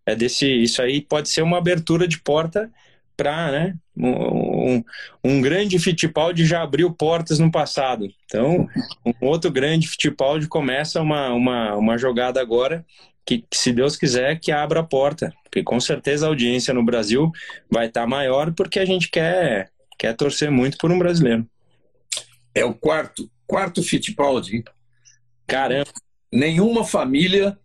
é 0.04 0.14
desse. 0.16 0.46
Isso 0.46 0.82
aí 0.82 1.00
pode 1.00 1.28
ser 1.28 1.42
uma 1.42 1.58
abertura 1.58 2.08
de 2.08 2.20
porta 2.20 2.70
para 3.16 3.52
né, 3.52 3.74
um, 3.96 4.82
um, 5.22 5.40
grande 5.40 5.78
Fittipaldi 5.78 6.44
já 6.44 6.62
abriu 6.62 6.92
portas 6.92 7.38
no 7.38 7.50
passado. 7.50 8.08
Então, 8.24 8.68
um 9.06 9.26
outro 9.26 9.50
grande 9.50 9.88
Fittipaldi 9.88 10.48
começa 10.48 11.00
uma, 11.00 11.32
uma, 11.32 11.76
uma 11.76 11.98
jogada 11.98 12.40
agora 12.40 12.84
que, 13.24 13.38
que, 13.38 13.56
se 13.56 13.72
Deus 13.72 13.96
quiser, 13.96 14.38
que 14.40 14.50
abra 14.50 14.80
a 14.80 14.84
porta. 14.84 15.32
Porque 15.44 15.62
com 15.62 15.78
certeza 15.78 16.26
a 16.26 16.28
audiência 16.28 16.74
no 16.74 16.84
Brasil 16.84 17.30
vai 17.70 17.86
estar 17.86 18.02
tá 18.02 18.06
maior 18.06 18.52
porque 18.52 18.78
a 18.78 18.84
gente 18.84 19.08
quer, 19.08 19.70
quer 19.98 20.14
torcer 20.14 20.50
muito 20.50 20.78
por 20.78 20.90
um 20.90 20.98
brasileiro. 20.98 21.46
É 22.54 22.64
o 22.64 22.74
quarto, 22.74 23.30
quarto 23.46 23.82
Fittipaldi. 23.82 24.64
Caramba. 25.46 25.90
Nenhuma 26.32 26.84
família 26.84 27.58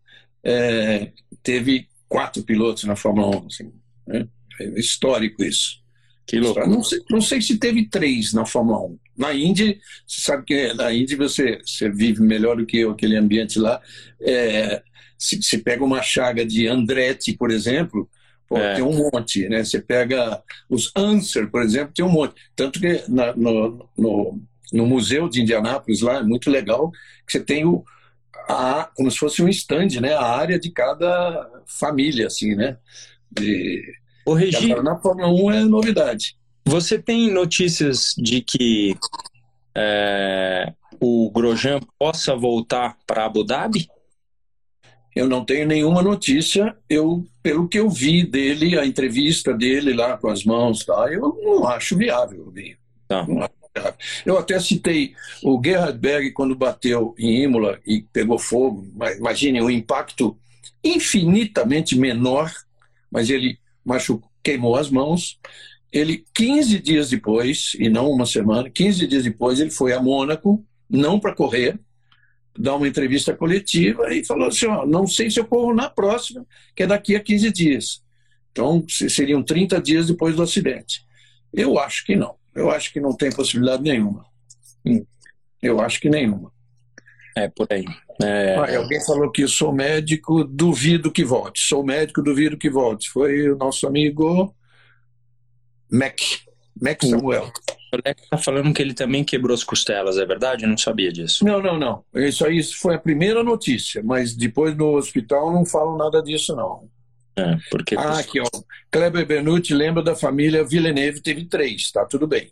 é, 0.44 1.12
teve 1.44 1.88
quatro 2.08 2.44
pilotos 2.44 2.84
na 2.84 2.96
Fórmula 2.96 3.38
1. 3.38 3.48
Assim, 3.48 3.74
né? 4.08 4.28
É 4.60 4.80
histórico 4.80 5.44
isso. 5.44 5.80
Que 6.26 6.40
louco. 6.40 6.60
Não 6.68 6.84
sei, 6.84 7.00
não 7.10 7.22
sei 7.22 7.42
se 7.42 7.58
teve 7.58 7.88
três 7.88 8.34
na 8.34 8.46
Fórmula 8.46 8.80
1. 8.80 9.00
Na 9.18 9.34
Indy, 9.34 9.80
você 10.06 10.22
sabe 10.22 10.46
que 10.46 10.74
na 10.74 10.94
Indy 10.94 11.16
você, 11.16 11.60
você 11.66 11.90
vive 11.90 12.22
melhor 12.22 12.58
do 12.58 12.66
que 12.66 12.78
eu, 12.78 12.92
aquele 12.92 13.16
ambiente 13.16 13.58
lá. 13.58 13.82
É, 14.22 14.84
se, 15.18 15.42
se 15.42 15.58
pega 15.58 15.84
uma 15.84 16.02
chaga 16.02 16.46
de 16.46 16.68
Andretti, 16.68 17.34
por 17.34 17.52
exemplo, 17.52 18.10
pô, 18.50 18.58
é. 18.58 18.74
tem 18.74 18.84
um 18.84 19.12
monte. 19.12 19.48
Né? 19.48 19.64
Você 19.64 19.80
pega 19.80 20.42
os 20.68 20.92
Answer, 20.96 21.50
por 21.50 21.62
exemplo, 21.62 21.94
tem 21.94 22.04
um 22.04 22.10
monte. 22.10 22.34
Tanto 22.56 22.80
que 22.80 23.04
na, 23.08 23.34
no, 23.36 23.88
no, 23.96 24.42
no 24.74 24.86
Museu 24.86 25.30
de 25.30 25.42
Indianápolis, 25.42 26.02
lá, 26.02 26.18
é 26.18 26.24
muito 26.24 26.50
legal, 26.50 26.92
que 27.26 27.34
você 27.34 27.40
tem 27.40 27.66
o, 27.66 27.84
a, 28.50 28.90
como 28.96 29.10
se 29.12 29.18
fosse 29.18 29.44
um 29.44 29.48
stand, 29.48 30.02
né? 30.02 30.14
A 30.14 30.26
área 30.26 30.60
de 30.60 30.72
cada 30.72 31.48
família, 31.68 32.28
assim, 32.28 32.56
né? 32.56 32.78
De, 33.32 33.84
o 34.26 34.34
Regi, 34.34 34.74
na 34.82 34.98
Fórmula 35.00 35.28
1 35.30 35.52
é 35.52 35.60
novidade. 35.66 36.36
Você 36.66 37.00
tem 37.00 37.32
notícias 37.32 38.14
de 38.18 38.42
que 38.42 38.96
é, 39.76 40.74
o 41.00 41.32
Grosjean 41.32 41.80
possa 41.98 42.36
voltar 42.36 42.98
para 43.08 43.26
Abu 43.26 43.44
Dhabi? 43.44 43.88
Eu 45.16 45.28
não 45.28 45.44
tenho 45.44 45.68
nenhuma 45.68 46.02
notícia. 46.02 46.76
Eu, 46.90 47.26
pelo 47.42 47.68
que 47.68 47.80
eu 47.80 47.90
vi 47.90 48.24
dele, 48.24 48.78
a 48.78 48.86
entrevista 48.86 49.54
dele 49.54 49.94
lá 49.94 50.18
com 50.18 50.30
as 50.30 50.44
mãos, 50.44 50.86
tá, 50.86 51.08
eu 51.12 51.40
não 51.44 51.68
acho 51.68 51.98
viável, 51.98 52.44
Rubinho. 52.46 52.78
Tá. 53.08 53.26
Não 53.28 53.40
acho 53.40 53.54
viável. 53.76 54.00
Eu 54.26 54.38
até 54.38 54.60
citei 54.60 55.14
o 55.44 55.60
Gerhard 55.64 55.98
Berg 55.98 56.32
quando 56.32 56.56
bateu 56.56 57.16
em 57.18 57.44
Imola 57.44 57.80
e 57.86 58.02
pegou 58.02 58.38
fogo. 58.38 58.88
Imagine 59.18 59.62
um 59.62 59.70
impacto 59.70 60.38
infinitamente 60.84 61.98
menor, 61.98 62.52
mas 63.12 63.30
ele 63.30 63.58
machucou, 63.84 64.30
queimou 64.44 64.76
as 64.76 64.90
mãos. 64.90 65.40
Ele, 65.92 66.24
15 66.34 66.80
dias 66.80 67.10
depois, 67.10 67.76
e 67.80 67.90
não 67.90 68.12
uma 68.12 68.26
semana, 68.26 68.70
15 68.70 69.08
dias 69.08 69.24
depois, 69.24 69.60
ele 69.60 69.72
foi 69.72 69.92
a 69.92 70.00
Mônaco, 70.00 70.64
não 70.88 71.20
para 71.20 71.34
correr, 71.34 71.80
dar 72.60 72.76
uma 72.76 72.88
entrevista 72.88 73.34
coletiva 73.34 74.14
e 74.14 74.26
falou 74.26 74.50
assim: 74.50 74.68
ó, 74.68 74.86
não 74.86 75.08
sei 75.08 75.32
se 75.32 75.40
eu 75.40 75.46
corro 75.46 75.74
na 75.74 75.90
próxima, 75.90 76.46
que 76.76 76.84
é 76.84 76.88
daqui 76.88 77.16
a 77.16 77.20
15 77.22 77.52
dias. 77.52 78.04
Então, 78.52 78.86
seriam 78.90 79.42
30 79.42 79.82
dias 79.82 80.08
depois 80.08 80.36
do 80.36 80.44
acidente. 80.44 81.02
Eu 81.54 81.80
acho 81.80 82.06
que 82.06 82.16
não. 82.16 82.36
Eu 82.54 82.70
acho 82.70 82.92
que 82.92 83.00
não 83.00 83.16
tem 83.16 83.32
possibilidade 83.32 83.82
nenhuma. 83.82 84.26
Hum. 84.86 85.06
Eu 85.62 85.80
acho 85.80 86.00
que 86.02 86.10
nenhuma. 86.10 86.52
É, 87.38 87.48
por 87.48 87.68
aí. 87.72 87.86
É... 88.22 88.56
Ah, 88.56 88.78
alguém 88.78 89.04
falou 89.06 89.32
que 89.32 89.48
sou 89.48 89.74
médico, 89.74 90.44
duvido 90.44 91.12
que 91.12 91.24
volte. 91.24 91.62
Sou 91.62 91.84
médico, 91.84 92.22
duvido 92.22 92.58
que 92.58 92.70
volte. 92.70 93.10
Foi 93.10 93.50
o 93.50 93.56
nosso 93.56 93.88
amigo 93.88 94.54
Mac, 95.90 96.20
Mac 96.82 97.04
Samuel. 97.04 97.52
O 97.92 97.96
Alex 97.96 98.22
está 98.24 98.38
falando 98.38 98.74
que 98.74 98.82
ele 98.82 98.94
também 98.94 99.24
quebrou 99.24 99.54
as 99.54 99.64
costelas, 99.64 100.18
é 100.18 100.26
verdade? 100.26 100.64
Eu 100.64 100.70
não 100.70 100.78
sabia 100.78 101.12
disso. 101.12 101.44
Não, 101.44 101.62
não, 101.62 101.78
não. 101.78 102.04
Isso 102.14 102.46
aí 102.46 102.62
foi 102.64 102.96
a 102.96 103.00
primeira 103.00 103.44
notícia, 103.44 104.02
mas 104.04 104.36
depois 104.36 104.76
no 104.76 104.96
hospital 104.96 105.52
não 105.52 105.66
falam 105.66 105.98
nada 105.98 106.22
disso, 106.22 106.56
não. 106.56 106.88
É, 107.36 107.58
porque... 107.72 107.96
Ah, 107.96 108.20
aqui, 108.20 108.40
ó. 108.40 108.46
Kleber 108.92 109.26
Benucci 109.26 109.74
lembra 109.74 110.04
da 110.04 110.16
família 110.16 110.64
Villeneuve, 110.64 111.22
teve 111.22 111.46
três, 111.46 111.92
tá 111.92 112.06
tudo 112.06 112.28
bem. 112.28 112.52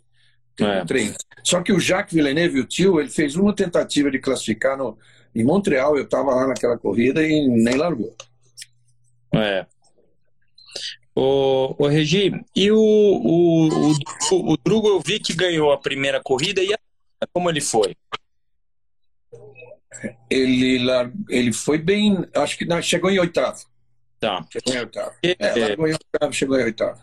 Teve 0.56 0.70
é. 0.70 0.84
três. 0.84 1.14
Só 1.44 1.62
que 1.62 1.72
o 1.72 1.78
Jacques 1.78 2.14
Villeneuve, 2.14 2.60
o 2.60 2.64
tio, 2.66 3.00
ele 3.00 3.10
fez 3.10 3.36
uma 3.36 3.54
tentativa 3.54 4.10
de 4.10 4.18
classificar 4.18 4.76
no, 4.76 4.98
em 5.34 5.44
Montreal, 5.44 5.96
eu 5.96 6.04
estava 6.04 6.34
lá 6.34 6.48
naquela 6.48 6.76
corrida 6.76 7.22
e 7.22 7.46
nem 7.46 7.76
largou. 7.76 8.14
É. 9.32 9.66
O, 11.20 11.74
o 11.76 11.88
Regi, 11.88 12.32
e 12.54 12.70
o, 12.70 12.78
o, 12.78 13.68
o, 14.30 14.52
o 14.52 14.56
Drugo 14.56 14.86
eu 14.86 15.00
vi 15.00 15.18
que 15.18 15.34
ganhou 15.34 15.72
a 15.72 15.76
primeira 15.76 16.20
corrida 16.22 16.62
e 16.62 16.72
a, 16.72 16.78
como 17.32 17.50
ele 17.50 17.60
foi? 17.60 17.96
Ele, 20.30 20.78
ele 21.28 21.52
foi 21.52 21.76
bem, 21.76 22.24
acho 22.36 22.56
que 22.56 22.64
não, 22.64 22.80
chegou 22.80 23.10
em 23.10 23.18
oitavo. 23.18 23.58
Tá. 24.20 24.46
Chegou 24.48 24.72
em 24.72 24.78
oitavo. 24.78 25.10
É, 25.24 25.58
largou 25.58 25.88
em 25.88 25.92
oitavo, 25.94 26.32
chegou 26.32 26.60
em 26.60 26.62
oitavo. 26.62 27.00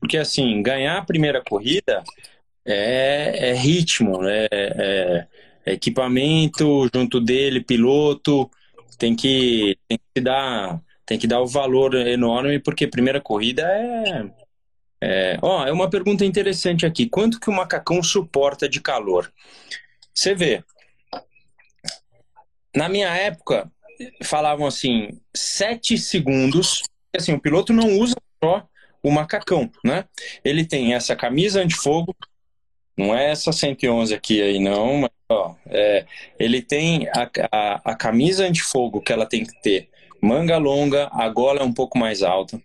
Porque 0.00 0.16
assim, 0.16 0.62
ganhar 0.62 0.96
a 0.96 1.04
primeira 1.04 1.42
corrida 1.46 2.02
é, 2.64 3.50
é 3.50 3.52
ritmo, 3.52 4.22
né? 4.22 4.46
É, 4.50 5.26
é 5.66 5.72
equipamento 5.74 6.88
junto 6.94 7.20
dele, 7.20 7.62
piloto, 7.62 8.50
tem 8.96 9.14
que, 9.14 9.76
tem 9.86 9.98
que 10.14 10.22
dar 10.22 10.80
tem 11.12 11.18
que 11.18 11.26
dar 11.26 11.42
o 11.42 11.46
valor 11.46 11.94
enorme 11.94 12.58
porque 12.58 12.86
primeira 12.86 13.20
corrida 13.20 13.62
é 13.62 14.24
é, 15.04 15.36
ó, 15.42 15.66
é 15.66 15.72
uma 15.72 15.90
pergunta 15.90 16.24
interessante 16.24 16.86
aqui. 16.86 17.08
Quanto 17.08 17.40
que 17.40 17.50
o 17.50 17.52
macacão 17.52 18.00
suporta 18.04 18.68
de 18.68 18.80
calor? 18.80 19.32
Você 20.14 20.32
vê. 20.32 20.62
Na 22.74 22.88
minha 22.88 23.08
época, 23.08 23.68
falavam 24.22 24.64
assim, 24.64 25.20
sete 25.34 25.98
segundos. 25.98 26.84
Assim, 27.14 27.32
o 27.32 27.40
piloto 27.40 27.72
não 27.72 27.98
usa 27.98 28.14
só 28.42 28.64
o 29.02 29.10
macacão, 29.10 29.68
né? 29.84 30.04
Ele 30.44 30.64
tem 30.64 30.94
essa 30.94 31.16
camisa 31.16 31.60
antifogo, 31.60 32.14
não 32.96 33.12
é 33.12 33.32
essa 33.32 33.50
111 33.50 34.14
aqui 34.14 34.40
aí 34.40 34.60
não, 34.60 34.98
mas 34.98 35.10
ó, 35.28 35.56
é, 35.66 36.06
ele 36.38 36.62
tem 36.62 37.08
a, 37.08 37.28
a, 37.50 37.90
a 37.90 37.94
camisa 37.96 38.46
antifogo 38.46 39.00
que 39.00 39.12
ela 39.12 39.26
tem 39.26 39.44
que 39.44 39.60
ter 39.60 39.91
manga 40.22 40.56
longa, 40.56 41.10
a 41.12 41.28
gola 41.28 41.60
é 41.60 41.64
um 41.64 41.72
pouco 41.72 41.98
mais 41.98 42.22
alta. 42.22 42.62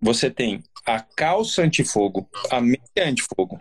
Você 0.00 0.30
tem 0.30 0.62
a 0.86 1.00
calça 1.00 1.62
antifogo, 1.62 2.28
a 2.50 2.60
meia 2.60 2.78
antifogo. 2.98 3.58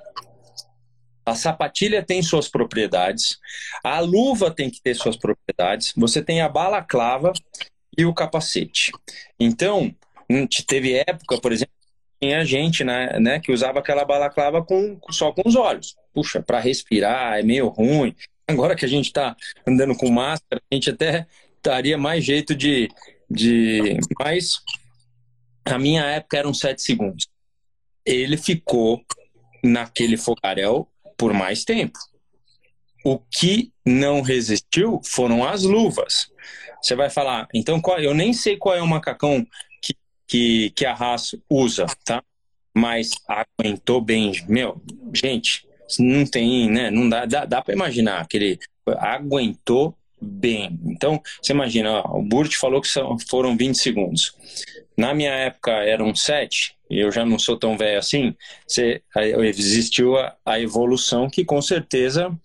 A 1.26 1.36
sapatilha 1.36 2.04
tem 2.04 2.22
suas 2.22 2.48
propriedades, 2.48 3.38
a 3.84 4.00
luva 4.00 4.50
tem 4.50 4.70
que 4.70 4.82
ter 4.82 4.96
suas 4.96 5.16
propriedades, 5.16 5.94
você 5.96 6.24
tem 6.24 6.42
a 6.42 6.50
balaclava 6.50 7.34
e 7.98 8.06
o 8.06 8.14
capacete. 8.14 8.92
Então, 9.40 9.94
teve 10.68 10.94
época, 10.96 11.40
por 11.40 11.52
exemplo, 11.52 11.74
tinha 12.22 12.44
gente 12.44 12.84
né, 12.84 13.20
né, 13.20 13.40
que 13.40 13.52
usava 13.52 13.80
aquela 13.80 14.06
balaclava 14.06 14.64
com, 14.64 15.00
só 15.12 15.32
com 15.32 15.48
os 15.48 15.56
olhos. 15.56 15.96
Puxa, 16.14 16.42
para 16.42 16.60
respirar 16.60 17.40
é 17.40 17.44
meio 17.44 17.68
ruim. 17.68 18.16
Agora 18.48 18.76
que 18.76 18.86
a 18.86 18.90
gente 18.90 19.06
está 19.06 19.36
andando 19.68 19.96
com 19.96 20.10
máscara, 20.10 20.62
a 20.72 20.76
gente 20.76 20.90
até 20.90 21.28
daria 21.64 21.98
mais 21.98 22.24
jeito 22.24 22.56
de, 22.56 22.90
de. 23.30 23.98
Mas 24.20 24.60
a 25.66 25.78
minha 25.78 26.04
época 26.04 26.38
eram 26.38 26.54
sete 26.54 26.82
segundos. 26.82 27.28
Ele 28.06 28.38
ficou 28.38 29.04
naquele 29.64 30.18
fogaréu 30.18 30.88
por 31.18 31.34
mais 31.34 31.64
tempo. 31.64 32.00
O 33.04 33.20
que 33.20 33.72
não 33.86 34.22
resistiu 34.22 35.02
foram 35.06 35.48
as 35.48 35.64
luvas. 35.64 36.32
Você 36.82 36.96
vai 36.96 37.10
falar, 37.10 37.48
então 37.54 37.80
qual, 37.82 38.00
eu 38.00 38.14
nem 38.14 38.34
sei 38.34 38.58
qual 38.58 38.76
é 38.76 38.82
o 38.82 38.88
macacão 38.88 39.46
que, 39.82 39.94
que, 40.28 40.70
que 40.72 40.86
a 40.86 40.94
Haas 40.94 41.36
usa, 41.50 41.86
tá? 42.06 42.24
Mas 42.74 43.12
aguentou 43.28 44.00
bem. 44.00 44.32
Meu, 44.48 44.82
gente, 45.14 45.68
não 46.00 46.26
tem, 46.26 46.70
né? 46.70 46.90
Não 46.90 47.10
dá, 47.10 47.26
dá, 47.26 47.46
dá 47.46 47.62
para 47.62 47.74
imaginar 47.74 48.28
que 48.28 48.38
ele 48.38 48.60
aguentou 48.98 49.96
bem. 50.22 50.80
Então, 50.86 51.22
você 51.42 51.54
imagina, 51.54 52.02
ó, 52.02 52.20
o 52.20 52.24
Burt 52.24 52.56
falou 52.56 52.82
que 52.82 52.88
são, 52.88 53.18
foram 53.28 53.56
20 53.56 53.76
segundos. 53.76 54.34
Na 54.98 55.14
minha 55.14 55.32
época 55.32 55.72
eram 55.72 56.14
7, 56.14 56.76
e 56.90 57.00
eu 57.00 57.12
já 57.12 57.26
não 57.26 57.40
sou 57.40 57.58
tão 57.58 57.78
velho 57.78 57.98
assim, 57.98 58.36
você, 58.68 59.02
existiu 59.44 60.18
a, 60.18 60.36
a 60.46 60.60
evolução 60.60 61.30
que 61.30 61.46
com 61.46 61.62
certeza 61.62 62.38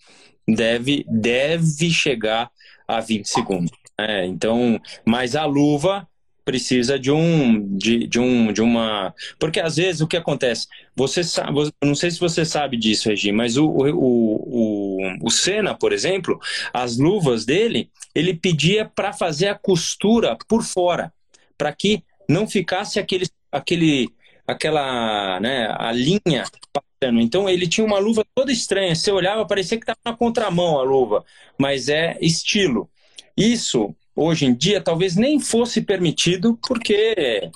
deve, 0.47 1.05
deve 1.09 1.91
chegar 1.91 2.51
a 2.87 3.01
20 3.01 3.29
segundos. 3.29 3.73
É, 3.99 4.27
então, 4.27 4.81
mas 5.05 5.35
a 5.35 5.45
luva 5.45 6.07
precisa 6.45 6.99
de 6.99 7.11
um 7.11 7.77
de, 7.77 8.07
de 8.07 8.21
um 8.21 8.53
de 8.53 8.61
uma 8.61 9.15
porque 9.39 9.59
às 9.59 9.77
vezes 9.77 10.03
o 10.03 10.07
que 10.07 10.17
acontece 10.17 10.67
você 10.95 11.25
sabe 11.25 11.71
não 11.83 11.95
sei 11.95 12.11
se 12.11 12.21
você 12.21 12.45
sabe 12.45 12.77
disso 12.77 13.09
Regi 13.09 13.33
mas 13.33 13.57
o, 13.57 13.67
o, 13.67 13.95
o, 13.95 14.84
o 15.23 15.31
Senna 15.31 15.75
por 15.75 15.93
exemplo 15.93 16.39
as 16.73 16.97
luvas 16.97 17.45
dele 17.45 17.91
ele 18.15 18.35
pedia 18.35 18.85
para 18.85 19.13
fazer 19.13 19.49
a 19.49 19.55
costura 19.55 20.37
por 20.49 20.63
fora 20.63 21.13
para 21.57 21.73
que 21.73 22.03
não 22.29 22.47
ficasse 22.47 22.99
aquele 22.99 23.27
aquele 23.51 24.13
aquela, 24.47 25.41
né, 25.41 25.75
a 25.79 25.91
linha 25.93 26.45
passando. 26.73 27.21
Então 27.21 27.49
ele 27.49 27.67
tinha 27.67 27.87
uma 27.87 27.99
luva 27.99 28.25
toda 28.35 28.53
estranha. 28.53 28.95
Você 28.95 29.11
olhava, 29.11 29.47
parecia 29.47 29.79
que 29.79 29.85
estava 29.85 29.99
na 30.05 30.17
contramão 30.17 30.79
a 30.79 30.83
luva, 30.83 31.25
mas 31.59 31.89
é 31.89 32.17
estilo. 32.21 32.89
Isso 33.37 33.95
hoje 34.15 34.47
em 34.47 34.55
dia 34.55 34.81
talvez 34.81 35.17
nem 35.17 35.41
fosse 35.41 35.83
permitido, 35.83 36.59
porque 36.67 37.51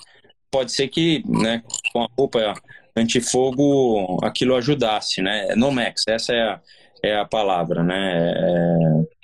pode 0.51 0.71
ser 0.71 0.87
que, 0.87 1.23
né, 1.27 1.63
com 1.93 2.01
a 2.01 2.07
roupa 2.17 2.53
antifogo 2.95 4.17
aquilo 4.23 4.55
ajudasse, 4.55 5.21
né? 5.21 5.55
Nomex, 5.55 6.03
essa 6.07 6.33
é 6.33 6.41
a, 6.41 6.61
é 7.03 7.17
a 7.17 7.25
palavra, 7.25 7.83
né? 7.83 8.33
É... 8.35 9.19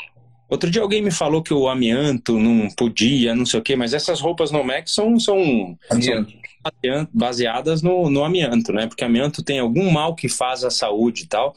Outro 0.48 0.70
dia 0.70 0.82
alguém 0.82 1.02
me 1.02 1.12
falou 1.12 1.42
que 1.42 1.54
o 1.54 1.68
amianto 1.68 2.40
não 2.40 2.70
podia, 2.70 3.36
não 3.36 3.46
sei 3.46 3.60
o 3.60 3.64
quê, 3.64 3.76
mas 3.76 3.94
essas 3.94 4.22
roupas 4.22 4.52
Nomex 4.52 4.94
são, 4.94 5.20
são, 5.20 5.78
são 5.90 6.28
baseadas 7.12 7.82
no, 7.82 8.10
no 8.10 8.24
amianto, 8.24 8.72
né? 8.72 8.86
Porque 8.88 9.04
amianto 9.04 9.44
tem 9.44 9.60
algum 9.60 9.90
mal 9.92 10.16
que 10.16 10.30
faz 10.30 10.64
à 10.64 10.70
saúde 10.70 11.24
e 11.24 11.28
tal. 11.28 11.56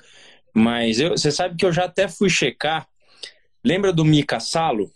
Mas 0.55 0.99
eu, 0.99 1.11
você 1.11 1.31
sabe 1.31 1.57
que 1.57 1.65
eu 1.65 1.73
já 1.73 1.85
até 1.85 2.09
fui 2.09 2.31
checar. 2.31 2.87
Lembra 3.65 3.93
do 3.93 4.05
Mika 4.05 4.41
Salo? 4.41 4.91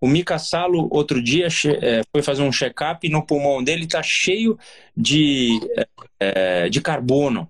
O 0.00 0.06
Mika 0.06 0.38
Salo, 0.38 0.88
outro 0.90 1.22
dia, 1.22 1.46
é, 1.46 2.02
foi 2.12 2.22
fazer 2.22 2.42
um 2.42 2.52
check-up 2.52 3.06
e 3.06 3.10
no 3.10 3.24
pulmão 3.24 3.62
dele 3.62 3.84
está 3.84 4.02
cheio 4.02 4.58
de, 4.96 5.58
é, 6.20 6.68
de 6.68 6.80
carbono. 6.80 7.48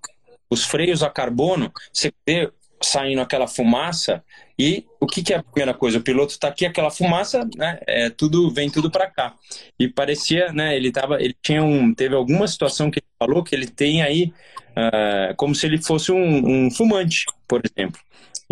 Os 0.49 0.65
freios 0.65 1.03
a 1.03 1.11
carbono, 1.11 1.73
você 1.93 2.13
vê 2.27 2.51
saindo 2.83 3.21
aquela 3.21 3.47
fumaça 3.47 4.23
e 4.59 4.87
o 5.01 5.07
que, 5.07 5.23
que 5.23 5.35
é 5.35 5.37
a 5.37 5.43
primeira 5.43 5.75
coisa? 5.75 5.99
O 5.99 6.03
piloto 6.03 6.33
está 6.33 6.49
aqui, 6.49 6.65
aquela 6.65 6.91
fumaça, 6.91 7.49
né? 7.57 7.79
É, 7.87 8.09
tudo 8.11 8.51
vem 8.51 8.71
tudo 8.71 8.91
para 8.91 9.11
cá. 9.11 9.35
E 9.79 9.89
parecia, 9.89 10.53
né? 10.53 10.77
Ele 10.77 10.91
tava, 10.91 11.21
ele 11.21 11.37
tinha 11.43 11.63
um, 11.63 11.95
teve 11.95 12.15
alguma 12.15 12.49
situação 12.49 12.91
que 12.91 12.99
ele 13.01 13.07
falou 13.19 13.45
que 13.45 13.55
ele 13.55 13.67
tem 13.67 14.03
aí 14.03 14.33
uh, 14.77 15.35
como 15.37 15.55
se 15.55 15.67
ele 15.67 15.83
fosse 15.83 16.11
um, 16.11 16.67
um 16.67 16.71
fumante, 16.71 17.25
por 17.47 17.61
exemplo. 17.65 18.01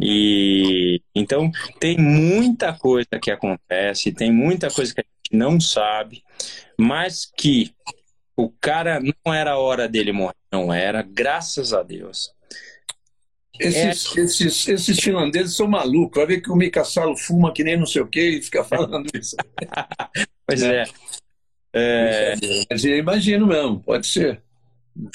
E 0.01 1.01
então 1.15 1.51
tem 1.79 1.97
muita 1.97 2.73
coisa 2.73 3.19
que 3.23 3.31
acontece, 3.31 4.13
tem 4.13 4.33
muita 4.33 4.69
coisa 4.71 4.93
que 4.93 5.01
a 5.01 5.05
gente 5.05 5.39
não 5.39 5.61
sabe, 5.61 6.23
mas 6.79 7.25
que 7.25 7.73
o 8.37 8.51
cara 8.51 9.01
não 9.01 9.33
era 9.33 9.53
a 9.53 9.59
hora 9.59 9.89
dele 9.89 10.13
morrer, 10.13 10.35
não 10.53 10.73
era, 10.73 11.03
graças 11.03 11.73
a 11.73 11.83
Deus. 11.83 12.35
Esses, 13.59 14.17
é... 14.17 14.21
esses, 14.21 14.69
esses 14.69 15.01
finlandeses 15.01 15.57
são 15.57 15.69
malucos. 15.69 16.17
Vai 16.17 16.27
ver 16.27 16.41
que 16.41 16.51
o 16.51 16.57
Mika 16.57 16.85
Salo 16.85 17.17
fuma 17.17 17.53
que 17.53 17.65
nem 17.65 17.77
não 17.77 17.87
sei 17.87 18.03
o 18.03 18.07
que 18.07 18.21
e 18.21 18.43
fica 18.43 18.65
falando 18.65 19.09
isso. 19.15 19.37
pois 20.47 20.63
é. 20.63 20.85
é. 21.73 22.35
Mas 22.71 22.85
eu 22.85 22.97
imagino 22.97 23.47
mesmo, 23.47 23.81
pode 23.81 24.07
ser. 24.07 24.43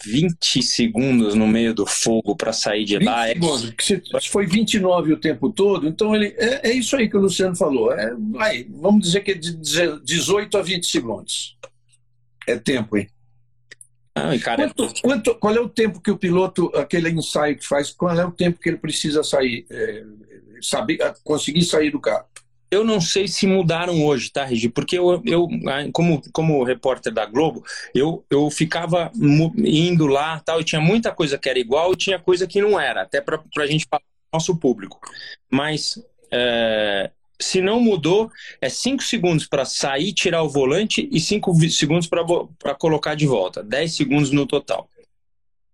20 0.05 0.61
segundos 0.61 1.35
no 1.35 1.47
meio 1.47 1.73
do 1.73 1.85
fogo 1.85 2.35
para 2.35 2.51
sair 2.51 2.83
de 2.83 2.99
lá. 2.99 3.29
É 3.29 3.33
segundos, 3.33 3.73
se, 3.79 4.01
se 4.19 4.29
foi 4.29 4.45
29 4.45 5.13
o 5.13 5.17
tempo 5.17 5.49
todo, 5.49 5.87
então 5.87 6.13
ele 6.13 6.35
é, 6.37 6.69
é 6.69 6.73
isso 6.73 6.97
aí 6.97 7.09
que 7.09 7.15
o 7.15 7.21
Luciano 7.21 7.55
falou. 7.55 7.93
É, 7.93 8.13
vai, 8.31 8.65
vamos 8.69 9.03
dizer 9.03 9.21
que 9.21 9.31
é 9.31 9.35
de 9.35 9.55
18 10.03 10.57
a 10.57 10.61
20 10.61 10.85
segundos. 10.85 11.57
É 12.45 12.57
tempo, 12.57 12.97
hein? 12.97 13.07
Ah, 14.19 14.39
cara, 14.39 14.69
quanto, 14.73 15.01
quanto, 15.01 15.35
qual 15.35 15.55
é 15.55 15.59
o 15.59 15.69
tempo 15.69 16.01
que 16.01 16.11
o 16.11 16.17
piloto, 16.17 16.71
aquele 16.75 17.09
ensaio 17.09 17.57
que 17.57 17.65
faz, 17.65 17.91
qual 17.91 18.17
é 18.19 18.25
o 18.25 18.31
tempo 18.31 18.59
que 18.59 18.69
ele 18.69 18.77
precisa 18.77 19.23
sair, 19.23 19.65
é, 19.69 20.03
saber, 20.61 20.99
conseguir 21.23 21.63
sair 21.63 21.91
do 21.91 21.99
carro? 21.99 22.25
Eu 22.71 22.83
não 22.83 23.01
sei 23.01 23.27
se 23.27 23.47
mudaram 23.47 24.03
hoje, 24.05 24.31
tá, 24.31 24.45
Regi? 24.45 24.69
Porque 24.69 24.97
eu, 24.97 25.23
eu 25.25 25.47
como, 25.91 26.21
como 26.31 26.63
repórter 26.63 27.11
da 27.11 27.25
Globo, 27.25 27.63
eu, 27.95 28.23
eu 28.29 28.49
ficava 28.51 29.11
indo 29.57 30.05
lá 30.05 30.39
tal, 30.39 30.61
e 30.61 30.63
tinha 30.63 30.79
muita 30.79 31.11
coisa 31.11 31.37
que 31.37 31.49
era 31.49 31.57
igual 31.57 31.93
e 31.93 31.97
tinha 31.97 32.19
coisa 32.19 32.45
que 32.45 32.61
não 32.61 32.79
era, 32.79 33.01
até 33.01 33.21
para 33.21 33.41
a 33.57 33.65
gente 33.65 33.87
falar 33.89 34.03
nosso 34.31 34.55
público. 34.55 34.99
Mas 35.51 35.99
é, 36.31 37.09
se 37.41 37.61
não 37.61 37.79
mudou, 37.79 38.29
é 38.61 38.69
5 38.69 39.01
segundos 39.03 39.47
para 39.47 39.65
sair, 39.65 40.13
tirar 40.13 40.43
o 40.43 40.49
volante 40.49 41.07
e 41.11 41.19
5 41.19 41.53
segundos 41.69 42.07
para 42.07 42.75
colocar 42.75 43.15
de 43.15 43.25
volta. 43.25 43.63
10 43.63 43.95
segundos 43.95 44.31
no 44.31 44.45
total. 44.45 44.89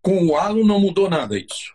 Com 0.01 0.27
o 0.27 0.35
halo 0.35 0.65
não 0.65 0.79
mudou 0.79 1.09
nada 1.09 1.37
isso. 1.37 1.73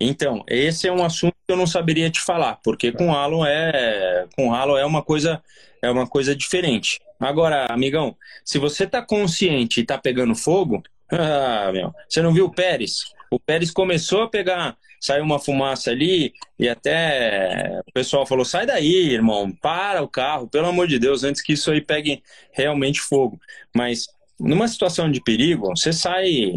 Então, 0.00 0.42
esse 0.48 0.88
é 0.88 0.92
um 0.92 1.04
assunto 1.04 1.34
que 1.46 1.52
eu 1.52 1.56
não 1.56 1.66
saberia 1.66 2.08
te 2.08 2.20
falar, 2.20 2.58
porque 2.64 2.90
com 2.90 3.12
halo 3.12 3.44
é 3.44 4.26
com 4.34 4.54
halo 4.54 4.78
é 4.78 4.86
uma 4.86 5.02
coisa 5.02 5.42
é 5.82 5.90
uma 5.90 6.06
coisa 6.06 6.34
diferente. 6.34 6.98
Agora, 7.18 7.66
amigão, 7.66 8.16
se 8.44 8.58
você 8.58 8.86
tá 8.86 9.02
consciente 9.02 9.80
e 9.80 9.84
tá 9.84 9.98
pegando 9.98 10.34
fogo, 10.34 10.82
ah, 11.10 11.70
meu, 11.72 11.92
você 12.08 12.22
não 12.22 12.32
viu 12.32 12.46
o 12.46 12.50
Pérez? 12.50 13.04
O 13.30 13.38
Pérez 13.38 13.70
começou 13.70 14.22
a 14.22 14.28
pegar, 14.28 14.76
saiu 15.00 15.24
uma 15.24 15.38
fumaça 15.38 15.90
ali 15.90 16.32
e 16.58 16.68
até 16.68 17.80
o 17.88 17.92
pessoal 17.92 18.26
falou: 18.26 18.44
"Sai 18.44 18.66
daí, 18.66 19.10
irmão, 19.10 19.50
para 19.50 20.02
o 20.02 20.08
carro, 20.08 20.48
pelo 20.48 20.66
amor 20.66 20.86
de 20.86 20.98
Deus, 20.98 21.24
antes 21.24 21.42
que 21.42 21.54
isso 21.54 21.70
aí 21.70 21.80
pegue 21.80 22.22
realmente 22.52 23.00
fogo". 23.00 23.40
Mas 23.74 24.06
numa 24.40 24.66
situação 24.66 25.10
de 25.10 25.22
perigo, 25.22 25.68
você 25.76 25.92
sai. 25.92 26.52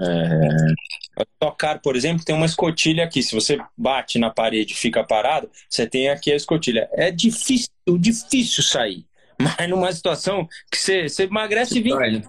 É, 0.00 1.24
tocar, 1.38 1.80
por 1.80 1.96
exemplo, 1.96 2.24
tem 2.24 2.34
uma 2.34 2.46
escotilha 2.46 3.04
aqui. 3.04 3.22
Se 3.22 3.34
você 3.34 3.58
bate 3.76 4.18
na 4.18 4.30
parede 4.30 4.72
e 4.72 4.76
fica 4.76 5.04
parado, 5.04 5.50
você 5.68 5.86
tem 5.86 6.08
aqui 6.08 6.32
a 6.32 6.36
escotilha. 6.36 6.88
É 6.92 7.10
difícil, 7.10 7.70
difícil 7.98 8.62
sair. 8.62 9.04
Mas 9.38 9.68
numa 9.68 9.92
situação 9.92 10.48
que 10.70 10.78
você, 10.78 11.08
você 11.08 11.24
emagrece 11.24 11.80
20 11.80 11.92
sai, 11.92 12.10
né? 12.12 12.22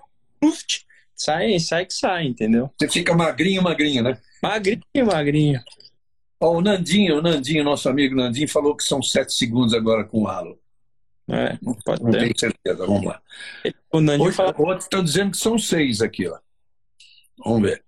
Sai, 1.16 1.60
sai 1.60 1.86
que 1.86 1.94
sai, 1.94 2.26
entendeu? 2.26 2.70
Você 2.80 2.90
fica 2.90 3.14
magrinho, 3.14 3.62
magrinho, 3.62 4.04
né? 4.04 4.18
Magrinho, 4.42 4.82
magrinho. 5.06 5.62
Ó, 6.40 6.58
o 6.58 6.62
Nandinho, 6.62 7.18
o 7.18 7.22
Nandinho, 7.22 7.64
nosso 7.64 7.88
amigo 7.90 8.16
Nandinho, 8.16 8.48
falou 8.48 8.76
que 8.76 8.84
são 8.84 9.02
7 9.02 9.34
segundos 9.34 9.74
agora 9.74 10.04
com 10.04 10.24
o 10.24 10.28
halo. 10.28 10.60
É, 11.28 11.58
pode 11.84 12.04
não 12.04 12.12
ter. 12.12 12.20
tenho 12.20 12.40
certeza, 12.40 12.86
vamos 12.86 13.06
lá. 13.06 13.22
O 13.92 14.00
Nandinho 14.00 14.32
fala... 14.32 14.54
Outros 14.58 14.86
estão 14.86 15.04
dizendo 15.04 15.32
que 15.32 15.38
são 15.38 15.58
seis 15.58 16.02
aqui, 16.02 16.28
ó. 16.28 16.38
Vamos 17.44 17.64
ver. 17.64 17.84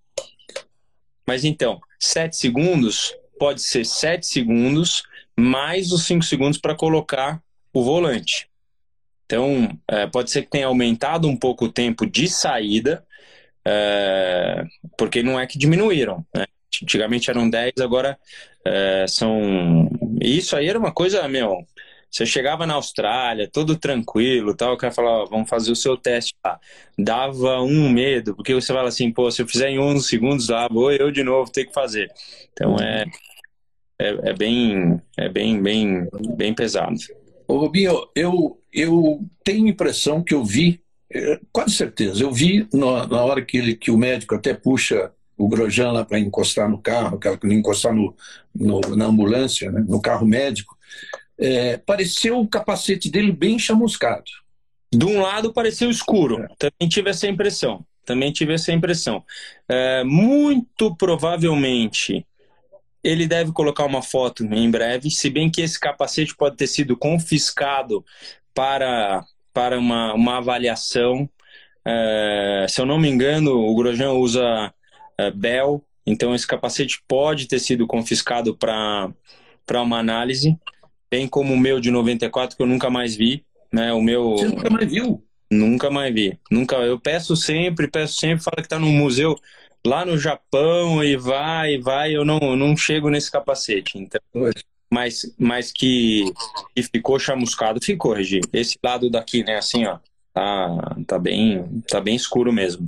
Mas 1.26 1.44
então, 1.44 1.80
sete 2.00 2.36
segundos 2.38 3.16
pode 3.40 3.62
ser 3.62 3.86
sete 3.86 4.26
segundos 4.26 5.04
mais 5.40 5.92
os 5.92 6.06
cinco 6.06 6.24
segundos 6.24 6.58
para 6.58 6.76
colocar 6.76 7.42
o 7.72 7.84
volante. 7.84 8.50
Então, 9.26 9.78
é, 9.88 10.08
pode 10.08 10.32
ser 10.32 10.44
que 10.44 10.50
tenha 10.50 10.68
aumentado 10.68 11.28
um 11.28 11.36
pouco 11.36 11.66
o 11.66 11.72
tempo 11.72 12.06
de 12.06 12.28
saída, 12.28 13.06
é, 13.68 14.64
porque 14.98 15.22
não 15.22 15.38
é 15.38 15.46
que 15.46 15.58
diminuíram. 15.58 16.26
Né? 16.34 16.46
Antigamente 16.82 17.30
eram 17.30 17.50
10, 17.50 17.74
agora 17.82 18.18
é, 18.66 19.06
são. 19.08 19.90
Isso 20.22 20.56
aí 20.56 20.70
era 20.70 20.80
uma 20.80 20.92
coisa, 20.94 21.28
meu, 21.28 21.66
você 22.10 22.26
chegava 22.26 22.66
na 22.66 22.76
Austrália, 22.76 23.50
todo 23.52 23.76
tranquilo, 23.76 24.56
tal, 24.56 24.74
o 24.74 24.78
cara 24.78 24.94
falava, 24.94 25.26
vamos 25.26 25.50
fazer 25.50 25.72
o 25.72 25.76
seu 25.76 25.98
teste 25.98 26.34
lá. 26.46 26.60
Dava 26.98 27.62
um 27.62 27.90
medo, 27.90 28.36
porque 28.36 28.54
você 28.54 28.74
fala 28.74 28.88
assim, 28.88 29.12
pô, 29.12 29.30
se 29.30 29.42
eu 29.42 29.48
fizer 29.48 29.70
em 29.70 29.80
11 29.80 30.08
segundos 30.08 30.48
lá, 30.48 30.68
vou 30.70 30.92
eu 30.92 31.12
de 31.12 31.24
novo 31.24 31.52
ter 31.52 31.66
que 31.66 31.74
fazer. 31.74 32.10
Então 32.54 32.78
é, 32.78 33.06
é, 34.00 34.30
é 34.30 34.34
bem, 34.34 35.02
é 35.18 35.28
bem, 35.28 35.62
bem, 35.62 36.08
bem 36.38 36.54
pesado. 36.54 36.96
Ô, 37.48 37.58
Rubinho, 37.58 38.08
eu, 38.16 38.60
eu 38.74 39.22
tenho 39.44 39.68
impressão 39.68 40.24
que 40.24 40.34
eu 40.34 40.44
vi, 40.44 40.82
é, 41.12 41.40
quase 41.52 41.74
certeza, 41.74 42.24
eu 42.24 42.32
vi 42.32 42.68
na, 42.74 43.08
na 43.08 43.24
hora 43.24 43.44
que, 43.44 43.58
ele, 43.58 43.76
que 43.76 43.92
o 43.92 43.98
médico 43.98 44.36
até 44.36 44.54
puxa 44.54 45.12
o 45.38 45.48
Grosjean 45.48 45.92
lá 45.92 46.04
para 46.04 46.20
encostar 46.20 46.70
no 46.70 46.80
carro, 46.80 47.20
encostar 47.46 47.94
no, 47.94 48.16
no, 48.54 48.82
na 48.96 49.06
ambulância, 49.06 49.72
né, 49.72 49.86
no 49.88 50.02
carro 50.02 50.26
médico, 50.26 50.76
é, 51.38 51.78
pareceu 51.78 52.40
o 52.40 52.48
capacete 52.48 53.10
dele 53.10 53.32
bem 53.32 53.60
chamuscado. 53.60 54.32
De 54.92 55.06
um 55.06 55.22
lado 55.22 55.54
pareceu 55.54 55.90
escuro, 55.90 56.42
é. 56.42 56.48
também 56.58 56.90
tive 56.90 57.10
essa 57.10 57.28
impressão. 57.28 57.86
Também 58.04 58.32
tive 58.32 58.54
essa 58.54 58.72
impressão. 58.72 59.22
É, 59.68 60.02
muito 60.06 60.96
provavelmente 60.96 62.26
ele 63.04 63.28
deve 63.28 63.52
colocar 63.52 63.86
uma 63.86 64.02
foto 64.02 64.44
em 64.44 64.72
breve, 64.72 65.12
se 65.12 65.30
bem 65.30 65.50
que 65.50 65.62
esse 65.62 65.80
capacete 65.80 66.36
pode 66.36 66.58
ter 66.58 66.68
sido 66.68 66.98
confiscado 66.98 68.04
para, 68.54 69.24
para 69.58 69.80
uma, 69.80 70.14
uma 70.14 70.38
avaliação. 70.38 71.28
É, 71.84 72.68
se 72.70 72.80
eu 72.80 72.86
não 72.86 73.00
me 73.00 73.10
engano, 73.10 73.54
o 73.58 73.74
Grosjean 73.74 74.12
usa 74.12 74.72
é, 75.18 75.32
Bell, 75.32 75.84
então 76.06 76.36
esse 76.36 76.46
capacete 76.46 77.02
pode 77.08 77.48
ter 77.48 77.58
sido 77.58 77.88
confiscado 77.88 78.56
para 78.56 79.12
uma 79.82 79.98
análise 79.98 80.56
bem 81.10 81.28
como 81.28 81.56
o 81.56 81.60
meu 81.60 81.80
de 81.80 81.90
94 81.90 82.56
que 82.56 82.62
eu 82.62 82.68
nunca 82.68 82.92
mais 82.92 83.16
vi, 83.16 83.44
né? 83.74 83.92
O 83.94 84.02
meu 84.02 84.38
Você 84.38 84.48
nunca 84.48 84.70
mais 84.70 84.92
viu? 84.92 85.26
Nunca 85.50 85.90
mais 85.90 86.14
vi. 86.14 86.38
Nunca, 86.52 86.76
eu 86.76 87.00
peço 87.00 87.36
sempre, 87.36 87.88
peço 87.88 88.20
sempre, 88.20 88.44
fala 88.44 88.62
que 88.62 88.70
tá 88.70 88.78
no 88.78 88.92
museu 88.92 89.36
lá 89.84 90.06
no 90.06 90.20
Japão 90.20 91.04
e 91.04 91.18
vai, 91.18 91.74
e 91.74 91.82
vai, 91.82 92.16
eu 92.16 92.24
não, 92.24 92.38
eu 92.44 92.56
não 92.56 92.78
chego 92.78 93.10
nesse 93.10 93.32
capacete. 93.32 93.98
Então, 93.98 94.22
mas, 94.92 95.34
mas 95.38 95.72
que, 95.72 96.26
que 96.76 96.84
ficou 96.84 97.20
chamuscado, 97.20 97.84
ficou, 97.84 98.14
Regi. 98.14 98.42
Esse 98.54 98.78
lado 98.84 99.10
daqui, 99.10 99.44
né, 99.44 99.58
assim, 99.58 99.86
ó, 99.86 100.00
tá, 100.34 100.98
tá 101.06 101.20
bem, 101.20 101.82
tá 101.88 102.00
bem 102.00 102.16
escuro 102.16 102.54
mesmo. 102.54 102.88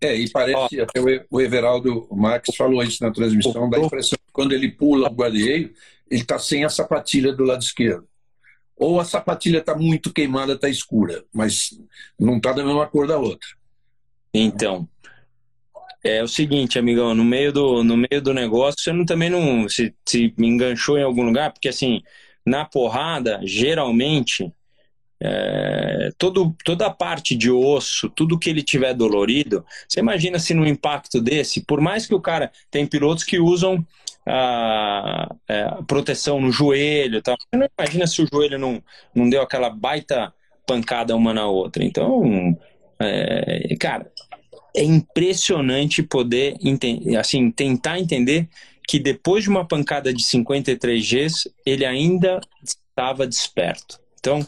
É, 0.00 0.14
e 0.14 0.30
parece, 0.30 0.80
Ó, 0.80 0.84
até 0.84 1.00
o 1.28 1.40
Everaldo 1.40 2.06
Marques 2.12 2.54
falou 2.54 2.82
isso 2.82 3.02
na 3.02 3.10
transmissão, 3.10 3.68
dá 3.68 3.78
a 3.78 3.80
impressão 3.80 4.16
que 4.16 4.32
quando 4.32 4.52
ele 4.52 4.70
pula 4.70 5.08
o 5.08 5.14
guarda-reio, 5.14 5.72
ele 6.08 6.20
está 6.20 6.38
sem 6.38 6.64
a 6.64 6.68
sapatilha 6.68 7.32
do 7.32 7.44
lado 7.44 7.62
esquerdo. 7.62 8.06
Ou 8.76 9.00
a 9.00 9.04
sapatilha 9.04 9.58
está 9.58 9.74
muito 9.74 10.12
queimada, 10.12 10.52
está 10.52 10.68
escura, 10.68 11.24
mas 11.32 11.70
não 12.18 12.36
está 12.36 12.52
da 12.52 12.64
mesma 12.64 12.86
cor 12.86 13.08
da 13.08 13.18
outra. 13.18 13.48
Então, 14.32 14.88
é 16.02 16.22
o 16.22 16.28
seguinte, 16.28 16.78
amigão, 16.78 17.14
no 17.14 17.24
meio 17.24 17.52
do, 17.52 17.82
no 17.82 17.96
meio 17.96 18.22
do 18.22 18.32
negócio, 18.32 18.80
você 18.80 18.92
não, 18.92 19.04
também 19.04 19.30
não 19.30 19.68
se, 19.68 19.94
se 20.06 20.32
enganchou 20.38 20.98
em 20.98 21.02
algum 21.02 21.22
lugar, 21.22 21.52
porque 21.52 21.68
assim, 21.68 22.02
na 22.46 22.64
porrada, 22.64 23.40
geralmente, 23.42 24.52
é, 25.20 26.10
todo, 26.16 26.54
toda 26.64 26.86
a 26.86 26.90
parte 26.90 27.34
de 27.34 27.50
osso, 27.50 28.08
tudo 28.10 28.38
que 28.38 28.48
ele 28.48 28.62
tiver 28.62 28.94
dolorido, 28.94 29.64
você 29.88 30.00
imagina 30.00 30.38
se 30.38 30.54
no 30.54 30.66
impacto 30.66 31.20
desse, 31.20 31.64
por 31.64 31.80
mais 31.80 32.06
que 32.06 32.14
o 32.14 32.20
cara 32.20 32.52
tem 32.70 32.86
pilotos 32.86 33.24
que 33.24 33.38
usam 33.38 33.84
a, 34.24 35.34
é, 35.48 35.64
proteção 35.86 36.40
no 36.40 36.52
joelho, 36.52 37.20
tá? 37.22 37.34
Você 37.34 37.58
não 37.58 37.68
imagina 37.78 38.06
se 38.06 38.22
o 38.22 38.28
joelho 38.32 38.58
não, 38.58 38.82
não 39.14 39.28
deu 39.28 39.42
aquela 39.42 39.70
baita 39.70 40.32
pancada 40.66 41.16
uma 41.16 41.32
na 41.32 41.46
outra. 41.46 41.82
Então, 41.82 42.56
é, 43.00 43.74
cara, 43.80 44.10
é 44.74 44.82
impressionante 44.82 46.02
poder 46.02 46.56
assim 47.18 47.50
tentar 47.50 47.98
entender 47.98 48.48
que 48.86 48.98
depois 48.98 49.44
de 49.44 49.50
uma 49.50 49.66
pancada 49.66 50.14
de 50.14 50.24
53 50.24 51.06
Gs, 51.06 51.50
ele 51.66 51.84
ainda 51.84 52.40
estava 52.64 53.26
desperto. 53.26 54.00
Então, 54.18 54.46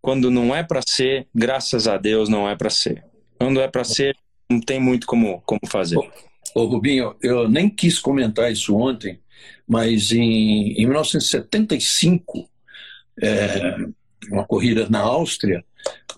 quando 0.00 0.30
não 0.30 0.54
é 0.54 0.62
para 0.62 0.80
ser, 0.86 1.26
graças 1.34 1.88
a 1.88 1.96
Deus 1.96 2.28
não 2.28 2.48
é 2.48 2.54
para 2.54 2.70
ser. 2.70 3.04
Quando 3.36 3.60
é 3.60 3.66
para 3.66 3.82
ser, 3.82 4.16
não 4.48 4.60
tem 4.60 4.78
muito 4.78 5.06
como, 5.06 5.42
como 5.44 5.60
fazer. 5.66 5.96
Ô, 5.96 6.08
ô, 6.54 6.64
Rubinho, 6.66 7.16
eu 7.20 7.48
nem 7.48 7.68
quis 7.68 7.98
comentar 7.98 8.52
isso 8.52 8.76
ontem, 8.76 9.18
mas 9.66 10.12
em, 10.12 10.72
em 10.72 10.86
1975, 10.86 12.48
é, 13.20 13.76
uma 14.30 14.44
corrida 14.46 14.88
na 14.88 15.00
Áustria, 15.00 15.64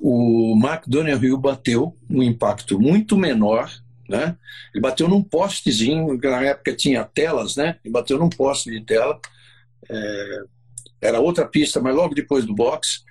o 0.01 0.55
Mark 0.57 0.85
Donoghue 0.87 1.37
bateu 1.37 1.97
um 2.09 2.23
impacto 2.23 2.79
muito 2.79 3.17
menor, 3.17 3.71
né? 4.09 4.37
Ele 4.73 4.81
bateu 4.81 5.09
num 5.09 5.23
postezinho, 5.23 6.19
que 6.19 6.29
na 6.29 6.43
época 6.43 6.75
tinha 6.75 7.05
telas, 7.05 7.57
né? 7.57 7.79
Ele 7.85 7.93
bateu 7.93 8.19
num 8.19 8.29
poste 8.29 8.71
de 8.71 8.81
tela. 8.85 9.19
É, 9.89 10.43
era 11.01 11.21
outra 11.21 11.47
pista, 11.47 11.81
mas 11.81 11.95
logo 11.95 12.15
depois 12.15 12.45
do 12.45 12.55
box. 12.55 13.05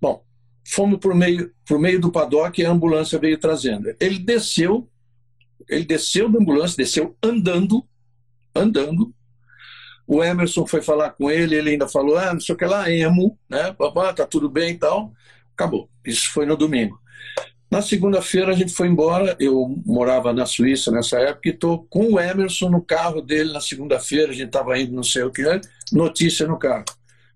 Bom, 0.00 0.24
fomos 0.66 0.98
por 0.98 1.14
meio, 1.14 1.52
por 1.66 1.78
meio 1.78 2.00
do 2.00 2.10
paddock 2.10 2.60
e 2.60 2.64
a 2.64 2.70
ambulância 2.70 3.18
veio 3.18 3.38
trazendo. 3.38 3.94
Ele 4.00 4.18
desceu, 4.18 4.88
ele 5.68 5.84
desceu 5.84 6.28
da 6.28 6.38
ambulância, 6.38 6.76
desceu 6.76 7.16
andando, 7.22 7.86
andando. 8.54 9.14
O 10.06 10.22
Emerson 10.22 10.66
foi 10.66 10.82
falar 10.82 11.10
com 11.10 11.30
ele, 11.30 11.54
ele 11.54 11.70
ainda 11.70 11.88
falou, 11.88 12.18
ah, 12.18 12.34
não 12.34 12.40
sei 12.40 12.54
o 12.54 12.58
que 12.58 12.64
lá, 12.64 12.90
emo, 12.90 13.38
né? 13.48 13.72
Papá, 13.72 14.12
tá 14.12 14.26
tudo 14.26 14.50
bem 14.50 14.72
e 14.72 14.78
tal. 14.78 15.12
Acabou. 15.54 15.88
Isso 16.04 16.30
foi 16.32 16.46
no 16.46 16.56
domingo. 16.56 17.00
Na 17.70 17.80
segunda-feira 17.80 18.52
a 18.52 18.54
gente 18.54 18.74
foi 18.74 18.86
embora. 18.86 19.34
Eu 19.40 19.80
morava 19.86 20.32
na 20.32 20.44
Suíça 20.44 20.90
nessa 20.90 21.18
época 21.18 21.48
e 21.48 21.52
estou 21.52 21.86
com 21.88 22.12
o 22.12 22.20
Emerson 22.20 22.68
no 22.68 22.82
carro 22.82 23.22
dele 23.22 23.52
na 23.52 23.60
segunda-feira. 23.60 24.30
A 24.30 24.34
gente 24.34 24.48
estava 24.48 24.78
indo 24.78 24.92
não 24.92 25.02
sei 25.02 25.22
o 25.22 25.30
que, 25.30 25.42
notícia 25.90 26.46
no 26.46 26.58
carro. 26.58 26.84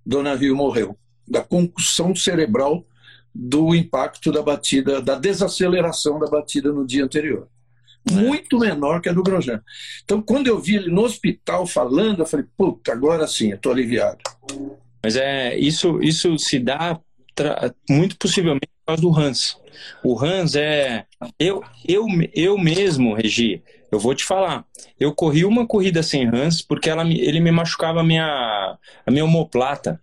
Dona 0.05 0.35
Rio 0.35 0.55
morreu 0.55 0.97
da 1.27 1.43
concussão 1.43 2.14
cerebral 2.14 2.87
do 3.35 3.75
impacto 3.75 4.31
da 4.31 4.43
batida, 4.43 5.01
da 5.01 5.14
desaceleração 5.17 6.19
da 6.19 6.27
batida 6.27 6.73
no 6.73 6.87
dia 6.87 7.05
anterior. 7.05 7.49
É. 8.09 8.12
Muito 8.12 8.59
menor 8.59 9.01
que 9.01 9.09
a 9.09 9.12
do 9.12 9.23
Grosjean. 9.23 9.62
Então, 10.05 10.23
quando 10.23 10.47
eu 10.47 10.61
vi 10.61 10.77
ele 10.77 10.91
no 10.91 11.03
hospital 11.03 11.67
falando, 11.67 12.21
eu 12.21 12.27
falei, 12.27 12.47
puta, 12.57 12.93
agora 12.93 13.27
sim, 13.27 13.51
eu 13.51 13.57
estou 13.57 13.73
aliviado. 13.73 14.19
Mas 15.03 15.17
é 15.17 15.57
isso, 15.59 16.01
isso 16.03 16.39
se 16.39 16.59
dá 16.59 17.01
muito 17.89 18.16
possivelmente 18.16 18.68
por 18.84 18.87
causa 18.87 19.03
do 19.03 19.16
Hans. 19.16 19.59
O 20.03 20.18
Hans 20.22 20.55
é. 20.55 21.05
Eu, 21.39 21.62
eu, 21.87 22.07
eu 22.34 22.59
mesmo, 22.59 23.14
Regi, 23.14 23.62
eu 23.91 23.99
vou 23.99 24.14
te 24.14 24.24
falar. 24.24 24.64
Eu 24.99 25.14
corri 25.14 25.45
uma 25.45 25.66
corrida 25.66 26.03
sem 26.03 26.26
Hans 26.26 26.62
porque 26.62 26.89
ela, 26.89 27.03
ele 27.07 27.41
me 27.41 27.51
machucava 27.51 28.01
a 28.01 28.05
minha, 28.05 28.78
a 29.07 29.11
minha 29.11 29.24
omoplata 29.24 30.01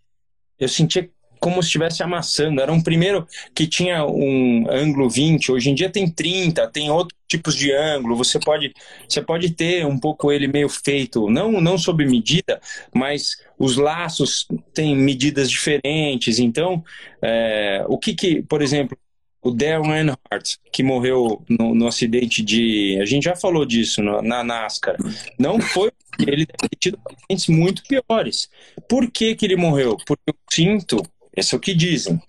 eu 0.64 0.68
sentia 0.68 1.10
como 1.40 1.62
se 1.62 1.68
estivesse 1.68 2.02
amassando. 2.02 2.62
Era 2.62 2.72
um 2.72 2.82
primeiro 2.82 3.28
que 3.54 3.68
tinha 3.68 4.06
um 4.06 4.66
ângulo 4.70 5.10
20, 5.10 5.52
hoje 5.52 5.70
em 5.70 5.76
dia 5.76 5.90
tem 5.90 6.10
30, 6.10 6.68
tem 6.70 6.90
outros 6.90 7.20
tipos 7.34 7.56
de 7.56 7.72
ângulo. 7.72 8.16
Você 8.16 8.40
pode, 8.40 8.74
você 9.08 9.22
pode 9.22 9.50
ter 9.52 9.86
um 9.86 9.98
pouco 9.98 10.32
ele 10.32 10.48
meio 10.48 10.70
feito, 10.70 11.30
não, 11.30 11.60
não 11.60 11.78
sob 11.78 12.06
medida, 12.06 12.62
mas 12.94 13.38
os 13.58 13.76
laços 13.76 14.48
têm 14.74 14.96
medidas 14.96 15.50
diferentes. 15.50 16.38
Então, 16.38 16.84
é, 17.22 17.84
o 17.88 17.98
que 17.98 18.14
que, 18.14 18.44
por 18.44 18.62
exemplo, 18.62 18.98
o 19.42 19.52
Darren 19.52 19.92
Earnhardt, 19.92 20.58
que 20.72 20.82
morreu 20.82 21.44
no, 21.50 21.76
no, 21.76 21.88
acidente 21.88 22.42
de. 22.42 22.98
A 23.02 23.06
gente 23.06 23.26
já 23.26 23.36
falou 23.36 23.66
disso 23.66 24.02
no, 24.02 24.22
na 24.22 24.44
NASCAR. 24.44 24.96
Não 25.38 25.60
foi. 25.60 25.92
Ele 26.20 26.46
deve 26.46 26.70
tido 26.80 26.98
acidentes 27.06 27.48
muito 27.48 27.84
piores. 27.84 28.50
Por 28.88 29.12
que, 29.12 29.36
que 29.36 29.46
ele 29.46 29.58
morreu? 29.58 29.98
Porque 30.06 30.32
o 30.32 30.36
cinto, 30.50 31.04
esse 31.36 31.54
é 31.54 31.58
o 31.58 31.60
que 31.60 31.74
dizem. 31.74 32.22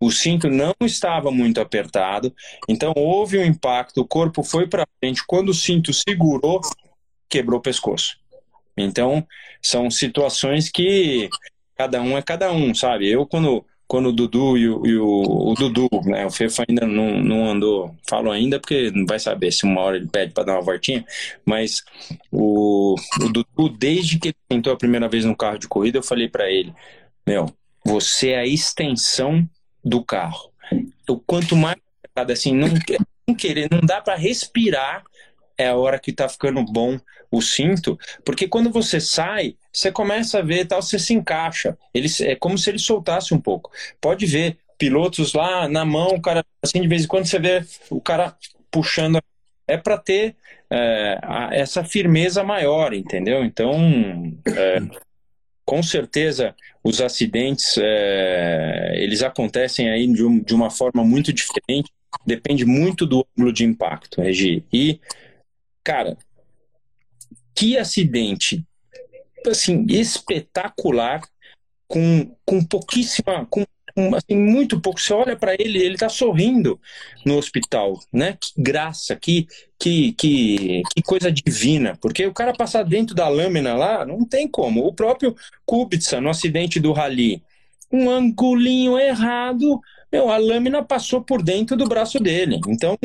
O 0.00 0.10
cinto 0.10 0.48
não 0.48 0.74
estava 0.80 1.30
muito 1.30 1.60
apertado, 1.60 2.34
então 2.68 2.92
houve 2.96 3.38
um 3.38 3.44
impacto, 3.44 4.00
o 4.00 4.06
corpo 4.06 4.42
foi 4.42 4.66
para 4.66 4.86
frente. 4.98 5.22
Quando 5.26 5.50
o 5.50 5.54
cinto 5.54 5.92
segurou, 5.92 6.60
quebrou 7.28 7.58
o 7.58 7.62
pescoço. 7.62 8.18
Então, 8.76 9.26
são 9.60 9.90
situações 9.90 10.70
que 10.70 11.28
cada 11.76 12.00
um 12.00 12.16
é 12.16 12.22
cada 12.22 12.50
um, 12.50 12.74
sabe? 12.74 13.10
Eu, 13.10 13.26
quando 13.26 13.64
quando 13.90 14.10
o 14.10 14.12
Dudu 14.12 14.56
e 14.56 14.68
o, 14.68 14.86
e 14.86 14.96
o, 14.96 15.50
o 15.50 15.54
Dudu, 15.54 15.88
né? 16.04 16.24
O 16.24 16.30
Fefo 16.30 16.62
ainda 16.68 16.86
não, 16.86 17.20
não 17.20 17.50
andou, 17.50 17.92
falo 18.08 18.30
ainda 18.30 18.60
porque 18.60 18.88
não 18.92 19.04
vai 19.04 19.18
saber 19.18 19.50
se 19.50 19.64
uma 19.64 19.80
hora 19.80 19.96
ele 19.96 20.06
pede 20.06 20.32
para 20.32 20.44
dar 20.44 20.52
uma 20.52 20.62
voltinha, 20.62 21.04
mas 21.44 21.82
o, 22.30 22.94
o 23.20 23.28
Dudu, 23.28 23.68
desde 23.76 24.16
que 24.20 24.28
ele 24.28 24.36
tentou 24.48 24.72
a 24.72 24.76
primeira 24.76 25.08
vez 25.08 25.24
no 25.24 25.36
carro 25.36 25.58
de 25.58 25.66
corrida, 25.66 25.98
eu 25.98 26.04
falei 26.04 26.28
para 26.28 26.48
ele: 26.48 26.72
Meu, 27.26 27.52
você 27.84 28.30
é 28.30 28.38
a 28.38 28.46
extensão 28.46 29.44
do 29.84 30.04
carro. 30.04 30.52
O 31.08 31.18
quanto 31.18 31.56
mais 31.56 31.76
assim, 32.14 32.54
não, 32.54 32.68
não 33.26 33.34
querer, 33.34 33.68
não 33.70 33.80
dá 33.80 34.00
para 34.00 34.14
respirar 34.14 35.04
é 35.56 35.68
a 35.68 35.76
hora 35.76 35.98
que 35.98 36.12
tá 36.12 36.28
ficando 36.28 36.64
bom 36.64 36.98
o 37.30 37.40
cinto, 37.42 37.98
porque 38.24 38.48
quando 38.48 38.70
você 38.70 38.98
sai, 38.98 39.56
você 39.72 39.92
começa 39.92 40.38
a 40.38 40.42
ver 40.42 40.66
tal, 40.66 40.82
você 40.82 40.98
se 40.98 41.12
encaixa. 41.14 41.76
Ele, 41.94 42.08
é 42.22 42.34
como 42.34 42.58
se 42.58 42.70
ele 42.70 42.78
soltasse 42.78 43.34
um 43.34 43.40
pouco. 43.40 43.70
Pode 44.00 44.26
ver 44.26 44.58
pilotos 44.78 45.34
lá 45.34 45.68
na 45.68 45.84
mão, 45.84 46.14
o 46.14 46.22
cara, 46.22 46.44
assim, 46.62 46.80
de 46.80 46.88
vez 46.88 47.04
em 47.04 47.06
quando 47.06 47.26
você 47.26 47.38
vê 47.38 47.62
o 47.90 48.00
cara 48.00 48.34
puxando. 48.70 49.20
É 49.68 49.76
para 49.76 49.98
ter 49.98 50.34
é, 50.70 51.20
essa 51.52 51.84
firmeza 51.84 52.42
maior, 52.42 52.92
entendeu? 52.94 53.44
Então, 53.44 53.74
é, 54.46 54.80
com 55.64 55.82
certeza, 55.82 56.56
os 56.82 57.00
acidentes 57.00 57.76
é, 57.78 58.94
eles 58.96 59.22
acontecem 59.22 59.90
aí 59.90 60.06
de, 60.06 60.24
um, 60.24 60.40
de 60.40 60.54
uma 60.54 60.70
forma 60.70 61.04
muito 61.04 61.32
diferente. 61.32 61.90
Depende 62.26 62.64
muito 62.64 63.06
do 63.06 63.26
ângulo 63.36 63.52
de 63.52 63.64
impacto, 63.64 64.20
Regi. 64.20 64.64
E 64.72 65.00
Cara, 65.82 66.16
que 67.54 67.76
acidente 67.76 68.64
assim 69.46 69.86
espetacular 69.88 71.22
com, 71.88 72.36
com 72.44 72.62
pouquíssima 72.62 73.46
com 73.46 73.64
assim 74.16 74.36
muito 74.36 74.80
pouco 74.80 75.00
você 75.00 75.12
olha 75.12 75.36
para 75.36 75.54
ele 75.54 75.78
ele 75.78 75.96
tá 75.96 76.08
sorrindo 76.08 76.80
no 77.24 77.36
hospital 77.36 77.98
né 78.12 78.36
que 78.40 78.50
graça 78.56 79.16
que 79.16 79.46
que, 79.78 80.12
que 80.12 80.82
que 80.94 81.02
coisa 81.02 81.30
divina 81.30 81.96
porque 82.00 82.26
o 82.26 82.34
cara 82.34 82.52
passar 82.52 82.82
dentro 82.84 83.14
da 83.14 83.28
lâmina 83.28 83.74
lá 83.74 84.04
não 84.04 84.24
tem 84.24 84.48
como 84.48 84.86
o 84.86 84.92
próprio 84.92 85.34
Kubica 85.64 86.20
no 86.20 86.30
acidente 86.30 86.78
do 86.78 86.92
rally 86.92 87.42
um 87.92 88.08
angulinho 88.10 88.98
errado 88.98 89.80
meu, 90.12 90.28
a 90.28 90.36
lâmina 90.38 90.82
passou 90.82 91.22
por 91.22 91.40
dentro 91.40 91.76
do 91.76 91.86
braço 91.86 92.18
dele. 92.18 92.60
Então, 92.66 92.98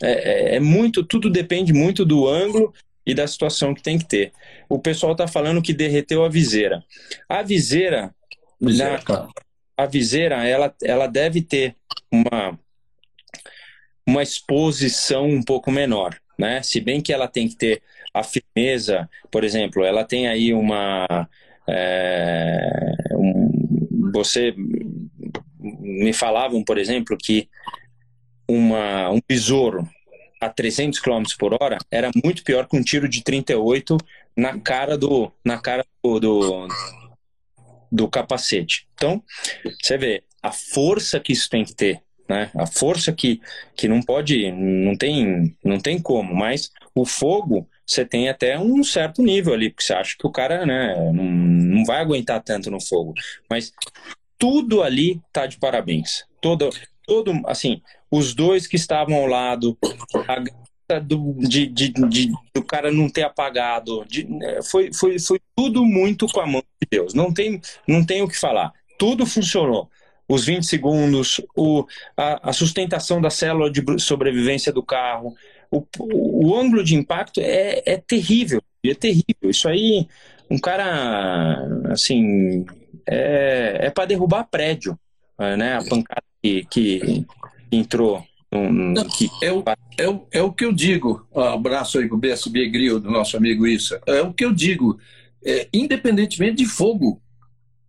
é, 0.00 0.52
é, 0.52 0.56
é 0.56 0.60
muito, 0.60 1.02
tudo 1.02 1.28
depende 1.28 1.72
muito 1.72 2.04
do 2.04 2.28
ângulo 2.28 2.72
e 3.04 3.12
da 3.12 3.26
situação 3.26 3.74
que 3.74 3.82
tem 3.82 3.98
que 3.98 4.06
ter. 4.06 4.32
O 4.68 4.78
pessoal 4.78 5.12
está 5.12 5.26
falando 5.26 5.60
que 5.60 5.74
derreteu 5.74 6.24
a 6.24 6.28
viseira. 6.28 6.82
A 7.28 7.42
viseira, 7.42 8.14
viseira 8.60 9.02
na, 9.08 9.28
a 9.76 9.86
viseira, 9.86 10.46
ela, 10.46 10.74
ela 10.82 11.06
deve 11.06 11.42
ter 11.42 11.76
uma, 12.10 12.58
uma 14.06 14.22
exposição 14.22 15.26
um 15.26 15.42
pouco 15.42 15.70
menor, 15.70 16.16
né? 16.38 16.62
Se 16.62 16.80
bem 16.80 17.00
que 17.00 17.12
ela 17.12 17.28
tem 17.28 17.48
que 17.48 17.56
ter 17.56 17.82
a 18.12 18.22
firmeza, 18.22 19.08
por 19.30 19.42
exemplo, 19.42 19.84
ela 19.84 20.04
tem 20.04 20.28
aí 20.28 20.54
uma 20.54 21.28
é, 21.68 22.82
um, 23.12 24.10
você 24.12 24.54
me 25.58 26.12
falavam, 26.12 26.62
por 26.62 26.78
exemplo, 26.78 27.16
que 27.16 27.48
uma, 28.48 29.10
um 29.10 29.20
besouro, 29.26 29.88
a 30.40 30.48
300 30.48 31.00
km 31.00 31.22
por 31.38 31.56
hora 31.60 31.78
era 31.90 32.10
muito 32.22 32.44
pior 32.44 32.68
que 32.68 32.76
um 32.76 32.82
tiro 32.82 33.08
de 33.08 33.22
38 33.22 33.96
na 34.36 34.58
cara 34.60 34.98
do 34.98 35.32
na 35.44 35.58
cara 35.58 35.86
do, 36.02 36.20
do, 36.20 36.68
do 37.94 38.08
capacete. 38.08 38.88
Então, 38.94 39.22
você 39.80 39.96
vê 39.96 40.24
a 40.42 40.50
força 40.50 41.20
que 41.20 41.32
isso 41.32 41.48
tem 41.48 41.64
que 41.64 41.74
ter, 41.74 42.02
né? 42.28 42.50
A 42.56 42.66
força 42.66 43.12
que, 43.12 43.40
que 43.76 43.86
não 43.86 44.02
pode, 44.02 44.50
não 44.50 44.96
tem, 44.96 45.56
não 45.64 45.78
tem 45.78 46.00
como, 46.02 46.34
mas 46.34 46.72
o 46.92 47.06
fogo 47.06 47.68
você 47.86 48.04
tem 48.04 48.28
até 48.28 48.58
um 48.58 48.82
certo 48.82 49.22
nível 49.22 49.54
ali, 49.54 49.70
porque 49.70 49.84
você 49.84 49.92
acha 49.92 50.16
que 50.18 50.26
o 50.26 50.32
cara 50.32 50.66
né, 50.66 50.94
não, 51.12 51.24
não 51.24 51.84
vai 51.84 52.00
aguentar 52.00 52.42
tanto 52.42 52.70
no 52.70 52.80
fogo. 52.80 53.14
Mas 53.48 53.72
tudo 54.38 54.82
ali 54.82 55.20
tá 55.32 55.46
de 55.46 55.58
parabéns. 55.58 56.24
Todo, 56.40 56.70
todo 57.06 57.32
assim, 57.46 57.80
os 58.10 58.34
dois 58.34 58.66
que 58.66 58.76
estavam 58.76 59.16
ao 59.16 59.26
lado, 59.26 59.78
a 60.26 60.42
do, 61.02 61.34
de, 61.38 61.66
de, 61.66 61.88
de, 61.88 62.32
do 62.54 62.62
cara 62.62 62.90
não 62.92 63.08
ter 63.08 63.22
apagado, 63.22 64.04
de, 64.06 64.24
né, 64.24 64.60
foi, 64.62 64.92
foi, 64.92 65.18
foi 65.18 65.40
tudo 65.56 65.84
muito 65.84 66.26
com 66.28 66.40
a 66.40 66.46
mão 66.46 66.62
de 66.80 66.88
Deus. 66.90 67.14
Não 67.14 67.32
tem, 67.32 67.60
não 67.86 68.04
tem 68.04 68.22
o 68.22 68.28
que 68.28 68.38
falar. 68.38 68.72
Tudo 68.98 69.26
funcionou 69.26 69.88
os 70.28 70.46
20 70.46 70.64
segundos, 70.64 71.40
o, 71.54 71.86
a, 72.16 72.50
a, 72.50 72.52
sustentação 72.52 73.20
da 73.20 73.30
célula 73.30 73.70
de 73.70 73.82
sobrevivência 73.98 74.72
do 74.72 74.82
carro, 74.82 75.34
o, 75.70 75.84
o 75.98 76.56
ângulo 76.56 76.82
de 76.82 76.94
impacto 76.94 77.40
é, 77.40 77.82
é 77.84 77.96
terrível, 77.96 78.62
é 78.84 78.94
terrível. 78.94 79.50
Isso 79.50 79.68
aí, 79.68 80.06
um 80.50 80.58
cara, 80.58 81.58
assim, 81.90 82.64
é, 83.06 83.78
é 83.82 83.90
para 83.90 84.06
derrubar 84.06 84.44
prédio, 84.44 84.98
né? 85.38 85.76
A 85.76 85.84
pancada 85.84 86.24
que, 86.42 86.64
que 86.70 87.26
entrou. 87.70 88.24
Um, 88.54 88.94
que... 88.94 89.28
É, 89.42 89.52
o, 89.52 89.64
é, 89.98 90.08
o, 90.08 90.26
é 90.30 90.42
o 90.42 90.52
que 90.52 90.64
eu 90.64 90.72
digo. 90.72 91.26
Um 91.34 91.40
abraço 91.40 91.98
aí 91.98 92.08
pro 92.08 92.16
BSB 92.16 92.68
Grill, 92.68 93.00
do 93.00 93.10
nosso 93.10 93.36
amigo 93.36 93.66
Issa. 93.66 94.00
É 94.06 94.22
o 94.22 94.32
que 94.32 94.44
eu 94.44 94.52
digo. 94.52 94.98
É, 95.44 95.68
independentemente 95.72 96.56
de 96.56 96.66
fogo, 96.66 97.20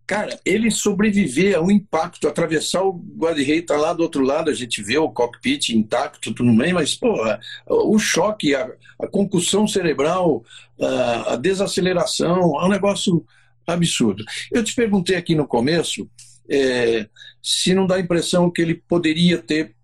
Cara, 0.06 0.38
ele 0.44 0.70
sobreviver 0.70 1.56
ao 1.56 1.68
impacto, 1.68 2.28
atravessar 2.28 2.84
o 2.84 2.92
guarda-rei, 2.92 3.60
tá 3.60 3.76
lá 3.76 3.92
do 3.92 4.04
outro 4.04 4.22
lado, 4.22 4.48
a 4.48 4.54
gente 4.54 4.80
vê 4.80 4.96
o 4.96 5.10
cockpit 5.10 5.70
intacto, 5.70 6.32
tudo 6.32 6.54
bem, 6.54 6.72
mas, 6.72 6.94
porra, 6.94 7.40
o 7.66 7.98
choque, 7.98 8.54
a, 8.54 8.70
a 9.00 9.08
concussão 9.08 9.66
cerebral, 9.66 10.44
a, 10.80 11.32
a, 11.32 11.36
desaceleração, 11.36 12.60
é 12.60 12.64
um 12.64 12.68
negócio 12.68 13.26
absurdo. 13.66 14.24
Eu 14.52 14.62
te 14.62 14.76
perguntei 14.76 15.16
aqui 15.16 15.34
no 15.34 15.44
começo 15.44 16.08
é, 16.48 17.08
se 17.42 17.74
não 17.74 17.84
dá 17.84 17.96
a 17.96 18.00
impressão 18.00 18.48
que 18.48 18.62
ele 18.62 18.74
poderia 18.74 19.38
ter 19.38 19.74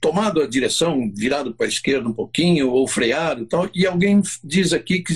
tomado 0.00 0.40
a 0.40 0.46
direção, 0.46 1.12
virado 1.14 1.54
para 1.54 1.66
a 1.66 1.68
esquerda 1.68 2.08
um 2.08 2.12
pouquinho, 2.12 2.70
ou 2.70 2.88
freado 2.88 3.42
e 3.42 3.46
tal, 3.46 3.68
e 3.74 3.86
alguém 3.86 4.22
diz 4.42 4.72
aqui 4.72 5.00
que 5.00 5.14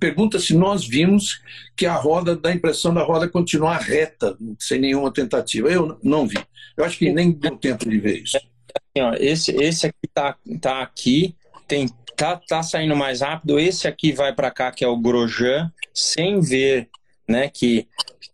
pergunta 0.00 0.38
se 0.38 0.54
nós 0.54 0.86
vimos 0.86 1.42
que 1.76 1.84
a 1.84 1.94
roda, 1.94 2.34
dá 2.34 2.48
a 2.48 2.54
impressão 2.54 2.94
da 2.94 3.02
roda 3.02 3.28
continuar 3.28 3.78
reta, 3.78 4.36
sem 4.58 4.80
nenhuma 4.80 5.12
tentativa. 5.12 5.68
Eu 5.68 5.98
não 6.02 6.26
vi. 6.26 6.38
Eu 6.76 6.84
acho 6.84 6.98
que 6.98 7.12
nem 7.12 7.32
deu 7.32 7.56
tempo 7.56 7.88
de 7.88 7.98
ver 7.98 8.22
isso. 8.22 8.36
Assim, 8.36 9.04
ó, 9.04 9.14
esse, 9.14 9.52
esse 9.62 9.86
aqui 9.86 10.08
tá, 10.14 10.36
tá 10.60 10.80
aqui, 10.80 11.36
tem, 11.66 11.88
tá, 12.16 12.36
tá 12.36 12.62
saindo 12.62 12.96
mais 12.96 13.20
rápido. 13.20 13.58
Esse 13.58 13.86
aqui 13.86 14.12
vai 14.12 14.34
para 14.34 14.50
cá, 14.50 14.72
que 14.72 14.84
é 14.84 14.88
o 14.88 14.96
Grosjean, 14.96 15.70
sem 15.92 16.40
ver 16.40 16.88
né, 17.28 17.48
que, 17.48 17.86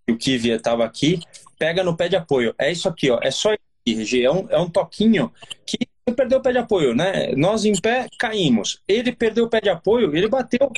que 0.06 0.12
o 0.12 0.16
Kivia 0.16 0.56
estava 0.56 0.84
aqui. 0.84 1.20
Pega 1.58 1.82
no 1.82 1.96
pé 1.96 2.08
de 2.08 2.16
apoio. 2.16 2.54
É 2.58 2.70
isso 2.70 2.88
aqui, 2.88 3.10
ó. 3.10 3.18
É 3.22 3.30
só 3.30 3.54
é 3.86 4.30
um, 4.30 4.50
é 4.50 4.58
um 4.58 4.68
toquinho 4.68 5.32
que 5.66 5.78
perdeu 6.14 6.38
o 6.38 6.42
pé 6.42 6.52
de 6.52 6.58
apoio, 6.58 6.94
né? 6.94 7.32
Nós 7.36 7.64
em 7.64 7.78
pé 7.80 8.08
caímos. 8.18 8.82
Ele 8.86 9.12
perdeu 9.12 9.44
o 9.44 9.48
pé 9.48 9.60
de 9.60 9.68
apoio, 9.68 10.14
ele 10.14 10.28
bateu. 10.28 10.70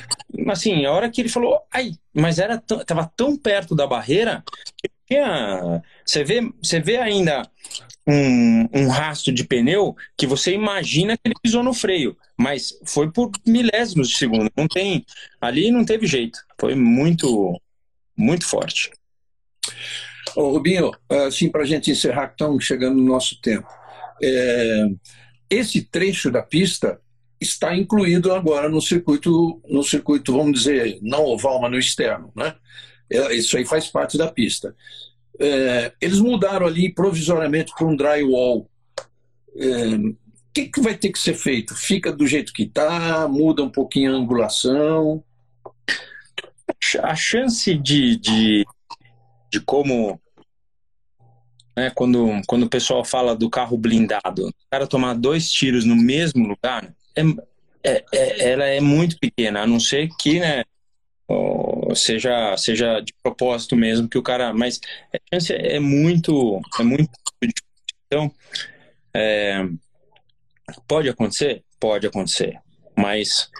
Assim, 0.48 0.84
a 0.84 0.92
hora 0.92 1.10
que 1.10 1.20
ele 1.20 1.28
falou, 1.28 1.60
ai, 1.72 1.92
mas 2.14 2.38
era 2.38 2.58
tava 2.58 3.10
tão 3.16 3.36
perto 3.36 3.74
da 3.74 3.86
barreira 3.86 4.44
que 4.76 4.90
tinha. 5.06 5.82
Você 6.04 6.24
vê, 6.24 6.40
você 6.62 6.80
vê 6.80 6.96
ainda 6.96 7.42
um, 8.06 8.68
um 8.72 8.88
rastro 8.88 9.32
de 9.32 9.44
pneu 9.44 9.96
que 10.16 10.26
você 10.26 10.52
imagina 10.52 11.16
que 11.16 11.22
ele 11.24 11.34
pisou 11.42 11.62
no 11.62 11.74
freio, 11.74 12.16
mas 12.36 12.78
foi 12.84 13.10
por 13.10 13.30
milésimos 13.46 14.08
de 14.08 14.16
segundo. 14.16 14.50
Não 14.56 14.68
tem. 14.68 15.04
Ali 15.40 15.70
não 15.70 15.84
teve 15.84 16.06
jeito. 16.06 16.38
Foi 16.58 16.74
muito, 16.74 17.60
muito 18.16 18.46
forte. 18.46 18.90
Ô, 20.36 20.50
Rubinho, 20.50 20.90
assim, 21.26 21.50
para 21.50 21.62
a 21.62 21.66
gente 21.66 21.90
encerrar, 21.90 22.26
estamos 22.26 22.62
chegando 22.62 22.96
no 22.96 23.04
nosso 23.04 23.40
tempo. 23.40 23.66
É, 24.22 24.86
esse 25.48 25.80
trecho 25.82 26.30
da 26.30 26.42
pista 26.42 27.00
está 27.40 27.74
incluído 27.74 28.30
agora 28.34 28.68
no 28.68 28.82
circuito, 28.82 29.62
no 29.66 29.82
circuito, 29.82 30.36
vamos 30.36 30.58
dizer, 30.58 30.98
não 31.00 31.24
oval, 31.24 31.58
mas 31.62 31.70
no 31.70 31.78
externo, 31.78 32.30
né? 32.36 32.54
É, 33.10 33.34
isso 33.34 33.56
aí 33.56 33.64
faz 33.64 33.86
parte 33.88 34.18
da 34.18 34.30
pista. 34.30 34.76
É, 35.40 35.92
eles 36.02 36.20
mudaram 36.20 36.66
ali 36.66 36.92
provisoriamente 36.92 37.72
para 37.74 37.86
um 37.86 37.96
drywall. 37.96 38.68
É, 39.56 39.86
o 39.96 40.16
que, 40.52 40.66
que 40.66 40.80
vai 40.82 40.98
ter 40.98 41.10
que 41.10 41.18
ser 41.18 41.34
feito? 41.34 41.74
Fica 41.74 42.12
do 42.12 42.26
jeito 42.26 42.52
que 42.52 42.64
está? 42.64 43.26
Muda 43.26 43.62
um 43.62 43.70
pouquinho 43.70 44.12
a 44.12 44.16
angulação? 44.18 45.24
A 47.02 47.14
chance 47.14 47.74
de, 47.74 48.16
de, 48.16 48.66
de 49.50 49.60
como 49.60 50.20
né, 51.76 51.90
quando, 51.94 52.40
quando 52.46 52.62
o 52.62 52.70
pessoal 52.70 53.04
fala 53.04 53.36
do 53.36 53.50
carro 53.50 53.76
blindado, 53.76 54.48
o 54.48 54.52
cara 54.70 54.86
tomar 54.86 55.14
dois 55.14 55.50
tiros 55.50 55.84
no 55.84 55.94
mesmo 55.94 56.46
lugar, 56.48 56.94
é, 57.14 57.22
é, 57.84 58.04
é, 58.12 58.50
ela 58.50 58.64
é 58.64 58.80
muito 58.80 59.18
pequena, 59.18 59.62
a 59.62 59.66
não 59.66 59.78
ser 59.78 60.08
que, 60.18 60.40
né, 60.40 60.64
seja, 61.94 62.56
seja 62.56 63.00
de 63.00 63.12
propósito 63.22 63.76
mesmo 63.76 64.08
que 64.08 64.18
o 64.18 64.22
cara, 64.22 64.54
mas 64.54 64.80
a 65.12 65.18
chance 65.34 65.52
é 65.52 65.78
muito, 65.78 66.60
é 66.80 66.82
muito 66.82 67.10
difícil. 67.42 67.66
Então, 68.06 68.32
é, 69.14 69.66
pode 70.88 71.08
acontecer? 71.08 71.62
Pode 71.78 72.06
acontecer, 72.06 72.58
mas 72.96 73.50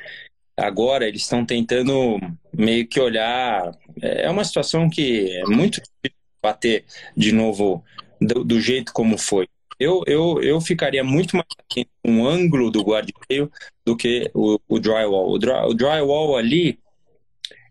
agora 0.57 1.07
eles 1.07 1.23
estão 1.23 1.45
tentando 1.45 2.19
meio 2.53 2.87
que 2.89 2.99
olhar, 2.99 3.73
é 4.01 4.31
uma 4.31 4.45
situação 4.45 4.89
que 4.89 5.31
é 5.37 5.45
muito 5.45 5.83
difícil 5.83 6.17
bater 6.43 6.85
de 7.15 7.33
novo 7.33 7.85
do, 8.21 8.45
do 8.45 8.61
jeito 8.61 8.93
como 8.93 9.19
foi. 9.19 9.49
Eu, 9.79 10.03
eu, 10.07 10.43
eu 10.43 10.61
ficaria 10.61 11.05
muito 11.05 11.37
mais 11.37 11.47
com 11.69 11.85
um 12.05 12.27
ângulo 12.27 12.71
do 12.71 12.83
guarda-reio 12.83 13.51
do 13.85 13.97
que 13.97 14.31
o, 14.35 14.59
o 14.69 14.79
drywall. 14.79 15.31
O, 15.31 15.39
dry, 15.39 15.65
o 15.67 15.75
drywall 15.75 16.37
ali, 16.37 16.79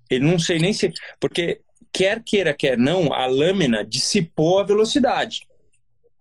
ele 0.10 0.26
não 0.26 0.38
sei 0.38 0.60
nem 0.60 0.72
se. 0.72 0.94
Porque 1.20 1.62
quer 1.92 2.22
queira, 2.24 2.54
quer 2.54 2.78
não, 2.78 3.12
a 3.12 3.26
lâmina 3.26 3.84
dissipou 3.84 4.60
a 4.60 4.64
velocidade. 4.64 5.48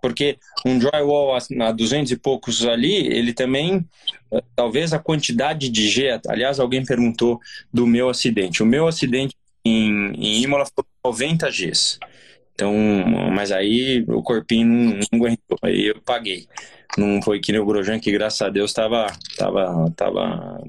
Porque 0.01 0.39
um 0.65 0.79
drywall 0.79 1.37
a 1.37 1.73
200 1.73 2.13
e 2.13 2.17
poucos 2.17 2.65
ali, 2.65 2.95
ele 3.07 3.33
também, 3.33 3.85
eh, 4.31 4.43
talvez 4.55 4.93
a 4.93 4.99
quantidade 4.99 5.71
de 5.71 5.89
G, 5.89 6.21
aliás, 6.29 6.61
alguém 6.61 6.85
perguntou 6.85 7.41
do 7.73 7.87
meu 7.87 8.09
acidente. 8.11 8.63
O 8.63 8.67
meu 8.67 8.87
acidente 8.87 9.35
em, 9.65 10.13
em 10.13 10.43
Imola 10.43 10.67
foi 10.67 10.85
90 11.05 11.51
Gs. 11.51 11.99
Então, 12.55 12.73
mas 13.33 13.51
aí 13.51 14.05
o 14.09 14.23
corpinho 14.23 14.67
não, 14.67 14.99
não 15.13 15.19
aguentou, 15.19 15.59
aí 15.63 15.89
eu 15.89 16.01
paguei. 16.01 16.47
Não 16.97 17.21
foi 17.21 17.41
que 17.41 17.51
nem 17.51 17.61
o 17.61 17.67
Grosjean, 17.67 17.99
que 17.99 18.13
graças 18.13 18.41
a 18.41 18.49
Deus 18.49 18.71
estava, 18.71 19.09
tava, 19.37 19.93
tava, 19.97 20.63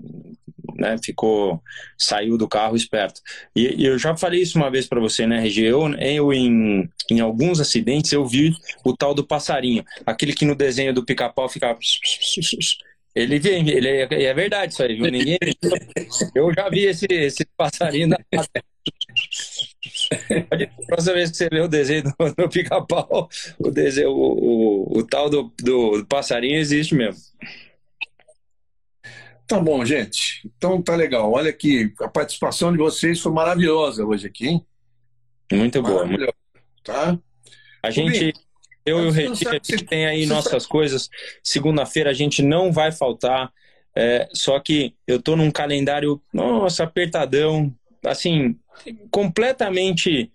né, 0.75 0.97
ficou, 1.03 1.61
saiu 1.95 2.38
do 2.38 2.47
carro 2.47 2.75
esperto. 2.75 3.21
E, 3.55 3.83
e 3.83 3.86
eu 3.86 3.99
já 3.99 4.17
falei 4.17 4.41
isso 4.41 4.57
uma 4.57 4.71
vez 4.71 4.88
para 4.88 4.99
você, 4.99 5.27
né, 5.27 5.39
Regi? 5.39 5.63
Eu, 5.63 5.88
eu 5.93 6.33
em, 6.33 6.89
em 7.11 7.19
alguns 7.19 7.59
acidentes, 7.59 8.11
eu 8.11 8.25
vi 8.25 8.55
o 8.83 8.95
tal 8.95 9.13
do 9.13 9.25
passarinho, 9.25 9.86
aquele 10.05 10.33
que 10.33 10.45
no 10.45 10.55
desenho 10.55 10.93
do 10.93 11.05
pica-pau 11.05 11.47
ficava... 11.47 11.77
Ele 13.15 13.39
vem, 13.39 13.69
ele 13.69 13.88
é, 13.88 14.23
é 14.25 14.33
verdade 14.33 14.73
isso 14.73 14.83
aí, 14.83 14.93
viu? 14.93 15.09
Ninguém. 15.09 15.38
Eu 16.36 16.53
já 16.53 16.67
vi 16.67 16.83
esse, 16.83 17.05
esse 17.09 17.45
passarinho 17.55 18.09
na 18.09 18.17
a 20.51 20.86
próxima 20.86 21.13
vez 21.13 21.31
que 21.31 21.38
você 21.38 21.49
vê 21.49 21.61
o 21.61 21.67
desenho 21.67 22.03
do, 22.03 22.13
do 22.36 22.49
pica-pau, 22.49 23.29
o, 23.59 23.71
desenho, 23.71 24.11
o, 24.11 24.93
o, 24.93 24.99
o 24.99 25.03
tal 25.03 25.29
do, 25.29 25.53
do, 25.61 25.99
do 25.99 26.05
passarinho 26.05 26.57
existe 26.57 26.95
mesmo. 26.95 27.21
Tá 29.47 29.59
bom, 29.59 29.86
gente. 29.86 30.49
Então 30.57 30.81
tá 30.81 30.95
legal. 30.95 31.31
Olha 31.31 31.49
aqui, 31.49 31.93
a 32.01 32.07
participação 32.07 32.71
de 32.71 32.77
vocês 32.77 33.19
foi 33.19 33.31
maravilhosa 33.31 34.03
hoje 34.03 34.27
aqui, 34.27 34.47
hein? 34.47 34.65
Muito 35.51 35.81
boa. 35.81 36.07
Tá? 36.83 37.17
A 37.83 37.91
gente, 37.91 38.33
eu 38.83 39.03
e 39.03 39.07
o 39.07 39.11
Regi, 39.11 39.47
a 39.47 39.53
gente 39.53 39.86
tem 39.86 40.07
aí 40.07 40.25
nossas 40.25 40.65
coisas. 40.65 41.09
Segunda-feira 41.43 42.09
a 42.09 42.13
gente 42.13 42.41
não 42.41 42.71
vai 42.71 42.91
faltar. 42.91 43.51
É, 43.95 44.27
só 44.33 44.59
que 44.59 44.95
eu 45.07 45.21
tô 45.21 45.36
num 45.36 45.51
calendário, 45.51 46.19
nossa, 46.33 46.83
apertadão. 46.83 47.73
Assim, 48.06 48.56
completamente 49.10 50.32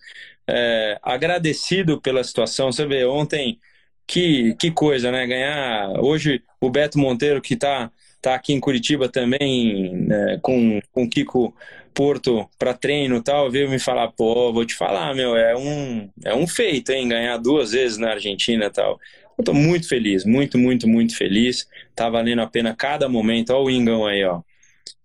é, 0.49 0.99
agradecido 1.03 2.01
pela 2.01 2.25
situação. 2.25 2.73
Você 2.73 2.87
vê, 2.87 3.05
ontem 3.05 3.59
que, 4.07 4.55
que 4.59 4.71
coisa, 4.71 5.11
né? 5.12 5.27
Ganhar. 5.27 5.91
Hoje 6.03 6.43
o 6.61 6.71
Beto 6.71 6.99
Monteiro, 6.99 7.41
que 7.41 7.55
está 7.55 7.91
tá 8.21 8.35
aqui 8.35 8.53
em 8.53 8.61
Curitiba 8.61 9.09
também, 9.09 9.95
né, 9.95 10.39
com, 10.43 10.81
com 10.93 11.05
o 11.05 11.09
Kiko 11.09 11.55
Porto 11.95 12.49
para 12.59 12.75
treino 12.75 13.16
e 13.16 13.23
tal, 13.23 13.51
veio 13.51 13.68
me 13.68 13.79
falar, 13.79 14.09
pô, 14.12 14.53
vou 14.53 14.64
te 14.64 14.75
falar, 14.75 15.14
meu, 15.14 15.37
é 15.37 15.57
um, 15.57 16.09
é 16.25 16.35
um 16.35 16.47
feito, 16.47 16.91
hein? 16.91 17.09
Ganhar 17.09 17.37
duas 17.39 17.73
vezes 17.73 17.99
na 17.99 18.11
Argentina 18.11 18.66
e 18.66 18.71
tal. 18.71 18.99
Eu 19.39 19.45
tô 19.45 19.55
muito 19.55 19.89
feliz, 19.89 20.25
muito, 20.25 20.59
muito, 20.59 20.87
muito 20.87 21.16
feliz. 21.16 21.66
Tá 21.95 22.09
valendo 22.11 22.43
a 22.43 22.47
pena 22.47 22.75
cada 22.75 23.09
momento. 23.09 23.51
Olha 23.51 23.64
o 23.64 23.71
Ingão 23.71 24.07
aí, 24.07 24.25
ó. 24.25 24.43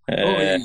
É, 0.07 0.57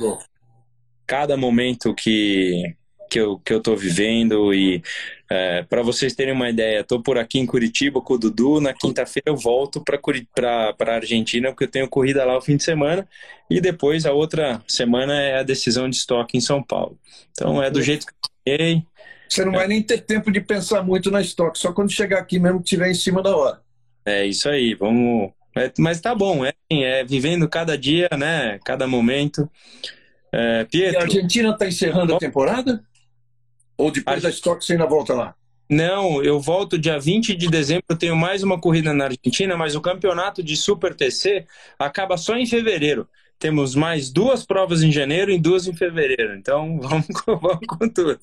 cada 1.11 1.37
momento 1.37 1.93
que, 1.93 2.63
que 3.11 3.19
eu, 3.19 3.37
que 3.41 3.53
eu 3.53 3.61
tô 3.61 3.75
vivendo 3.75 4.55
e 4.55 4.81
é, 5.29 5.65
para 5.65 5.83
vocês 5.83 6.15
terem 6.15 6.33
uma 6.33 6.49
ideia, 6.49 6.85
tô 6.85 7.03
por 7.03 7.19
aqui 7.19 7.41
em 7.41 7.47
Curitiba 7.47 8.01
com 8.01 8.15
o 8.15 8.19
Dudu, 8.19 8.61
na 8.61 8.73
quinta-feira 8.73 9.25
eu 9.27 9.37
volto 9.37 9.83
para 9.83 10.73
para 10.73 10.95
Argentina 10.95 11.51
porque 11.51 11.65
eu 11.65 11.71
tenho 11.71 11.89
corrida 11.89 12.25
lá 12.25 12.39
o 12.39 12.41
fim 12.41 12.57
de 12.57 12.63
semana 12.63 13.09
e 13.51 13.61
depois 13.61 14.07
a 14.07 14.13
outra 14.13 14.63
semana 14.69 15.21
é 15.21 15.41
a 15.41 15.43
decisão 15.43 15.91
de 15.91 15.97
estoque 15.97 16.39
em 16.39 16.41
São 16.41 16.63
Paulo. 16.63 16.97
Então 17.33 17.61
é 17.61 17.69
do 17.69 17.83
jeito 17.83 18.07
que 18.07 18.13
eu 18.13 18.57
fiquei. 18.57 18.83
Você 19.29 19.45
não 19.45 19.51
vai 19.51 19.67
nem 19.67 19.83
ter 19.83 20.03
tempo 20.03 20.31
de 20.31 20.41
pensar 20.41 20.81
muito 20.85 21.11
na 21.11 21.21
estoque, 21.21 21.59
só 21.59 21.73
quando 21.73 21.91
chegar 21.91 22.21
aqui 22.21 22.39
mesmo 22.39 22.59
que 22.59 22.67
estiver 22.67 22.89
em 22.89 22.95
cima 22.95 23.21
da 23.21 23.37
hora. 23.37 23.61
É 24.07 24.25
isso 24.25 24.49
aí, 24.49 24.75
vamos. 24.75 25.33
É, 25.57 25.73
mas 25.77 26.01
tá 26.01 26.15
bom, 26.15 26.45
é, 26.45 26.53
é 26.71 27.03
vivendo 27.03 27.49
cada 27.49 27.77
dia, 27.77 28.09
né? 28.17 28.61
Cada 28.65 28.87
momento. 28.87 29.51
É, 30.33 30.65
Pietro, 30.65 30.95
e 30.95 30.97
a 30.97 31.03
Argentina 31.03 31.51
está 31.51 31.67
encerrando 31.67 32.15
a 32.15 32.19
temporada? 32.19 32.83
Ou 33.77 33.91
depois 33.91 34.19
a... 34.19 34.29
da 34.29 34.31
Stock 34.31 34.65
você 34.65 34.73
ainda 34.73 34.87
volta 34.87 35.15
lá? 35.15 35.35
Não, 35.71 36.21
eu 36.23 36.41
volto 36.41 36.77
dia 36.77 36.99
20 36.99 37.37
de 37.37 37.49
dezembro, 37.49 37.85
eu 37.89 37.97
tenho 37.97 38.17
mais 38.17 38.43
uma 38.43 38.61
corrida 38.61 38.93
na 38.93 39.05
Argentina, 39.05 39.57
mas 39.57 39.77
o 39.77 39.81
campeonato 39.81 40.43
de 40.43 40.57
Super 40.57 40.95
TC 40.95 41.47
acaba 41.79 42.17
só 42.17 42.37
em 42.37 42.45
fevereiro. 42.45 43.09
Temos 43.39 43.75
mais 43.77 44.11
duas 44.11 44.45
provas 44.45 44.83
em 44.83 44.91
janeiro 44.91 45.31
e 45.31 45.39
duas 45.39 45.69
em 45.69 45.75
fevereiro. 45.75 46.35
Então 46.35 46.79
vamos, 46.83 47.07
vamos 47.25 47.67
com 47.67 47.89
tudo. 47.89 48.19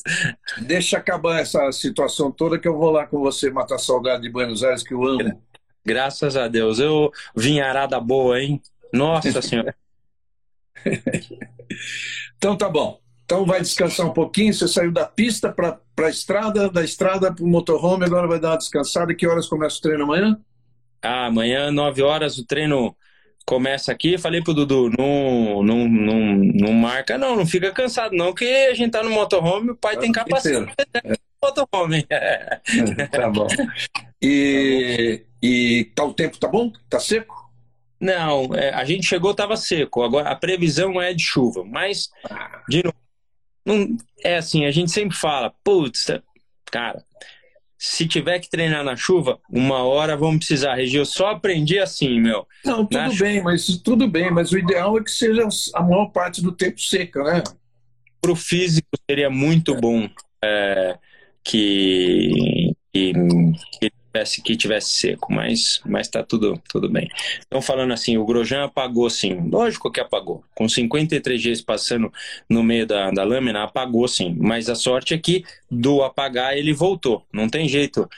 Deixa 0.60 0.98
acabar 0.98 1.40
essa 1.40 1.72
situação 1.72 2.32
toda 2.32 2.60
que 2.60 2.68
eu 2.68 2.78
vou 2.78 2.92
lá 2.92 3.08
com 3.08 3.20
você 3.20 3.50
matar 3.50 3.80
saudade 3.80 4.24
de 4.24 4.30
Buenos 4.30 4.62
Aires, 4.64 4.84
que 4.84 4.94
eu 4.94 5.04
amo. 5.04 5.42
Graças 5.86 6.36
a 6.36 6.50
Deus. 6.50 6.80
Eu 6.80 7.12
vim 7.34 7.62
arada 7.62 7.98
boa, 8.00 8.40
hein? 8.42 8.62
Nossa 8.92 9.42
Senhora. 9.42 9.74
então 12.38 12.56
tá 12.58 12.70
bom. 12.70 13.00
Então 13.26 13.46
vai 13.46 13.60
descansar 13.60 14.06
um 14.06 14.14
pouquinho. 14.14 14.54
Você 14.54 14.68
saiu 14.68 14.92
da 14.92 15.06
pista 15.06 15.52
para 15.52 15.80
a 15.98 16.10
estrada, 16.10 16.70
da 16.70 16.84
estrada 16.84 17.34
para 17.34 17.44
o 17.44 17.48
motorhome, 17.48 18.06
agora 18.06 18.28
vai 18.28 18.40
dar 18.40 18.52
uma 18.52 18.58
descansada. 18.58 19.14
Que 19.14 19.28
horas 19.28 19.48
começa 19.48 19.78
o 19.78 19.82
treino 19.82 20.04
amanhã? 20.06 20.40
Ah, 21.02 21.26
amanhã, 21.26 21.70
9 21.70 22.02
horas, 22.02 22.38
o 22.38 22.46
treino 22.46 22.96
começa 23.46 23.92
aqui. 23.92 24.18
Falei 24.18 24.42
pro 24.42 24.54
Dudu, 24.54 24.90
não, 24.98 25.62
não, 25.62 25.88
não, 25.88 26.36
não 26.38 26.74
marca, 26.74 27.18
não, 27.18 27.36
não 27.36 27.46
fica 27.46 27.72
cansado, 27.72 28.16
não, 28.16 28.34
que 28.34 28.46
a 28.46 28.74
gente 28.74 28.92
tá 28.92 29.04
no 29.04 29.10
motorhome, 29.10 29.72
o 29.72 29.76
pai 29.76 29.96
ah, 29.96 30.00
tem 30.00 30.12
capacidade. 30.12 30.72
É. 31.04 31.14
Motorhome. 31.44 32.04
tá 33.12 33.30
bom. 33.30 33.48
E, 34.22 35.24
e 35.42 35.92
tá, 35.94 36.04
o 36.04 36.14
tempo 36.14 36.38
tá 36.40 36.48
bom? 36.48 36.72
Tá 36.90 37.00
seco? 37.00 37.37
Não, 38.00 38.54
é, 38.54 38.70
a 38.74 38.84
gente 38.86 39.08
chegou, 39.08 39.34
tava 39.34 39.58
seco. 39.58 40.04
Agora 40.04 40.30
a 40.30 40.36
previsão 40.36 41.02
é 41.02 41.14
de 41.14 41.24
chuva, 41.24 41.64
mas 41.64 42.10
ah. 42.30 42.62
de 42.70 42.84
novo 42.84 43.08
não, 43.68 43.98
é 44.24 44.38
assim, 44.38 44.64
a 44.64 44.72
gente 44.72 44.90
sempre 44.92 45.18
fala, 45.18 45.54
putz, 45.62 46.08
cara, 46.72 47.04
se 47.78 48.08
tiver 48.08 48.40
que 48.40 48.50
treinar 48.50 48.82
na 48.82 48.96
chuva, 48.96 49.40
uma 49.50 49.84
hora 49.84 50.16
vamos 50.16 50.38
precisar. 50.38 50.76
Regi, 50.76 50.96
eu 50.96 51.06
só 51.06 51.32
aprendi 51.32 51.78
assim, 51.78 52.18
meu. 52.22 52.48
Não, 52.64 52.86
tudo 52.86 53.16
bem, 53.20 53.44
mas 53.44 53.68
tudo 53.84 54.08
bem, 54.08 54.32
mas 54.32 54.54
o 54.54 54.58
ideal 54.58 54.98
é 54.98 55.04
que 55.04 55.12
seja 55.12 55.46
a 55.76 55.84
maior 55.84 56.06
parte 56.08 56.42
do 56.42 56.54
tempo 56.54 56.80
seca, 56.80 57.22
né? 57.24 57.44
Para 58.22 58.32
o 58.32 58.38
físico 58.38 58.88
seria 59.10 59.30
muito 59.30 59.76
bom 59.76 60.10
é, 60.42 60.98
que, 61.44 62.74
que, 62.94 63.14
que 63.82 63.92
tivesse, 64.18 64.42
que 64.42 64.56
tivesse 64.56 64.90
seco, 64.90 65.32
mas, 65.32 65.82
mas 65.86 66.08
tá 66.08 66.24
tudo, 66.24 66.62
tudo 66.70 66.90
bem. 66.90 67.10
Então, 67.46 67.62
falando 67.62 67.94
assim, 67.94 68.18
o 68.18 68.26
Grosjean 68.26 68.66
apagou 68.66 69.10
sim, 69.10 69.50
lógico 69.50 69.92
que 69.92 70.00
apagou. 70.00 70.44
Com 70.56 70.68
53 70.68 71.42
Gs 71.42 71.62
passando 71.64 72.12
no 72.50 72.64
meio 72.64 72.86
da, 72.86 73.12
da 73.12 73.24
lâmina, 73.24 73.64
apagou 73.64 74.08
sim. 74.08 74.36
Mas 74.40 74.70
a 74.70 74.76
sorte 74.76 75.14
é 75.14 75.18
que 75.18 75.44
do 75.70 76.04
apagar 76.04 76.58
ele 76.58 76.74
voltou. 76.74 77.26
Não 77.32 77.48
tem 77.48 77.68
jeito 77.68 78.10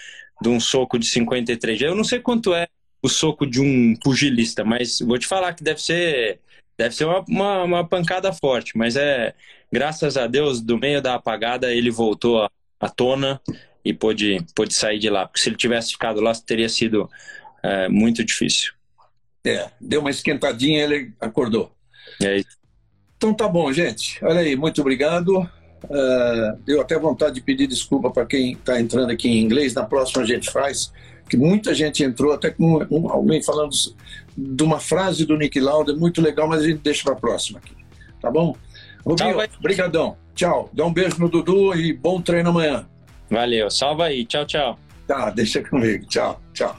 de 0.41 0.49
um 0.49 0.59
soco 0.59 0.97
de 0.97 1.05
53 1.07 1.77
Gs. 1.77 1.85
Eu 1.85 1.95
não 1.95 2.03
sei 2.03 2.19
quanto 2.19 2.53
é 2.53 2.67
o 3.01 3.09
soco 3.09 3.45
de 3.45 3.61
um 3.61 3.95
pugilista, 3.95 4.63
mas 4.63 4.99
vou 4.99 5.17
te 5.17 5.27
falar 5.27 5.53
que 5.53 5.63
deve 5.63 5.81
ser 5.81 6.39
deve 6.77 6.95
ser 6.95 7.03
uma, 7.03 7.25
uma, 7.27 7.63
uma, 7.63 7.87
pancada 7.87 8.31
forte, 8.31 8.77
mas 8.77 8.95
é 8.95 9.33
graças 9.69 10.15
a 10.15 10.27
Deus, 10.27 10.61
do 10.61 10.77
meio 10.77 11.01
da 11.01 11.15
apagada 11.15 11.73
ele 11.73 11.91
voltou 11.91 12.47
à 12.79 12.89
tona 12.89 13.41
e 13.89 13.93
pôde, 13.93 14.45
pôde 14.55 14.73
sair 14.73 14.99
de 14.99 15.09
lá. 15.09 15.25
Porque 15.25 15.41
se 15.41 15.49
ele 15.49 15.57
tivesse 15.57 15.91
ficado 15.93 16.21
lá, 16.21 16.31
teria 16.33 16.69
sido 16.69 17.09
é, 17.63 17.89
muito 17.89 18.23
difícil. 18.23 18.73
É, 19.45 19.69
deu 19.81 20.01
uma 20.01 20.09
esquentadinha 20.09 20.79
e 20.79 20.81
ele 20.81 21.13
acordou. 21.19 21.71
É 22.21 22.37
isso. 22.37 22.59
Então 23.17 23.33
tá 23.33 23.47
bom, 23.47 23.71
gente. 23.73 24.23
Olha 24.23 24.41
aí, 24.41 24.55
muito 24.55 24.79
obrigado. 24.81 25.39
Uh, 25.85 26.57
deu 26.65 26.81
até 26.81 26.99
vontade 26.99 27.35
de 27.35 27.41
pedir 27.41 27.67
desculpa 27.67 28.11
para 28.11 28.25
quem 28.25 28.53
está 28.53 28.79
entrando 28.79 29.11
aqui 29.11 29.27
em 29.27 29.41
inglês. 29.41 29.73
Na 29.73 29.85
próxima 29.85 30.23
a 30.23 30.25
gente 30.25 30.51
faz, 30.51 30.91
que 31.29 31.35
muita 31.35 31.73
gente 31.73 32.03
entrou, 32.03 32.33
até 32.33 32.49
com 32.49 32.85
um, 32.91 33.09
alguém 33.09 33.41
falando 33.41 33.71
de 34.37 34.63
uma 34.63 34.79
frase 34.79 35.25
do 35.25 35.37
Nick 35.37 35.59
Lauda, 35.59 35.95
muito 35.95 36.21
legal, 36.21 36.47
mas 36.47 36.61
a 36.61 36.67
gente 36.67 36.79
deixa 36.79 37.03
para 37.03 37.13
a 37.13 37.17
próxima 37.17 37.59
aqui. 37.59 37.75
Tá 38.21 38.29
bom? 38.29 38.55
Rubinho, 39.05 39.37
obrigadão. 39.57 40.17
Tchau. 40.35 40.69
Dá 40.73 40.85
um 40.85 40.93
beijo 40.93 41.17
no 41.19 41.29
Dudu 41.29 41.75
e 41.75 41.93
bom 41.93 42.21
treino 42.21 42.49
amanhã. 42.49 42.87
Valeu, 43.29 43.69
salva 43.69 44.05
aí. 44.05 44.25
Tchau, 44.25 44.45
tchau. 44.45 44.79
Tá, 45.07 45.29
deixa 45.29 45.63
comigo. 45.63 46.05
Tchau, 46.07 46.41
tchau. 46.53 46.75